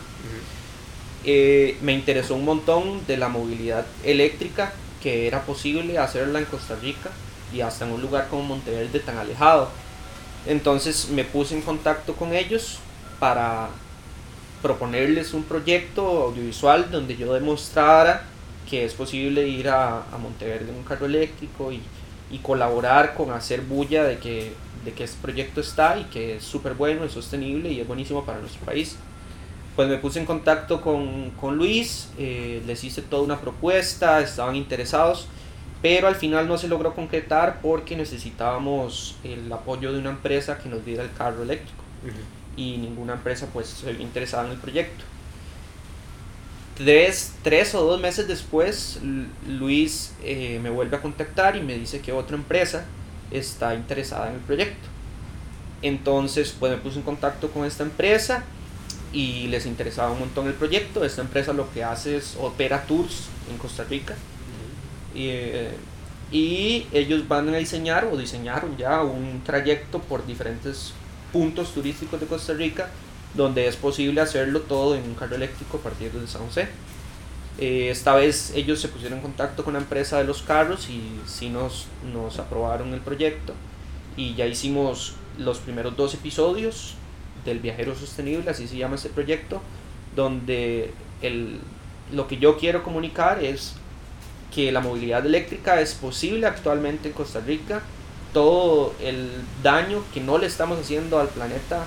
Eh, 1.23 1.77
me 1.81 1.93
interesó 1.93 2.35
un 2.35 2.43
montón 2.43 3.07
de 3.07 3.15
la 3.15 3.29
movilidad 3.29 3.85
eléctrica 4.03 4.73
que 5.01 5.27
era 5.27 5.45
posible 5.45 5.97
hacerla 5.97 6.39
en 6.39 6.45
Costa 6.45 6.75
Rica 6.75 7.09
y 7.53 7.61
hasta 7.61 7.85
en 7.85 7.93
un 7.93 8.01
lugar 8.01 8.27
como 8.27 8.43
Monteverde 8.43 8.99
tan 8.99 9.17
alejado. 9.17 9.71
Entonces 10.45 11.09
me 11.09 11.23
puse 11.23 11.55
en 11.55 11.61
contacto 11.61 12.13
con 12.13 12.33
ellos 12.33 12.79
para 13.19 13.69
proponerles 14.61 15.33
un 15.33 15.43
proyecto 15.43 16.23
audiovisual 16.23 16.91
donde 16.91 17.15
yo 17.15 17.33
demostrara 17.33 18.23
que 18.69 18.85
es 18.85 18.93
posible 18.93 19.47
ir 19.47 19.69
a, 19.69 20.03
a 20.13 20.17
Monteverde 20.17 20.69
en 20.69 20.75
un 20.75 20.83
carro 20.83 21.07
eléctrico 21.07 21.71
y, 21.71 21.81
y 22.31 22.37
colaborar 22.39 23.15
con 23.15 23.31
hacer 23.31 23.61
bulla 23.61 24.03
de 24.03 24.19
que, 24.19 24.53
de 24.85 24.93
que 24.93 25.03
este 25.03 25.17
proyecto 25.21 25.61
está 25.61 25.97
y 25.97 26.03
que 26.05 26.35
es 26.35 26.43
súper 26.43 26.75
bueno, 26.75 27.03
es 27.03 27.13
sostenible 27.13 27.71
y 27.71 27.79
es 27.79 27.87
buenísimo 27.87 28.23
para 28.25 28.39
nuestro 28.39 28.63
país. 28.65 28.95
Pues 29.75 29.87
me 29.87 29.97
puse 29.97 30.19
en 30.19 30.25
contacto 30.25 30.81
con, 30.81 31.31
con 31.31 31.55
Luis, 31.55 32.09
eh, 32.17 32.61
les 32.67 32.83
hice 32.83 33.01
toda 33.01 33.23
una 33.23 33.39
propuesta, 33.39 34.19
estaban 34.19 34.55
interesados, 34.55 35.27
pero 35.81 36.07
al 36.07 36.15
final 36.15 36.47
no 36.47 36.57
se 36.57 36.67
logró 36.67 36.93
concretar 36.93 37.59
porque 37.61 37.95
necesitábamos 37.95 39.15
el 39.23 39.51
apoyo 39.51 39.93
de 39.93 39.99
una 39.99 40.09
empresa 40.09 40.57
que 40.57 40.69
nos 40.69 40.83
diera 40.85 41.03
el 41.03 41.11
carro 41.13 41.43
eléctrico 41.43 41.83
y 42.57 42.77
ninguna 42.77 43.13
empresa 43.13 43.47
pues 43.53 43.67
se 43.67 43.91
vio 43.93 44.01
interesada 44.01 44.45
en 44.45 44.51
el 44.51 44.57
proyecto. 44.57 45.03
Tres, 46.77 47.33
tres 47.43 47.75
o 47.75 47.83
dos 47.83 47.99
meses 47.99 48.27
después, 48.27 48.99
Lu- 49.03 49.27
Luis 49.47 50.13
eh, 50.23 50.59
me 50.63 50.69
vuelve 50.69 50.95
a 50.95 51.01
contactar 51.01 51.57
y 51.57 51.61
me 51.61 51.75
dice 51.77 51.99
que 51.99 52.13
otra 52.13 52.37
empresa 52.37 52.85
está 53.31 53.75
interesada 53.75 54.29
en 54.29 54.35
el 54.35 54.39
proyecto. 54.39 54.87
Entonces, 55.81 56.55
pues 56.57 56.71
me 56.71 56.77
puse 56.77 56.97
en 56.99 57.03
contacto 57.03 57.49
con 57.51 57.65
esta 57.65 57.83
empresa 57.83 58.43
y 59.11 59.47
les 59.47 59.65
interesaba 59.65 60.11
un 60.11 60.19
montón 60.19 60.47
el 60.47 60.53
proyecto. 60.53 61.03
Esta 61.03 61.21
empresa 61.21 61.51
lo 61.51 61.69
que 61.73 61.83
hace 61.83 62.15
es 62.15 62.37
opera 62.39 62.83
tours 62.85 63.27
en 63.51 63.57
Costa 63.57 63.83
Rica 63.83 64.15
y, 65.13 65.27
eh, 65.29 65.71
y 66.31 66.87
ellos 66.91 67.27
van 67.27 67.49
a 67.49 67.57
diseñar 67.57 68.05
o 68.05 68.17
diseñaron 68.17 68.77
ya 68.77 69.01
un 69.01 69.41
trayecto 69.43 69.99
por 69.99 70.25
diferentes 70.25 70.93
puntos 71.31 71.73
turísticos 71.73 72.19
de 72.19 72.27
Costa 72.27 72.53
Rica 72.53 72.89
donde 73.33 73.67
es 73.67 73.75
posible 73.75 74.21
hacerlo 74.21 74.61
todo 74.61 74.95
en 74.95 75.03
un 75.03 75.15
carro 75.15 75.35
eléctrico 75.35 75.77
partir 75.77 76.11
de 76.11 76.27
San 76.27 76.45
José. 76.45 76.67
Eh, 77.59 77.89
esta 77.89 78.15
vez 78.15 78.53
ellos 78.55 78.79
se 78.79 78.87
pusieron 78.87 79.19
en 79.19 79.23
contacto 79.23 79.63
con 79.63 79.73
la 79.73 79.79
empresa 79.79 80.17
de 80.17 80.23
los 80.23 80.41
carros 80.41 80.89
y 80.89 81.19
sí 81.27 81.49
nos, 81.49 81.87
nos 82.13 82.39
aprobaron 82.39 82.93
el 82.93 83.01
proyecto 83.01 83.53
y 84.15 84.33
ya 84.35 84.45
hicimos 84.47 85.15
los 85.37 85.59
primeros 85.59 85.95
dos 85.95 86.13
episodios 86.13 86.95
del 87.45 87.59
viajero 87.59 87.95
sostenible, 87.95 88.49
así 88.49 88.67
se 88.67 88.77
llama 88.77 88.95
este 88.95 89.09
proyecto, 89.09 89.61
donde 90.15 90.91
el, 91.21 91.59
lo 92.11 92.27
que 92.27 92.37
yo 92.37 92.57
quiero 92.57 92.83
comunicar 92.83 93.43
es 93.43 93.75
que 94.53 94.71
la 94.71 94.79
movilidad 94.79 95.25
eléctrica 95.25 95.79
es 95.81 95.93
posible 95.93 96.47
actualmente 96.47 97.09
en 97.09 97.13
Costa 97.13 97.39
Rica, 97.39 97.81
todo 98.33 98.93
el 99.01 99.29
daño 99.63 100.03
que 100.13 100.21
no 100.21 100.37
le 100.37 100.47
estamos 100.47 100.79
haciendo 100.79 101.19
al 101.19 101.29
planeta 101.29 101.85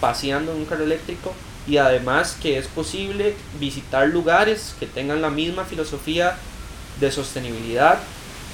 paseando 0.00 0.52
en 0.52 0.58
un 0.58 0.64
carro 0.64 0.84
eléctrico. 0.84 1.32
Y 1.66 1.78
además 1.78 2.36
que 2.40 2.58
es 2.58 2.68
posible 2.68 3.34
visitar 3.58 4.06
lugares 4.08 4.74
que 4.78 4.86
tengan 4.86 5.20
la 5.20 5.30
misma 5.30 5.64
filosofía 5.64 6.36
de 7.00 7.10
sostenibilidad, 7.10 7.98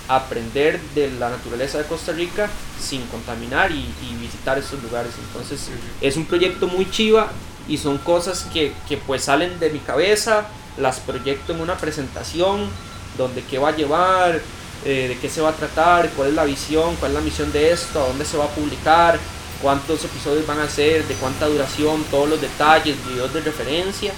aprender 0.09 0.81
de 0.95 1.11
la 1.11 1.29
naturaleza 1.31 1.79
de 1.79 1.85
Costa 1.85 2.13
Rica 2.13 2.49
sin 2.81 3.03
contaminar 3.07 3.71
y, 3.71 3.81
y 3.81 4.17
visitar 4.19 4.59
estos 4.59 4.83
lugares. 4.83 5.13
Entonces 5.27 5.69
es 6.01 6.17
un 6.17 6.25
proyecto 6.25 6.69
muy 6.69 6.91
chiva 6.91 7.31
y 7.69 7.79
son 7.79 7.99
cosas 7.99 8.47
que, 8.53 8.73
que 8.89 8.97
pues 8.97 9.25
salen 9.25 9.61
de 9.61 9.71
mi 9.71 9.79
cabeza, 9.79 10.47
las 10.79 11.01
proyecto 11.01 11.53
en 11.53 11.61
una 11.61 11.77
presentación 11.77 12.69
donde 13.17 13.43
qué 13.43 13.59
va 13.59 13.69
a 13.69 13.77
llevar, 13.77 14.41
eh, 14.85 15.09
de 15.09 15.19
qué 15.19 15.29
se 15.29 15.41
va 15.41 15.51
a 15.51 15.53
tratar, 15.53 16.11
cuál 16.11 16.31
es 16.31 16.35
la 16.35 16.45
visión, 16.45 16.97
cuál 16.97 17.13
es 17.13 17.19
la 17.19 17.21
misión 17.23 17.53
de 17.53 17.73
esto, 17.73 18.03
a 18.03 18.09
dónde 18.09 18.25
se 18.25 18.37
va 18.37 18.45
a 18.45 18.49
publicar, 18.49 19.19
cuántos 19.61 20.05
episodios 20.05 20.47
van 20.47 20.59
a 20.61 20.69
ser, 20.69 21.07
de 21.07 21.15
cuánta 21.15 21.47
duración, 21.47 22.03
todos 22.11 22.29
los 22.29 22.41
detalles, 22.41 22.97
videos 23.07 23.33
de 23.33 23.41
referencia 23.41 24.13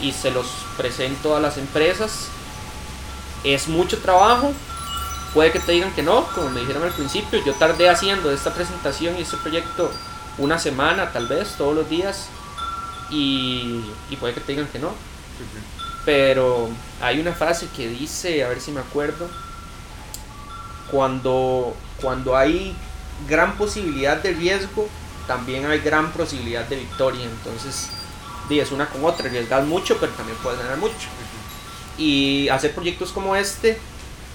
y 0.00 0.12
se 0.12 0.30
los 0.30 0.46
presento 0.76 1.34
a 1.36 1.40
las 1.40 1.56
empresas. 1.56 2.28
Es 3.44 3.68
mucho 3.68 3.98
trabajo, 3.98 4.52
puede 5.32 5.52
que 5.52 5.60
te 5.60 5.72
digan 5.72 5.92
que 5.94 6.02
no, 6.02 6.26
como 6.34 6.50
me 6.50 6.60
dijeron 6.60 6.82
al 6.82 6.92
principio, 6.92 7.42
yo 7.44 7.54
tardé 7.54 7.88
haciendo 7.88 8.30
esta 8.30 8.52
presentación 8.52 9.16
y 9.18 9.22
este 9.22 9.38
proyecto 9.38 9.90
una 10.36 10.58
semana 10.58 11.12
tal 11.12 11.26
vez, 11.26 11.54
todos 11.56 11.74
los 11.74 11.88
días, 11.88 12.28
y, 13.10 13.82
y 14.10 14.16
puede 14.16 14.34
que 14.34 14.40
te 14.40 14.52
digan 14.52 14.68
que 14.68 14.78
no, 14.78 14.92
pero 16.04 16.68
hay 17.00 17.20
una 17.20 17.32
frase 17.32 17.68
que 17.74 17.88
dice, 17.88 18.44
a 18.44 18.48
ver 18.48 18.60
si 18.60 18.72
me 18.72 18.80
acuerdo, 18.80 19.28
cuando, 20.90 21.74
cuando 22.00 22.36
hay 22.36 22.74
gran 23.28 23.56
posibilidad 23.56 24.16
de 24.22 24.32
riesgo, 24.32 24.88
también 25.26 25.66
hay 25.66 25.78
gran 25.78 26.12
posibilidad 26.12 26.64
de 26.64 26.76
victoria. 26.76 27.24
Entonces, 27.24 27.90
es 28.58 28.72
una 28.72 28.86
con 28.86 29.04
otra, 29.04 29.26
arriesgas 29.26 29.64
mucho, 29.66 29.96
pero 30.00 30.12
también 30.12 30.36
puedes 30.42 30.58
ganar 30.58 30.78
mucho. 30.78 31.08
Y 31.96 32.48
hacer 32.48 32.74
proyectos 32.74 33.12
como 33.12 33.36
este 33.36 33.78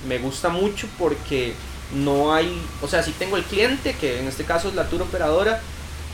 me 0.07 0.19
gusta 0.19 0.49
mucho 0.49 0.87
porque 0.97 1.53
no 1.93 2.33
hay, 2.33 2.61
o 2.81 2.87
sea, 2.87 3.03
sí 3.03 3.13
tengo 3.17 3.37
el 3.37 3.43
cliente, 3.43 3.95
que 3.95 4.19
en 4.19 4.27
este 4.27 4.45
caso 4.45 4.69
es 4.69 4.75
la 4.75 4.87
tour 4.87 5.01
operadora, 5.01 5.61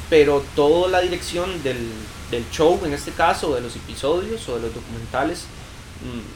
pero 0.09 0.43
toda 0.55 0.89
la 0.89 1.01
dirección 1.01 1.61
del, 1.63 1.91
del 2.29 2.49
show, 2.51 2.79
en 2.85 2.93
este 2.93 3.11
caso, 3.11 3.53
de 3.53 3.61
los 3.61 3.75
episodios 3.75 4.47
o 4.49 4.55
de 4.55 4.61
los 4.61 4.73
documentales, 4.73 5.45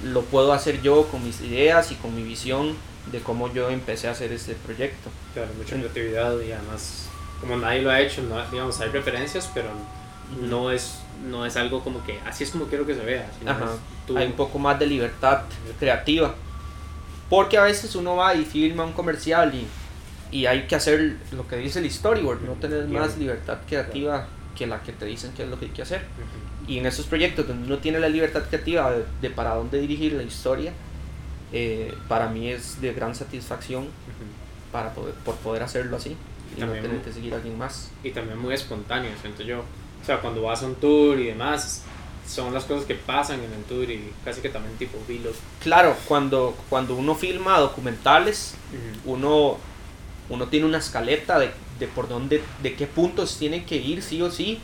lo 0.03 0.21
puedo 0.23 0.53
hacer 0.53 0.81
yo 0.81 1.07
con 1.07 1.23
mis 1.23 1.41
ideas 1.41 1.91
y 1.91 1.95
con 1.95 2.15
mi 2.15 2.23
visión 2.23 2.73
de 3.11 3.19
cómo 3.19 3.51
yo 3.53 3.69
empecé 3.69 4.07
a 4.07 4.11
hacer 4.11 4.31
este 4.31 4.53
proyecto. 4.55 5.09
Claro, 5.33 5.49
mucha 5.57 5.75
creatividad 5.75 6.39
y 6.41 6.51
además, 6.51 7.07
como 7.41 7.57
nadie 7.57 7.81
lo 7.81 7.89
ha 7.91 7.99
hecho, 7.99 8.21
no- 8.23 8.43
digamos, 8.49 8.79
hay 8.81 8.89
referencias, 8.89 9.49
pero 9.53 9.69
no 10.41 10.71
es, 10.71 10.99
no 11.29 11.45
es 11.45 11.55
algo 11.55 11.83
como 11.83 12.03
que 12.05 12.19
así 12.25 12.43
es 12.43 12.51
como 12.51 12.65
quiero 12.65 12.85
que 12.85 12.95
se 12.95 13.01
vea. 13.01 13.29
Ajá. 13.45 13.65
tú- 14.07 14.17
Hay 14.17 14.27
un 14.27 14.33
poco 14.33 14.57
más 14.59 14.77
de 14.79 14.87
libertad 14.87 15.41
creativa. 15.79 16.33
Porque 17.29 17.57
a 17.57 17.63
veces 17.63 17.95
uno 17.95 18.15
va 18.17 18.35
y 18.35 18.45
filma 18.45 18.83
un 18.83 18.93
comercial 18.93 19.51
y, 19.55 19.65
y 20.35 20.45
hay 20.45 20.67
que 20.67 20.75
hacer 20.75 21.17
lo 21.31 21.47
que 21.47 21.57
dice 21.57 21.79
el 21.79 21.89
storyboard, 21.89 22.41
no 22.41 22.53
tener 22.53 22.87
más 22.87 23.17
libertad 23.17 23.57
creativa 23.67 24.27
que 24.55 24.67
la 24.67 24.81
que 24.83 24.91
te 24.93 25.05
dicen 25.05 25.31
que 25.33 25.43
es 25.43 25.49
lo 25.49 25.57
que 25.59 25.65
hay 25.65 25.71
que 25.71 25.81
hacer. 25.81 26.01
Y 26.67 26.79
en 26.79 26.85
esos 26.85 27.05
proyectos 27.05 27.47
donde 27.47 27.65
uno 27.67 27.77
tiene 27.77 27.99
la 27.99 28.09
libertad 28.09 28.43
creativa 28.49 28.91
de, 28.91 29.05
de 29.21 29.29
para 29.29 29.53
dónde 29.55 29.79
dirigir 29.79 30.13
la 30.13 30.23
historia, 30.23 30.73
eh, 31.53 31.93
para 32.07 32.27
mí 32.29 32.49
es 32.49 32.81
de 32.81 32.93
gran 32.93 33.13
satisfacción 33.15 33.87
para 34.71 34.93
poder, 34.93 35.13
por 35.23 35.35
poder 35.35 35.63
hacerlo 35.63 35.97
así 35.97 36.15
y, 36.57 36.59
no 36.59 36.65
también 36.65 36.83
tener 36.83 36.97
mu- 36.97 37.03
que 37.03 37.13
seguir 37.13 37.33
a 37.33 37.37
alguien 37.37 37.57
más. 37.57 37.91
Y 38.03 38.11
también 38.11 38.37
muy 38.39 38.53
espontáneo, 38.53 39.11
siento 39.21 39.43
yo. 39.43 39.59
O 39.59 40.05
sea, 40.05 40.19
cuando 40.21 40.41
vas 40.41 40.63
a 40.63 40.65
un 40.65 40.75
tour 40.75 41.19
y 41.19 41.25
demás, 41.25 41.83
son 42.27 42.53
las 42.53 42.63
cosas 42.65 42.85
que 42.85 42.95
pasan 42.95 43.39
en 43.43 43.53
el 43.53 43.63
tour 43.63 43.89
y 43.89 44.11
casi 44.23 44.41
que 44.41 44.49
también 44.49 44.75
tipo 44.77 44.97
vlog. 45.07 45.33
Claro, 45.61 45.95
cuando, 46.07 46.57
cuando 46.69 46.95
uno 46.95 47.13
filma 47.15 47.59
documentales, 47.59 48.55
uno, 49.05 49.57
uno 50.29 50.47
tiene 50.47 50.65
una 50.65 50.79
escaleta 50.79 51.37
de, 51.39 51.51
de 51.79 51.87
por 51.87 52.09
dónde, 52.09 52.41
de 52.63 52.73
qué 52.75 52.87
puntos 52.87 53.37
tiene 53.37 53.65
que 53.65 53.75
ir 53.77 54.01
sí 54.01 54.21
o 54.21 54.31
sí, 54.31 54.59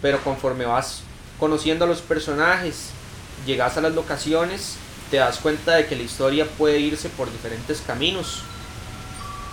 pero 0.00 0.18
conforme 0.24 0.64
vas 0.64 1.02
conociendo 1.42 1.84
a 1.86 1.88
los 1.88 2.02
personajes, 2.02 2.90
llegas 3.44 3.76
a 3.76 3.80
las 3.80 3.94
locaciones, 3.94 4.76
te 5.10 5.16
das 5.16 5.38
cuenta 5.38 5.72
de 5.74 5.86
que 5.88 5.96
la 5.96 6.04
historia 6.04 6.46
puede 6.58 6.78
irse 6.78 7.08
por 7.10 7.32
diferentes 7.32 7.80
caminos. 7.80 8.44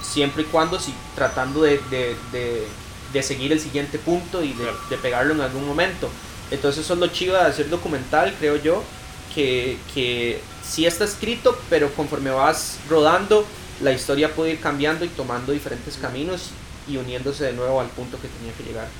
siempre 0.01 0.43
y 0.43 0.45
cuando 0.45 0.79
si 0.79 0.93
tratando 1.15 1.61
de, 1.63 1.79
de, 1.89 2.15
de, 2.31 2.75
de 3.13 3.23
seguir 3.23 3.51
el 3.51 3.59
siguiente 3.59 3.99
punto 3.99 4.43
y 4.43 4.53
Claro. 4.53 4.77
de 4.89 4.97
pegarlo 4.97 5.33
en 5.33 5.41
algún 5.41 5.65
momento. 5.65 6.15
Entonces 6.51 6.85
eso 6.85 6.93
es 6.93 6.99
lo 6.99 7.07
chido 7.07 7.35
de 7.35 7.41
hacer 7.41 7.69
documental, 7.69 8.35
creo 8.39 8.55
yo, 8.57 8.91
que, 9.33 9.85
que 9.93 10.47
sí 10.61 10.85
está 10.85 11.05
escrito, 11.05 11.65
pero 11.69 11.93
conforme 11.95 12.31
vas 12.31 12.81
rodando, 12.89 13.51
la 13.79 13.91
historia 13.93 14.35
puede 14.35 14.51
ir 14.53 14.59
cambiando 14.61 15.05
y 15.05 15.09
tomando 15.09 15.51
diferentes 15.53 15.97
caminos 15.97 16.55
y 16.87 16.97
uniéndose 16.97 17.45
de 17.45 17.53
nuevo 17.53 17.81
al 17.81 17.89
punto 17.89 18.19
que 18.21 18.29
tenía 18.29 18.53
que 18.53 18.63
llegar. 18.63 18.93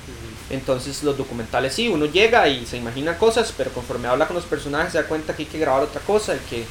Entonces 0.50 1.02
los 1.04 1.16
documentales 1.16 1.74
sí, 1.74 1.88
uno 1.88 2.06
llega 2.06 2.48
y 2.48 2.66
se 2.66 2.76
imagina 2.76 3.16
cosas, 3.18 3.54
pero 3.56 3.70
conforme 3.70 4.08
habla 4.08 4.26
con 4.26 4.34
los 4.36 4.44
personajes 4.44 4.92
se 4.92 4.98
da 4.98 5.06
cuenta 5.06 5.34
que 5.34 5.42
hay 5.44 5.48
que 5.48 5.58
grabar 5.58 5.82
otra 5.82 6.00
cosa 6.00 6.34
y 6.34 6.38
que 6.50 6.64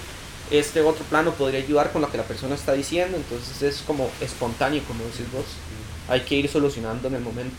este 0.51 0.82
otro 0.82 1.03
plano 1.05 1.32
podría 1.34 1.59
ayudar 1.61 1.91
con 1.91 2.01
lo 2.01 2.11
que 2.11 2.17
la 2.17 2.23
persona 2.23 2.55
está 2.55 2.73
diciendo, 2.73 3.15
entonces 3.15 3.61
es 3.61 3.82
como 3.86 4.09
espontáneo, 4.19 4.82
como 4.88 5.03
decís 5.05 5.32
vos. 5.32 5.45
Hay 6.09 6.21
que 6.21 6.36
ir 6.36 6.49
solucionando 6.49 7.07
en 7.07 7.15
el 7.15 7.21
momento. 7.21 7.55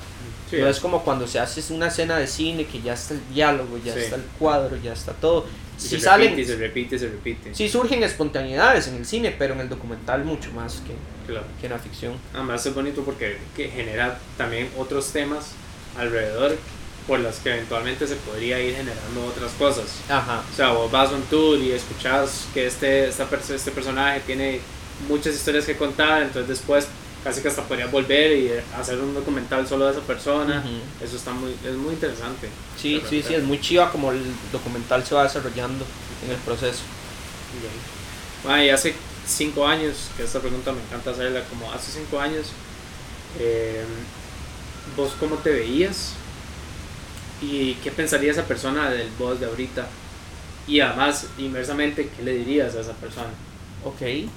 Sí, 0.50 0.56
no 0.56 0.66
es 0.68 0.80
como 0.80 1.04
cuando 1.04 1.28
se 1.28 1.38
hace 1.38 1.72
una 1.72 1.86
escena 1.86 2.18
de 2.18 2.26
cine 2.26 2.66
que 2.66 2.82
ya 2.82 2.94
está 2.94 3.14
el 3.14 3.20
diálogo, 3.32 3.78
ya 3.78 3.94
Sí. 3.94 4.00
está 4.00 4.16
el 4.16 4.22
cuadro, 4.38 4.76
ya 4.76 4.92
está 4.92 5.12
todo. 5.12 5.46
y 5.78 5.80
Si 5.82 5.88
se 5.90 6.00
salen, 6.00 6.30
repite, 6.32 6.46
se 6.52 6.56
repite, 6.58 6.98
se 6.98 7.06
repite. 7.06 7.54
sí 7.54 7.68
surgen 7.68 8.02
espontaneidades 8.02 8.88
en 8.88 8.96
el 8.96 9.06
cine, 9.06 9.34
pero 9.38 9.54
en 9.54 9.60
el 9.60 9.68
documental 9.70 10.24
mucho 10.24 10.50
más 10.52 10.82
que, 10.86 10.94
Claro. 11.32 11.46
que 11.60 11.66
en 11.68 11.72
la 11.72 11.78
ficción. 11.78 12.14
Además 12.34 12.66
es 12.66 12.74
bonito 12.74 13.02
porque 13.02 13.38
que 13.56 13.68
genera 13.68 14.18
también 14.36 14.68
otros 14.76 15.06
temas 15.12 15.52
alrededor 15.96 16.56
por 17.06 17.20
las 17.20 17.38
que 17.38 17.50
eventualmente 17.50 18.06
se 18.06 18.16
podría 18.16 18.60
ir 18.60 18.76
generando 18.76 19.26
otras 19.26 19.52
cosas. 19.52 19.86
Ajá. 20.08 20.42
O 20.52 20.56
sea, 20.56 20.72
vos 20.72 20.90
vas 20.90 21.10
a 21.10 21.14
un 21.14 21.22
tour 21.22 21.58
y 21.58 21.72
escuchas 21.72 22.46
que 22.54 22.66
este, 22.66 23.08
esta 23.08 23.28
este 23.54 23.70
personaje 23.70 24.20
tiene 24.26 24.60
muchas 25.08 25.34
historias 25.34 25.64
que 25.64 25.76
contar, 25.76 26.22
entonces 26.22 26.48
después 26.48 26.86
casi 27.24 27.42
que 27.42 27.48
hasta 27.48 27.62
podrías 27.62 27.90
volver 27.90 28.32
y 28.32 28.50
hacer 28.78 28.98
un 28.98 29.14
documental 29.14 29.66
solo 29.66 29.86
de 29.86 29.92
esa 29.92 30.00
persona. 30.00 30.62
Ujú. 30.64 31.04
Eso 31.04 31.16
está 31.16 31.32
muy, 31.32 31.54
es 31.64 31.74
muy 31.74 31.94
interesante. 31.94 32.48
Sí, 32.80 33.02
sí, 33.08 33.22
sí, 33.26 33.34
es 33.34 33.42
muy 33.42 33.60
chiva 33.60 33.90
como 33.90 34.12
el 34.12 34.22
documental 34.52 35.04
se 35.04 35.14
va 35.14 35.24
desarrollando 35.24 35.84
en 36.24 36.30
el 36.30 36.38
proceso. 36.38 36.82
Bueno, 38.44 38.64
y 38.64 38.70
hace 38.70 38.94
cinco 39.26 39.66
años, 39.66 40.10
que 40.16 40.22
esta 40.22 40.40
pregunta 40.40 40.72
me 40.72 40.80
encanta 40.80 41.10
hacerla, 41.10 41.42
como 41.44 41.70
hace 41.72 41.92
cinco 41.92 42.20
años, 42.20 42.46
eh, 43.38 43.84
¿vos 44.96 45.12
cómo 45.18 45.36
te 45.36 45.50
veías? 45.50 46.12
¿Y 47.42 47.74
qué 47.74 47.90
pensaría 47.90 48.30
esa 48.32 48.44
persona 48.44 48.90
del 48.90 49.08
vos 49.18 49.40
de 49.40 49.46
ahorita? 49.46 49.86
Y 50.66 50.80
además, 50.80 51.26
inversamente, 51.38 52.10
¿qué 52.14 52.22
le 52.22 52.34
dirías 52.34 52.74
a 52.74 52.80
esa 52.80 52.92
persona? 52.92 53.28
Ok. 53.84 54.28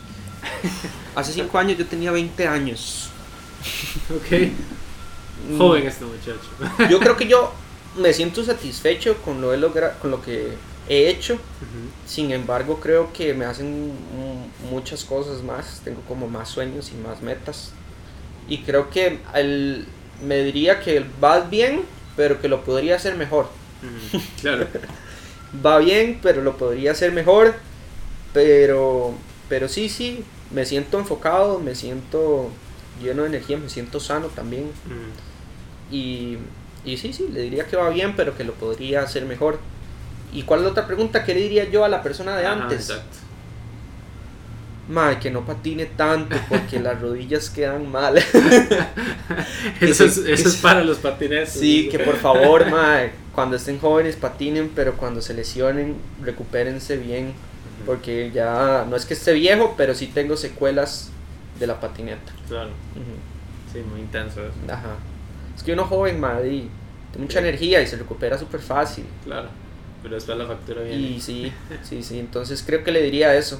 Hace 1.15 1.33
cinco 1.33 1.57
años 1.57 1.77
yo 1.77 1.85
tenía 1.85 2.11
20 2.11 2.47
años. 2.47 3.09
Ok. 4.09 4.49
Mm, 5.49 5.57
Joven 5.57 5.87
este 5.87 6.05
muchacho. 6.05 6.49
Yo 6.89 6.99
creo 6.99 7.17
que 7.17 7.27
yo 7.27 7.53
me 7.97 8.13
siento 8.13 8.43
satisfecho 8.45 9.17
con 9.23 9.41
lo, 9.41 9.53
he 9.53 9.57
logra- 9.57 9.97
con 9.99 10.09
lo 10.11 10.21
que 10.21 10.53
he 10.87 11.09
hecho. 11.09 11.37
Sin 12.05 12.31
embargo, 12.31 12.79
creo 12.79 13.11
que 13.11 13.33
me 13.33 13.43
hacen 13.45 13.91
muchas 14.69 15.03
cosas 15.03 15.43
más. 15.43 15.81
Tengo 15.83 16.01
como 16.07 16.27
más 16.29 16.49
sueños 16.49 16.91
y 16.93 16.95
más 17.07 17.21
metas. 17.21 17.71
Y 18.47 18.59
creo 18.59 18.89
que 18.89 19.19
el- 19.33 19.85
me 20.21 20.43
diría 20.43 20.79
que 20.79 21.05
va 21.23 21.39
bien, 21.41 21.81
pero 22.15 22.39
que 22.41 22.47
lo 22.47 22.63
podría 22.63 22.95
hacer 22.95 23.15
mejor. 23.15 23.47
Claro. 24.41 24.67
Va 25.65 25.77
bien, 25.79 26.19
pero 26.23 26.41
lo 26.41 26.57
podría 26.57 26.91
hacer 26.93 27.11
mejor. 27.11 27.53
Pero, 28.33 29.13
pero 29.49 29.67
sí, 29.67 29.87
sí, 29.89 30.23
me 30.51 30.65
siento 30.65 30.97
enfocado, 30.97 31.59
me 31.59 31.75
siento 31.75 32.49
lleno 33.01 33.21
de 33.23 33.27
energía, 33.29 33.57
me 33.57 33.69
siento 33.69 33.99
sano 33.99 34.27
también. 34.27 34.71
Y, 35.91 36.37
y 36.83 36.97
sí, 36.97 37.13
sí, 37.13 37.27
le 37.31 37.41
diría 37.41 37.67
que 37.67 37.75
va 37.75 37.89
bien, 37.89 38.15
pero 38.15 38.35
que 38.35 38.43
lo 38.43 38.53
podría 38.53 39.01
hacer 39.01 39.25
mejor. 39.25 39.59
¿Y 40.33 40.43
cuál 40.43 40.61
es 40.61 40.63
la 40.65 40.71
otra 40.71 40.87
pregunta? 40.87 41.23
¿Qué 41.23 41.35
le 41.35 41.41
diría 41.41 41.69
yo 41.69 41.85
a 41.85 41.89
la 41.89 42.01
persona 42.01 42.35
de 42.35 42.47
Ajá, 42.47 42.63
antes? 42.63 42.89
exacto. 42.89 43.17
Mae, 44.89 45.17
que 45.17 45.31
no 45.31 45.45
patine 45.45 45.85
tanto 45.85 46.35
porque 46.49 46.79
las 46.79 46.99
rodillas 47.01 47.49
quedan 47.49 47.89
mal. 47.89 48.17
Eso, 49.81 50.05
es, 50.05 50.17
eso 50.17 50.49
es 50.49 50.55
para 50.57 50.83
los 50.83 50.97
patinetes. 50.97 51.51
sí, 51.53 51.87
que 51.89 51.99
por 51.99 52.17
favor, 52.17 52.69
mae, 52.69 53.11
cuando 53.33 53.55
estén 53.55 53.79
jóvenes 53.79 54.15
patinen, 54.17 54.71
pero 54.75 54.97
cuando 54.97 55.21
se 55.21 55.33
lesionen, 55.33 55.95
recupérense 56.21 56.97
bien. 56.97 57.33
Porque 57.85 58.31
ya 58.33 58.85
no 58.89 58.95
es 58.95 59.05
que 59.05 59.13
esté 59.13 59.33
viejo, 59.33 59.73
pero 59.77 59.93
sí 59.95 60.07
tengo 60.07 60.37
secuelas 60.37 61.11
de 61.59 61.67
la 61.67 61.79
patineta. 61.79 62.31
Claro. 62.47 62.69
Sí, 63.71 63.79
muy 63.89 64.01
intenso 64.01 64.41
eso. 64.41 64.53
Ajá. 64.67 64.95
Es 65.55 65.63
que 65.63 65.73
uno 65.73 65.85
joven, 65.85 66.17
y 66.17 66.69
tiene 67.11 67.25
mucha 67.25 67.39
Sí. 67.39 67.45
energía 67.47 67.81
y 67.81 67.87
se 67.87 67.97
recupera 67.97 68.37
súper 68.37 68.61
fácil. 68.61 69.05
Claro. 69.23 69.49
Pero 70.01 70.15
después 70.15 70.37
la 70.37 70.45
factura 70.45 70.81
viene. 70.81 70.97
Y 71.01 71.21
sí, 71.21 71.51
sí, 71.83 72.03
sí. 72.03 72.19
Entonces 72.19 72.63
creo 72.65 72.83
que 72.83 72.91
le 72.91 73.01
diría 73.01 73.35
eso. 73.35 73.59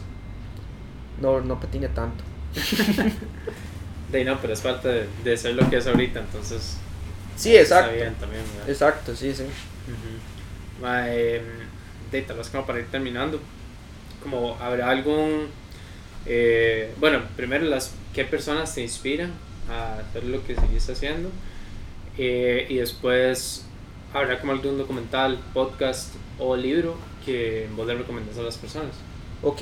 No, 1.18 1.42
no 1.42 1.60
patine 1.60 1.90
tanto. 1.90 2.24
De 4.08 4.20
ahí 4.20 4.26
no, 4.26 4.40
pero 4.42 4.54
es 4.54 4.62
parte 4.62 4.88
de, 4.88 5.10
de 5.24 5.38
ser 5.38 5.56
lo 5.56 5.70
que 5.70 5.78
es 5.78 5.88
ahorita, 5.88 6.20
entonces. 6.20 6.78
Sí, 7.36 7.56
exacto. 7.58 7.92
Está 7.92 8.04
bien 8.04 8.16
también, 8.20 8.44
¿verdad? 8.52 8.70
Exacto, 8.70 9.16
sí, 9.16 9.34
sí. 9.34 9.44
Ujú. 9.88 10.20
Ma, 10.82 11.06
eh, 11.14 11.42
de 12.12 12.22
tal 12.24 12.38
vez 12.38 12.50
como 12.50 12.66
para 12.66 12.80
ir 12.80 12.90
terminando, 12.92 13.40
como 14.22 14.58
habrá 14.62 14.90
algún. 14.90 15.52
eh, 16.26 16.96
bueno, 17.00 17.24
primero, 17.36 17.66
las, 17.66 18.00
¿qué 18.14 18.26
personas 18.26 18.74
te 18.76 18.82
inspiran 18.82 19.42
a 19.68 20.00
hacer 20.00 20.26
lo 20.26 20.44
que 20.46 20.58
seguís 20.58 20.90
haciendo? 20.90 21.32
Eh, 22.18 22.68
y 22.70 22.76
después, 22.78 23.72
habrá 24.14 24.40
como 24.40 24.54
algún 24.54 24.78
documental, 24.78 25.40
podcast 25.54 26.16
o 26.38 26.56
libro 26.56 26.98
que 27.26 27.70
vos 27.76 27.88
le 27.88 27.96
recomiendas 27.96 28.38
a 28.38 28.44
las 28.44 28.58
personas. 28.58 29.04
Ok. 29.42 29.62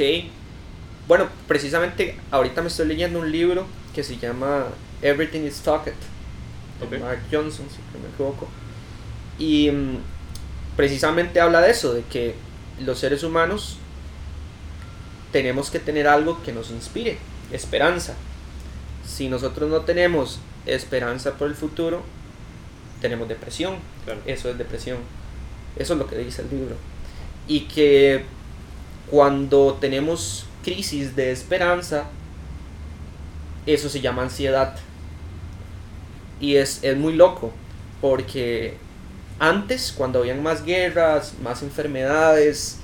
Bueno, 1.07 1.27
precisamente 1.47 2.17
ahorita 2.31 2.61
me 2.61 2.67
estoy 2.67 2.87
leyendo 2.87 3.19
un 3.19 3.31
libro 3.31 3.65
que 3.93 4.03
se 4.03 4.17
llama 4.17 4.67
Everything 5.01 5.41
is 5.41 5.61
Talked. 5.61 5.93
de 6.79 6.97
Ok. 6.97 7.01
Mark 7.01 7.19
Johnson, 7.31 7.65
si 7.69 7.77
no 7.93 8.03
me 8.03 8.13
equivoco. 8.13 8.47
Y 9.37 9.69
mm, 9.71 9.97
precisamente 10.75 11.41
habla 11.41 11.61
de 11.61 11.71
eso, 11.71 11.93
de 11.93 12.03
que 12.03 12.35
los 12.79 12.99
seres 12.99 13.23
humanos 13.23 13.77
tenemos 15.31 15.69
que 15.69 15.79
tener 15.79 16.07
algo 16.07 16.41
que 16.43 16.51
nos 16.51 16.71
inspire, 16.71 17.17
esperanza. 17.51 18.15
Si 19.05 19.29
nosotros 19.29 19.69
no 19.69 19.81
tenemos 19.81 20.39
esperanza 20.65 21.33
por 21.33 21.47
el 21.47 21.55
futuro, 21.55 22.03
tenemos 23.01 23.27
depresión. 23.27 23.75
Claro. 24.05 24.21
Eso 24.25 24.49
es 24.49 24.57
depresión. 24.57 24.97
Eso 25.75 25.93
es 25.93 25.99
lo 25.99 26.07
que 26.07 26.17
dice 26.17 26.41
el 26.41 26.49
libro. 26.49 26.75
Y 27.47 27.61
que 27.61 28.25
cuando 29.09 29.77
tenemos 29.79 30.45
crisis 30.63 31.15
de 31.15 31.31
esperanza, 31.31 32.05
eso 33.65 33.89
se 33.89 34.01
llama 34.01 34.23
ansiedad. 34.23 34.75
Y 36.39 36.55
es, 36.55 36.83
es 36.83 36.97
muy 36.97 37.13
loco, 37.13 37.51
porque 37.99 38.75
antes, 39.39 39.93
cuando 39.95 40.19
habían 40.19 40.41
más 40.41 40.63
guerras, 40.65 41.33
más 41.43 41.61
enfermedades, 41.61 42.77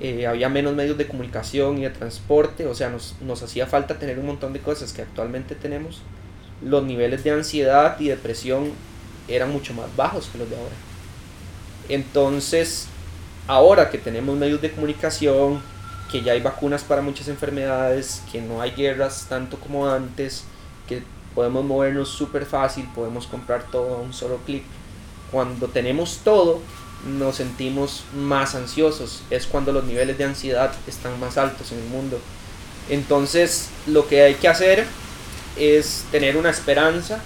eh, 0.00 0.26
había 0.26 0.48
menos 0.48 0.74
medios 0.74 0.98
de 0.98 1.06
comunicación 1.06 1.78
y 1.78 1.82
de 1.82 1.90
transporte, 1.90 2.66
o 2.66 2.74
sea, 2.74 2.90
nos, 2.90 3.16
nos 3.20 3.42
hacía 3.42 3.66
falta 3.66 3.98
tener 3.98 4.18
un 4.18 4.26
montón 4.26 4.52
de 4.52 4.60
cosas 4.60 4.92
que 4.92 5.02
actualmente 5.02 5.54
tenemos, 5.54 6.02
los 6.62 6.84
niveles 6.84 7.24
de 7.24 7.30
ansiedad 7.30 7.98
y 8.00 8.08
depresión 8.08 8.72
eran 9.28 9.50
mucho 9.52 9.74
más 9.74 9.94
bajos 9.96 10.28
que 10.30 10.38
los 10.38 10.48
de 10.48 10.56
ahora. 10.56 10.74
Entonces, 11.88 12.88
ahora 13.46 13.90
que 13.90 13.98
tenemos 13.98 14.36
medios 14.36 14.60
de 14.60 14.70
comunicación, 14.70 15.62
que 16.10 16.22
ya 16.22 16.32
hay 16.32 16.40
vacunas 16.40 16.84
para 16.84 17.02
muchas 17.02 17.28
enfermedades, 17.28 18.22
que 18.30 18.40
no 18.40 18.60
hay 18.60 18.70
guerras 18.72 19.26
tanto 19.28 19.58
como 19.58 19.88
antes, 19.88 20.44
que 20.88 21.02
podemos 21.34 21.64
movernos 21.64 22.08
súper 22.08 22.46
fácil, 22.46 22.88
podemos 22.94 23.26
comprar 23.26 23.64
todo 23.70 23.96
a 23.96 24.00
un 24.00 24.12
solo 24.12 24.38
clic. 24.46 24.62
Cuando 25.30 25.68
tenemos 25.68 26.20
todo, 26.22 26.60
nos 27.04 27.36
sentimos 27.36 28.04
más 28.14 28.54
ansiosos. 28.54 29.22
Es 29.30 29.46
cuando 29.46 29.72
los 29.72 29.84
niveles 29.84 30.16
de 30.18 30.24
ansiedad 30.24 30.72
están 30.86 31.18
más 31.20 31.36
altos 31.36 31.72
en 31.72 31.78
el 31.78 31.84
mundo. 31.84 32.18
Entonces, 32.88 33.68
lo 33.86 34.06
que 34.06 34.22
hay 34.22 34.34
que 34.34 34.48
hacer 34.48 34.86
es 35.56 36.04
tener 36.10 36.36
una 36.36 36.50
esperanza 36.50 37.20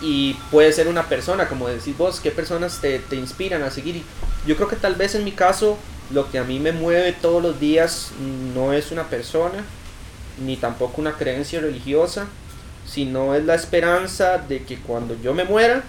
y 0.00 0.34
puede 0.50 0.72
ser 0.72 0.88
una 0.88 1.08
persona, 1.08 1.48
como 1.48 1.68
decís 1.68 1.96
vos, 1.96 2.20
qué 2.20 2.30
personas 2.30 2.80
te, 2.80 2.98
te 2.98 3.16
inspiran 3.16 3.62
a 3.62 3.70
seguir. 3.70 4.02
Yo 4.46 4.56
creo 4.56 4.68
que 4.68 4.76
tal 4.76 4.94
vez 4.94 5.14
en 5.14 5.24
mi 5.24 5.32
caso 5.32 5.78
lo 6.10 6.30
que 6.30 6.38
a 6.38 6.44
mí 6.44 6.58
me 6.58 6.72
mueve 6.72 7.12
todos 7.12 7.42
los 7.42 7.58
días 7.58 8.10
no 8.54 8.72
es 8.72 8.92
una 8.92 9.08
persona, 9.08 9.64
ni 10.44 10.56
tampoco 10.56 11.00
una 11.00 11.14
creencia 11.14 11.60
religiosa, 11.60 12.26
sino 12.86 13.34
es 13.34 13.44
la 13.44 13.54
esperanza 13.54 14.38
de 14.38 14.62
que 14.62 14.78
cuando 14.78 15.16
yo 15.20 15.34
me 15.34 15.44
muera, 15.44 15.82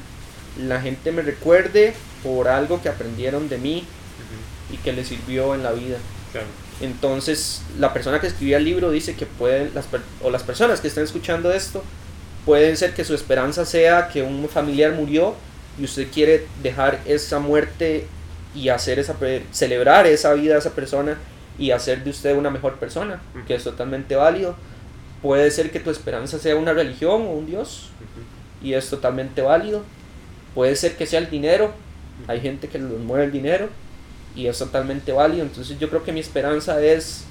la 0.58 0.82
gente 0.82 1.12
me 1.12 1.22
recuerde 1.22 1.94
por 2.24 2.48
algo 2.48 2.82
que 2.82 2.90
aprendieron 2.90 3.50
de 3.50 3.58
mí 3.58 3.86
y 4.72 4.78
que 4.78 4.94
les 4.94 5.08
sirvió 5.08 5.54
en 5.54 5.64
la 5.64 5.72
vida. 5.72 5.98
Claro. 6.32 6.48
Entonces, 6.82 7.62
la 7.80 7.94
persona 7.94 8.20
que 8.20 8.28
escribió 8.28 8.58
el 8.58 8.66
libro 8.66 8.92
dice 8.92 9.16
que 9.16 9.26
pueden, 9.26 9.72
las, 9.74 9.86
o 10.24 10.30
las 10.30 10.44
personas 10.44 10.82
que 10.82 10.88
están 10.88 11.04
escuchando 11.04 11.52
esto, 11.52 11.84
pueden 12.46 12.78
ser 12.78 12.94
que 12.94 13.04
su 13.04 13.14
esperanza 13.14 13.66
sea 13.66 14.10
que 14.10 14.24
un 14.24 14.48
familiar 14.50 14.94
murió 14.94 15.36
y 15.80 15.84
usted 15.84 16.08
quiere 16.12 16.48
dejar 16.64 17.02
esa 17.06 17.40
muerte 17.40 18.08
y 18.56 18.70
hacer 18.70 19.00
esa 19.00 19.16
celebrar 19.52 20.08
esa 20.08 20.34
vida 20.34 20.54
de 20.54 20.60
esa 20.60 20.74
persona 20.74 21.18
y 21.60 21.72
hacer 21.72 22.04
de 22.04 22.12
usted 22.12 22.36
una 22.36 22.50
mejor 22.50 22.76
persona, 22.76 23.22
que 23.48 23.56
es 23.56 23.64
totalmente 23.64 24.16
válido. 24.16 24.56
Puede 25.22 25.50
ser 25.52 25.72
que 25.72 25.80
tu 25.80 25.90
esperanza 25.90 26.38
sea 26.38 26.56
una 26.56 26.74
religión 26.74 27.24
o 27.24 27.32
un 27.32 27.48
Dios, 27.48 27.90
y 28.62 28.74
es 28.74 28.90
totalmente 28.90 29.42
válido. 29.42 29.84
Puede 30.54 30.76
ser 30.76 30.96
que 30.96 31.06
sea 31.06 31.20
el 31.20 31.30
dinero, 31.30 31.74
hay 32.28 32.42
gente 32.42 32.68
que 32.68 32.80
los 32.80 33.00
mueve 33.00 33.26
el 33.26 33.32
dinero, 33.32 33.70
y 34.36 34.48
es 34.48 34.58
totalmente 34.60 35.12
válido. 35.12 35.44
Entonces 35.44 35.80
yo 35.80 35.90
creo 35.90 36.04
que 36.04 36.12
mi 36.12 36.20
esperanza 36.20 36.82
es 36.82 37.24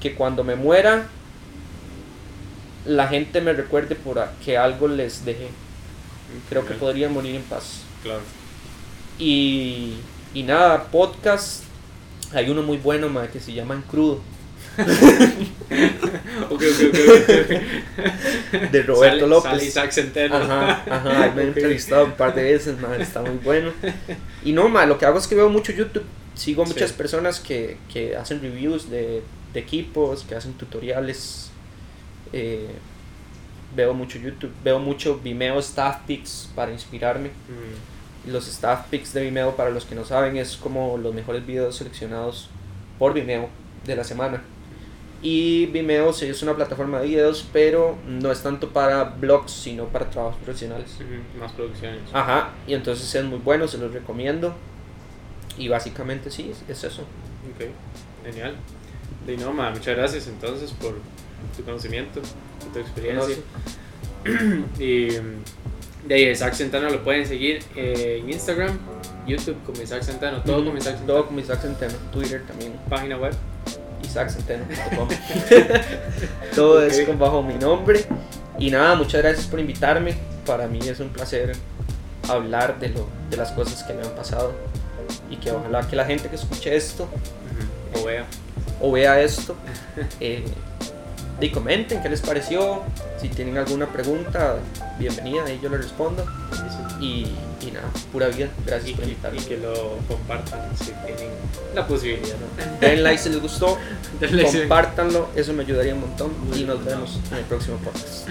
que 0.00 0.14
cuando 0.14 0.42
me 0.42 0.56
muera, 0.56 1.06
la 2.86 3.06
gente 3.08 3.40
me 3.40 3.52
recuerde 3.52 3.94
por 3.94 4.26
que 4.44 4.56
algo 4.56 4.88
les 4.88 5.24
dejé. 5.24 5.48
Creo 6.48 6.64
que 6.66 6.74
podría 6.74 7.08
morir 7.08 7.36
en 7.36 7.42
paz. 7.42 7.82
Claro. 8.02 8.22
Y, 9.18 9.96
y 10.34 10.42
nada, 10.42 10.84
podcast. 10.84 11.64
Hay 12.32 12.48
uno 12.50 12.62
muy 12.62 12.78
bueno, 12.78 13.08
que 13.32 13.40
se 13.40 13.52
llama 13.52 13.74
En 13.74 13.82
Crudo. 13.82 14.20
de 18.70 18.82
Roberto 18.82 19.26
López. 19.26 19.62
Isaac 19.62 19.90
Centeno. 19.92 20.36
Ajá, 20.36 20.82
ajá, 20.88 21.32
me 21.34 21.42
he 21.44 21.46
entrevistado 21.46 22.04
un 22.06 22.12
par 22.12 22.34
de 22.34 22.44
veces, 22.44 22.76
está 22.98 23.22
muy 23.22 23.38
bueno. 23.44 23.72
Y 24.44 24.52
no, 24.52 24.68
lo 24.68 24.98
que 24.98 25.06
hago 25.06 25.18
es 25.18 25.26
que 25.26 25.34
veo 25.34 25.48
mucho 25.48 25.72
YouTube. 25.72 26.04
Sigo 26.34 26.64
muchas 26.64 26.92
personas 26.92 27.40
que, 27.40 27.76
que, 27.92 28.16
hacen 28.16 28.40
reviews 28.40 28.88
de, 28.88 29.22
de, 29.52 29.60
equipos, 29.60 30.22
que 30.22 30.34
hacen 30.36 30.54
tutoriales. 30.54 31.50
Eh, 32.32 32.68
veo 33.74 33.92
mucho 33.94 34.18
YouTube, 34.18 34.52
veo 34.64 34.78
mucho 34.78 35.18
Vimeo 35.22 35.58
Staff 35.58 35.98
Picks 36.06 36.48
para 36.54 36.72
inspirarme. 36.72 37.28
Mm. 37.28 37.99
Los 38.26 38.48
Staff 38.48 38.88
Picks 38.90 39.12
de 39.14 39.22
Vimeo, 39.22 39.56
para 39.56 39.70
los 39.70 39.84
que 39.84 39.94
no 39.94 40.04
saben, 40.04 40.36
es 40.36 40.56
como 40.56 40.98
los 40.98 41.14
mejores 41.14 41.46
videos 41.46 41.76
seleccionados 41.76 42.50
por 42.98 43.14
Vimeo 43.14 43.48
de 43.86 43.96
la 43.96 44.04
semana. 44.04 44.42
Y 45.22 45.66
Vimeo 45.66 46.12
sí 46.12 46.26
es 46.26 46.42
una 46.42 46.54
plataforma 46.54 47.00
de 47.00 47.08
videos, 47.08 47.46
pero 47.52 47.98
no 48.06 48.32
es 48.32 48.42
tanto 48.42 48.70
para 48.70 49.04
blogs, 49.04 49.52
sino 49.52 49.84
para 49.86 50.08
trabajos 50.08 50.36
profesionales. 50.42 50.96
más 51.38 51.52
producciones. 51.52 52.02
Ajá, 52.12 52.50
y 52.66 52.74
entonces 52.74 53.14
es 53.14 53.24
muy 53.24 53.38
bueno, 53.38 53.68
se 53.68 53.78
los 53.78 53.92
recomiendo. 53.92 54.54
Y 55.58 55.68
básicamente 55.68 56.30
sí, 56.30 56.52
es 56.68 56.84
eso. 56.84 57.02
Ok, 57.02 57.66
genial. 58.24 58.56
De 59.26 59.36
no, 59.36 59.52
muchas 59.52 59.96
gracias 59.96 60.26
entonces 60.28 60.72
por 60.72 60.96
tu 61.56 61.64
conocimiento, 61.64 62.20
tu 62.72 62.78
experiencia. 62.78 63.36
y 64.78 65.08
de 66.06 66.14
ahí, 66.14 66.28
Isaac 66.30 66.54
Centeno 66.54 66.88
lo 66.88 67.02
pueden 67.02 67.26
seguir 67.26 67.62
en 67.76 68.28
Instagram, 68.28 68.78
YouTube 69.26 69.56
como 69.64 69.80
Isaac 69.82 70.02
Centeno, 70.02 70.42
todo 70.42 70.64
como 70.64 70.76
Isaac 70.76 70.96
Centeno. 70.96 71.14
Todo 71.14 71.26
como 71.26 71.40
Isaac 71.40 71.60
Centeno, 71.60 71.94
Twitter 72.12 72.44
también. 72.46 72.72
Página 72.88 73.16
web. 73.16 73.34
IsaacCenteno.com. 74.02 75.08
todo 76.54 76.84
es 76.84 77.00
con 77.06 77.18
bajo 77.18 77.42
mi 77.42 77.54
nombre. 77.54 78.04
Y 78.58 78.70
nada, 78.70 78.94
muchas 78.94 79.22
gracias 79.22 79.46
por 79.46 79.60
invitarme. 79.60 80.14
Para 80.44 80.66
mí 80.66 80.80
es 80.80 81.00
un 81.00 81.10
placer 81.10 81.52
hablar 82.28 82.78
de, 82.78 82.88
lo, 82.90 83.08
de 83.30 83.36
las 83.36 83.52
cosas 83.52 83.82
que 83.84 83.92
me 83.92 84.02
han 84.02 84.10
pasado. 84.10 84.52
Y 85.30 85.36
que 85.36 85.52
ojalá 85.52 85.86
que 85.86 85.96
la 85.96 86.04
gente 86.04 86.28
que 86.28 86.36
escuche 86.36 86.74
esto 86.74 87.08
o 87.94 88.04
vea 88.04 88.24
o 88.80 88.92
vea 88.92 89.20
esto 89.20 89.56
eh, 90.20 90.44
y 91.40 91.50
comenten 91.50 92.02
qué 92.02 92.08
les 92.08 92.20
pareció. 92.20 92.82
Si 93.20 93.28
tienen 93.28 93.58
alguna 93.58 93.86
pregunta, 93.86 94.56
bienvenida 94.98 95.50
y 95.50 95.60
yo 95.60 95.68
le 95.68 95.78
respondo. 95.78 96.24
Y, 97.00 97.26
y 97.60 97.70
nada, 97.72 97.88
pura 98.12 98.28
vida. 98.28 98.48
Gracias 98.66 98.92
por 98.92 99.04
invitarme. 99.04 99.38
Y 99.38 99.44
que 99.44 99.56
lo 99.56 99.96
compartan 100.06 100.60
si 100.76 100.92
tienen 101.06 101.30
la 101.74 101.86
posibilidad. 101.86 102.36
Den 102.80 103.02
like 103.02 103.18
si 103.18 103.30
les 103.30 103.40
gustó. 103.40 103.78
Compártanlo, 104.20 105.28
eso 105.34 105.52
me 105.52 105.62
ayudaría 105.62 105.94
un 105.94 106.00
montón. 106.00 106.32
y 106.54 106.64
nos 106.64 106.84
vemos 106.84 107.18
en 107.30 107.38
el 107.38 107.44
próximo 107.44 107.76
podcast. 107.78 108.28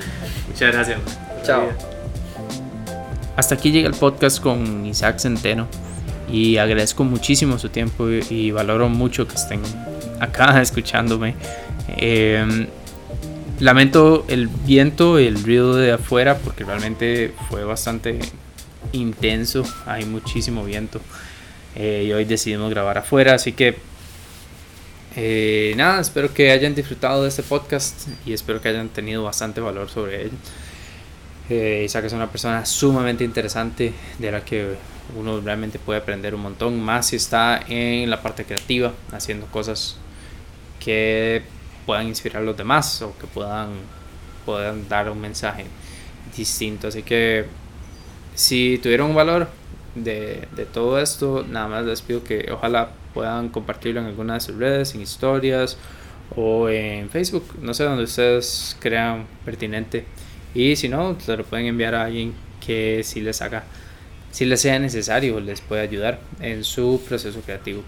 Muchas 0.47 0.73
gracias. 0.73 0.99
Chao. 1.43 1.69
Hasta 3.35 3.55
aquí 3.55 3.71
llega 3.71 3.87
el 3.87 3.95
podcast 3.95 4.41
con 4.41 4.85
Isaac 4.85 5.17
Centeno 5.19 5.67
y 6.31 6.57
agradezco 6.57 7.03
muchísimo 7.05 7.57
su 7.57 7.69
tiempo 7.69 8.07
y 8.09 8.51
valoro 8.51 8.89
mucho 8.89 9.27
que 9.27 9.35
estén 9.35 9.61
acá 10.19 10.61
escuchándome. 10.61 11.35
Eh, 11.87 12.67
Lamento 13.59 14.25
el 14.29 14.47
viento, 14.47 15.17
el 15.17 15.43
ruido 15.43 15.75
de 15.75 15.91
afuera, 15.91 16.37
porque 16.37 16.63
realmente 16.63 17.33
fue 17.49 17.65
bastante 17.65 18.19
intenso, 18.93 19.63
hay 19.85 20.05
muchísimo 20.05 20.63
viento. 20.63 21.01
Eh, 21.75 22.05
y 22.07 22.13
hoy 22.13 22.23
decidimos 22.23 22.69
grabar 22.69 22.97
afuera, 22.97 23.33
así 23.33 23.51
que 23.51 23.77
eh, 25.15 25.73
nada, 25.75 25.99
espero 25.99 26.33
que 26.33 26.51
hayan 26.51 26.73
disfrutado 26.73 27.23
de 27.23 27.29
este 27.29 27.43
podcast 27.43 28.07
y 28.25 28.31
espero 28.31 28.61
que 28.61 28.69
hayan 28.69 28.87
tenido 28.87 29.23
bastante 29.23 29.59
valor 29.59 29.89
sobre 29.89 30.23
él. 30.23 30.31
Eh, 31.49 31.81
Isaac 31.83 32.05
es 32.05 32.13
una 32.13 32.31
persona 32.31 32.65
sumamente 32.65 33.25
interesante 33.25 33.91
de 34.19 34.31
la 34.31 34.45
que 34.45 34.75
uno 35.17 35.41
realmente 35.41 35.79
puede 35.79 35.99
aprender 35.99 36.33
un 36.33 36.41
montón, 36.41 36.79
más 36.79 37.07
si 37.07 37.17
está 37.17 37.61
en 37.67 38.09
la 38.09 38.21
parte 38.21 38.45
creativa, 38.45 38.93
haciendo 39.11 39.47
cosas 39.47 39.97
que 40.79 41.43
puedan 41.85 42.07
inspirar 42.07 42.41
a 42.41 42.45
los 42.45 42.57
demás 42.57 43.01
o 43.01 43.17
que 43.17 43.27
puedan, 43.27 43.69
puedan 44.45 44.87
dar 44.87 45.09
un 45.09 45.19
mensaje 45.19 45.65
distinto. 46.35 46.87
Así 46.87 47.03
que 47.03 47.45
si 48.35 48.79
tuvieron 48.81 49.09
un 49.09 49.15
valor 49.15 49.49
de, 49.95 50.47
de, 50.55 50.65
todo 50.65 50.99
esto, 50.99 51.45
nada 51.49 51.67
más 51.67 51.85
les 51.85 52.01
pido 52.01 52.23
que 52.23 52.49
ojalá 52.51 52.91
puedan 53.13 53.49
compartirlo 53.49 54.01
en 54.01 54.07
alguna 54.07 54.35
de 54.35 54.39
sus 54.39 54.55
redes, 54.55 54.93
en 54.95 55.01
historias 55.01 55.77
o 56.35 56.69
en 56.69 57.09
Facebook, 57.09 57.43
no 57.61 57.73
sé, 57.73 57.83
donde 57.83 58.03
ustedes 58.03 58.77
crean 58.79 59.25
pertinente. 59.45 60.05
Y 60.53 60.75
si 60.75 60.89
no, 60.89 61.19
se 61.19 61.35
lo 61.35 61.43
pueden 61.43 61.67
enviar 61.67 61.95
a 61.95 62.05
alguien 62.05 62.33
que 62.65 63.01
si 63.03 63.21
les 63.21 63.41
haga, 63.41 63.63
si 64.31 64.45
les 64.45 64.61
sea 64.61 64.79
necesario, 64.79 65.39
les 65.39 65.61
puede 65.61 65.81
ayudar 65.81 66.19
en 66.39 66.63
su 66.63 67.01
proceso 67.07 67.41
creativo. 67.41 67.83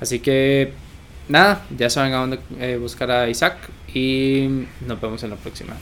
Así 0.00 0.20
que 0.20 0.72
nada, 1.32 1.62
ya 1.76 1.90
saben 1.90 2.12
a 2.12 2.18
dónde 2.18 2.38
eh, 2.60 2.76
buscar 2.80 3.10
a 3.10 3.28
Isaac 3.28 3.56
y 3.92 4.66
nos 4.86 5.00
vemos 5.00 5.22
en 5.24 5.30
la 5.30 5.36
próxima. 5.36 5.74